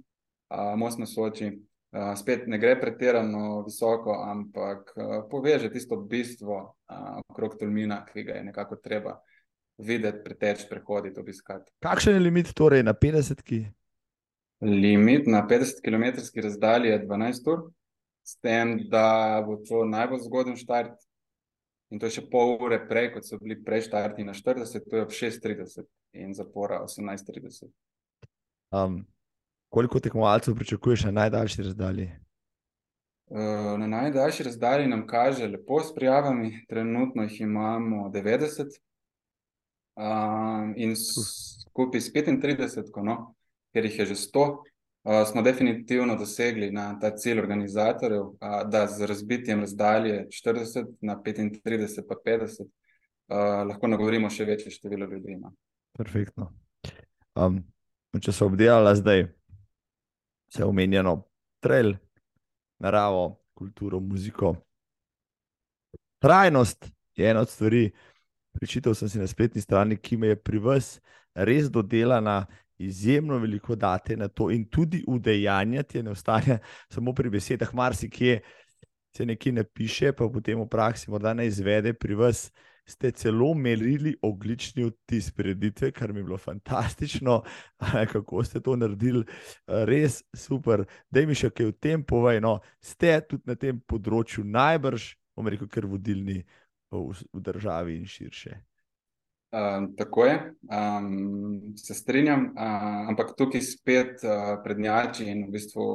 [0.49, 1.51] uh, most na Soči.
[1.91, 8.23] Uh, spet ne gre pretirano visoko, ampak uh, poveže tisto bistvo uh, okrog Tolmina, ki
[8.23, 9.19] ga je nekako treba
[9.81, 11.71] videti, preteč, prehoditi, obiskati.
[11.83, 13.69] Kakšen je limit torej na 50 km?
[14.61, 16.03] Limit na 50 km
[16.43, 17.61] razdalji je 12 ur,
[18.23, 20.98] s tem, da bo to najbolj zgoden štart.
[21.91, 24.95] In to je še pol ure prej, kot so bili prej štarti na 40, to
[24.95, 27.68] je ob 6:30 in zapora 18:30.
[28.72, 29.06] Um,
[29.72, 32.11] Koliko tekmovalcev pričakuješ na najdaljši razdalji?
[33.31, 38.68] Uh, na najdaljši razdalji nam kaže lepo s prijavami, trenutno jih imamo 90,
[39.95, 43.34] uh, in skupaj s 35, no,
[43.73, 44.48] ker jih je že 100,
[45.03, 48.37] uh, smo definitivno dosegli na ta cilj organizatorjev, uh,
[48.69, 55.05] da z razbitjem razdalje 40 na 35, pa 50, uh, lahko nagovorimo še večje število
[55.05, 55.37] ljudi.
[55.41, 55.53] No.
[55.97, 56.51] Perfektno.
[57.35, 57.61] Um,
[58.19, 59.27] če so obdelali zdaj
[60.51, 61.21] vse omenjeno,
[61.63, 61.95] trail,
[62.79, 64.55] naravo, kulturo, muziko.
[66.21, 67.91] Trajnost je ena od stvari,
[68.51, 70.99] pričital sem si na spletni strani, ki me je pri vas
[71.33, 72.45] res dodelana,
[72.85, 76.59] izjemno veliko date na to in tudi udejanjati, ne ostane
[76.93, 78.41] samo pri besedah, marsikje
[79.15, 82.51] se nekaj ne piše, pa potem v praksi morda ne izvede pri vas
[82.85, 87.43] ste celo merili oglični odtis preditve, kar mi je bilo fantastično,
[88.13, 89.25] kako ste to naredili,
[89.67, 90.85] res super.
[91.09, 92.41] Da mi še kaj o tem povej.
[92.41, 96.41] No, ste tudi na tem področju najbrž, bom rekel, ker vodilni
[96.91, 98.57] v, v državi in širše.
[99.51, 105.87] Uh, tako je, um, se strinjam, uh, ampak tukaj spet uh, prednjači in v bistvu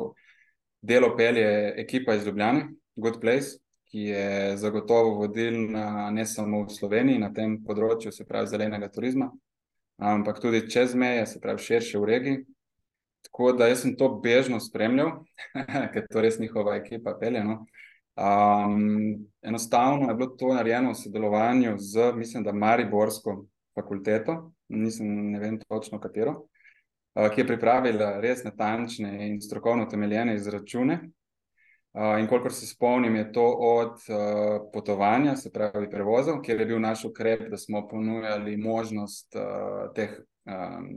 [0.83, 2.67] delo pelje ekipa iz Ljubljana,
[2.97, 3.57] Good Place,
[3.89, 9.31] ki je zagotovo vodilna ne samo v Sloveniji na tem področju, se pravi zelenega turizma,
[9.97, 12.45] ampak tudi čez meje, se pravi širše v regiji.
[13.25, 15.23] Tako da jaz sem to bežno spremljal,
[15.95, 17.41] ker to res njihova ekipa pelje.
[17.45, 17.63] No.
[18.17, 23.45] Um, enostavno je bilo to narejeno v sodelovanju z, mislim, da Mariborsko
[23.75, 30.35] fakulteto, nisem ne vem točno katero, uh, ki je pripravila res natančne in strokovno temeljene
[30.35, 31.01] izračune
[31.97, 36.81] In kolikor se spomnim, je to od uh, potovanja, se pravi prevozov, kjer je bil
[36.81, 40.11] naš ukrep, da smo ponujali možnost uh, teh
[40.45, 40.91] um,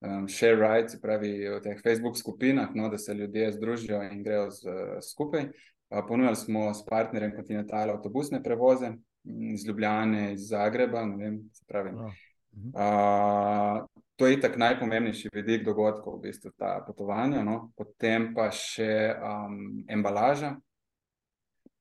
[0.00, 4.22] um, share rights, se pravi v teh Facebook skupinah, no, da se ljudje združijo in
[4.22, 5.48] grejo z, uh, skupaj.
[5.92, 8.92] Uh, ponujali smo s partnerjem Continentala avtobusne prevoze
[9.24, 11.90] iz Ljubljane, iz Zagreba, vem, pravi.
[11.92, 13.86] Uh,
[14.16, 17.72] to je tako najpomembnejši vidik dogodkov, v bistvu ta potovanja, no?
[17.76, 20.54] potem pa še um, embalaža.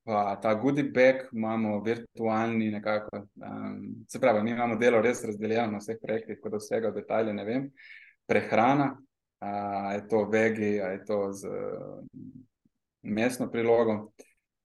[0.03, 3.23] Pa ta goodie bag imamo virtualni, nekako.
[3.37, 7.33] Um, se pravi, mi imamo delo res razdeljeno na vseh projektih, kot vsega v detalje,
[7.33, 7.67] ne vem.
[8.27, 11.99] Prehrana, uh, je to vegi, je to z uh,
[13.01, 14.11] mestno prilogo.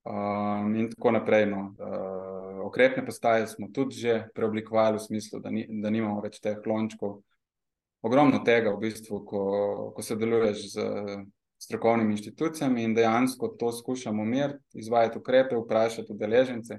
[0.06, 1.46] Um, in tako naprej.
[1.50, 1.74] No.
[1.78, 6.58] Uh, okrepne postaje smo tudi že preoblikovali v smislu, da, ni, da nimamo več teh
[6.66, 7.20] lončkov,
[8.06, 9.42] ogromno tega, v bistvu, ko,
[9.94, 10.86] ko sodeluješ z
[11.58, 16.78] strokovnimi inštitucijami in dejansko to skušamo meriti, izvajati ukrepe, vprašati udeležence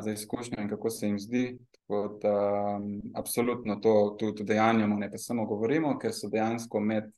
[0.00, 1.58] za izkušnje in kako se jim zdi.
[1.70, 2.34] Tako da
[3.14, 7.12] absolutno to tudi dejanjamo, ne pa samo govorimo, ker so dejansko med.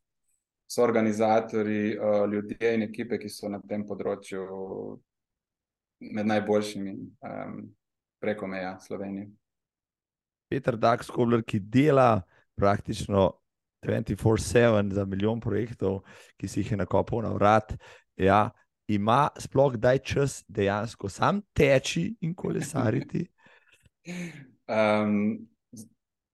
[0.69, 1.97] So organizatori,
[2.32, 4.43] ljudje in ekipe, ki so na tem področju
[6.12, 6.93] med najboljšimi
[7.24, 7.62] um,
[8.20, 9.31] preko meja Slovenije.
[10.49, 12.20] Peter Dakskobler, ki dela
[12.59, 13.31] praktično
[13.86, 16.03] 24-7 za milijon projektov,
[16.36, 17.74] ki si jih je nakopal na vrat.
[18.16, 18.51] Ja,
[18.89, 23.27] ima sploh kdaj čas dejansko sam teči in kolesariti?
[24.69, 25.49] Um,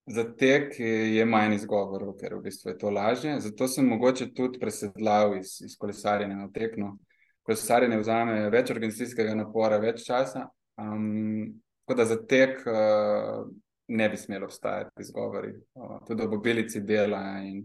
[0.07, 0.85] za te, ki
[1.17, 3.39] je manj izgovorov, ker v bistvu je to lažje.
[3.41, 6.97] Zato sem mogoče tudi presedlal iz, iz kolesarjenja na tekno.
[7.45, 10.47] Kolesarjenje vzame več organizacijskega napora, več časa.
[10.81, 11.55] Um,
[11.85, 13.45] tako da za tek uh,
[13.89, 15.55] ne bi smelo obstajati izgovori.
[16.09, 17.63] Tudi ob obilici dela in,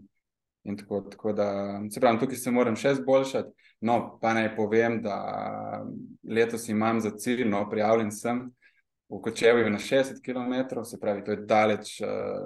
[0.64, 1.50] in tako, tako da,
[1.90, 3.52] se pravi, tukaj se moram še zboljšati.
[3.88, 5.16] No, pa naj povem, da
[6.28, 8.42] letos imam za cilj, no, prijavljen sem
[9.10, 11.96] v Kočevju na 60 km, se pravi, to je daleč,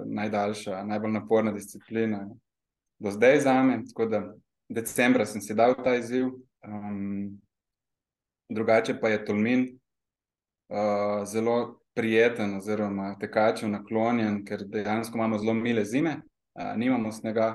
[0.07, 2.25] najdaljša, najbolj naporna disciplina
[2.99, 3.83] do zdaj za me.
[3.89, 4.23] Tako da
[4.69, 6.31] decembra sem si dal ta izziv.
[6.65, 7.41] Um,
[8.49, 15.85] drugače pa je Tolmin uh, zelo prijeten, oziroma tekačev naklonjen, ker dejansko imamo zelo mile
[15.85, 16.17] zime,
[16.61, 17.55] uh, nimamo snega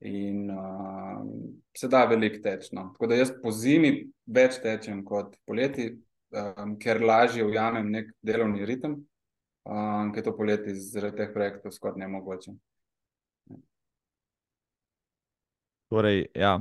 [0.00, 1.26] in uh,
[1.76, 2.70] se da veliko teč.
[2.72, 2.92] No.
[2.92, 5.90] Tako da jaz po zimi več tečem kot poleti,
[6.30, 8.98] um, ker lažje ujamem nek delovni ritem,
[9.64, 12.54] um, ker to poleti zaradi teh projektov skoraj ne mogoče.
[15.90, 16.60] Torej, ja.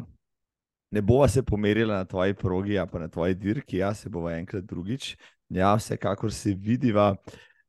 [0.89, 4.63] Ne bova se pomerila na tvoji progi, pa na tvoji dirki, ja, se bova enkrat
[4.63, 5.15] drugič.
[5.49, 7.15] Ja, vsekakor se vidiva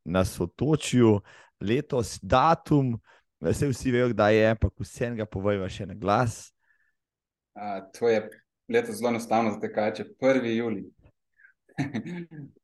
[0.05, 1.19] na sotočju,
[1.61, 2.95] letos datum,
[3.41, 6.47] vse vsi vejo, kdaj je, pa vse enega povejva še na glas.
[7.53, 8.23] A, to je
[8.71, 10.49] letos zelo enostavno za tekače, 1.
[10.55, 10.87] juli.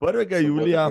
[0.00, 0.46] 1.
[0.46, 0.90] julija,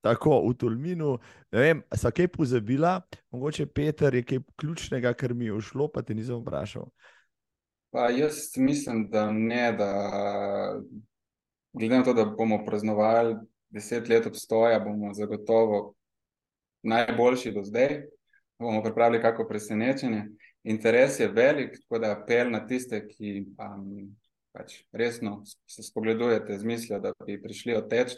[0.00, 1.18] tako v Tolminu.
[1.52, 3.00] Ne vem, so kaj pozabila,
[3.30, 6.88] mogoče Peter je kaj ključnega, kar mi je ušlo, pa te nisem vprašal.
[7.92, 9.90] Pa jaz mislim, da ne, da
[11.72, 13.36] glede na to, da bomo praznovali
[13.70, 15.94] deset let obstoja, bomo zagotovo
[16.82, 18.02] najboljši do zdaj.
[18.58, 20.24] Bomo pripravili kako presenečenje.
[20.62, 24.16] Interes je velik, tako da apel na tiste, ki um,
[24.52, 28.16] pač resno se spogledujete z mislijo, da bi prišli odteč,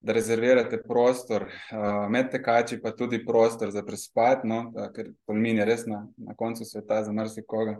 [0.00, 5.58] da rezervirate prostor uh, med tekači, pa tudi prostor za prespati, no, da, ker Tolmin
[5.58, 7.78] je res na, na koncu sveta za marsikoga.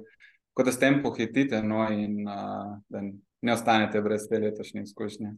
[0.51, 3.05] Tako da s tem pohitite no, in uh, da
[3.43, 5.33] ne ostanete brez te letošnje izkušnje.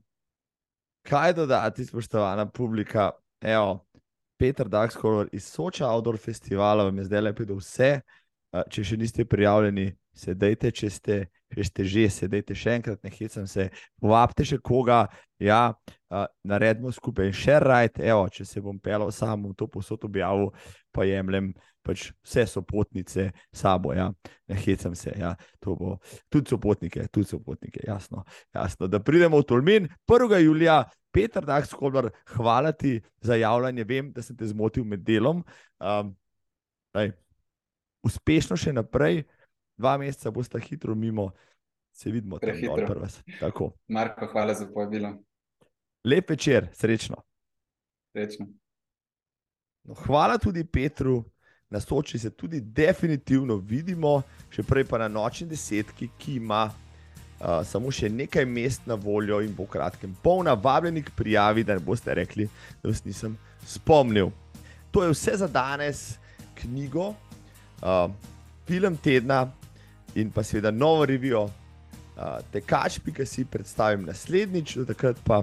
[1.09, 3.10] Kaj dodati, spoštovana publika?
[3.40, 3.84] Evo,
[4.40, 8.01] Peter Daxkolor iz Soča Outdoor Festivala vam je zdaj lepo vse.
[8.51, 11.16] Če še niste prijavljeni, sedajte, če ste,
[11.55, 13.69] če ste že, sedajte še enkrat, ne hecam se,
[14.01, 15.05] povabite še koga,
[15.43, 15.73] ja,
[16.47, 20.51] naredimo skupaj in še rajt, evo, če se bom pelal sam v to posod objavil,
[20.95, 21.53] pa jemljem
[21.87, 24.11] pač vse sopotnice sabo, ja,
[24.51, 25.32] ne hecam se, ja,
[25.62, 25.97] to bo,
[26.28, 28.24] tudi sopotnike, tudi sopotnike, jasno,
[28.55, 30.37] jasno, da pridemo v Tolmin, 1.
[30.45, 35.43] julija, Peter Daxkolor, hvala ti za javljanje, vem, da sem te zmotil med delom,
[35.81, 36.12] um,
[38.07, 39.24] uspešno še naprej,
[39.81, 41.31] dva meseca boste hitro mimo,
[41.93, 43.73] se vidimo tam dol prvo.
[43.89, 45.15] Marko, hvala za povabilo.
[46.05, 47.23] Lep večer, srečno.
[48.12, 48.47] Srečno.
[49.85, 51.24] No, hvala tudi Petru,
[51.70, 54.20] na Soči se tudi definitivno vidimo,
[54.52, 59.40] še prej pa na nočni desetki, ki ima uh, samo še nekaj mest na voljo
[59.44, 62.48] in bo v kratkem polna vabljenih prijavi, da ne boste rekli,
[62.82, 64.32] da vas nisem spomnil.
[64.90, 66.19] To je vse za danes,
[66.59, 68.11] knjigo uh,
[68.66, 69.47] film tedna
[70.15, 75.43] in pa seveda novo revijo, uh, tekač, ki si predstavim naslednjič, do takrat pa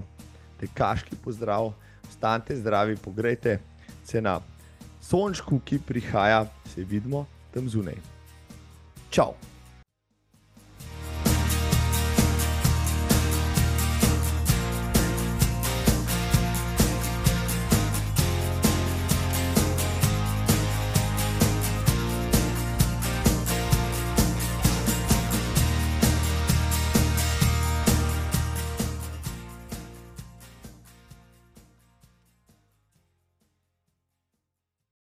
[0.59, 1.73] tekaški pozdrav,
[2.07, 3.59] ostanite zdravi, pogrejte
[4.05, 4.39] se na
[5.01, 7.95] sončku, ki prihaja, se vidimo tam zunaj.
[9.11, 9.56] Ciao!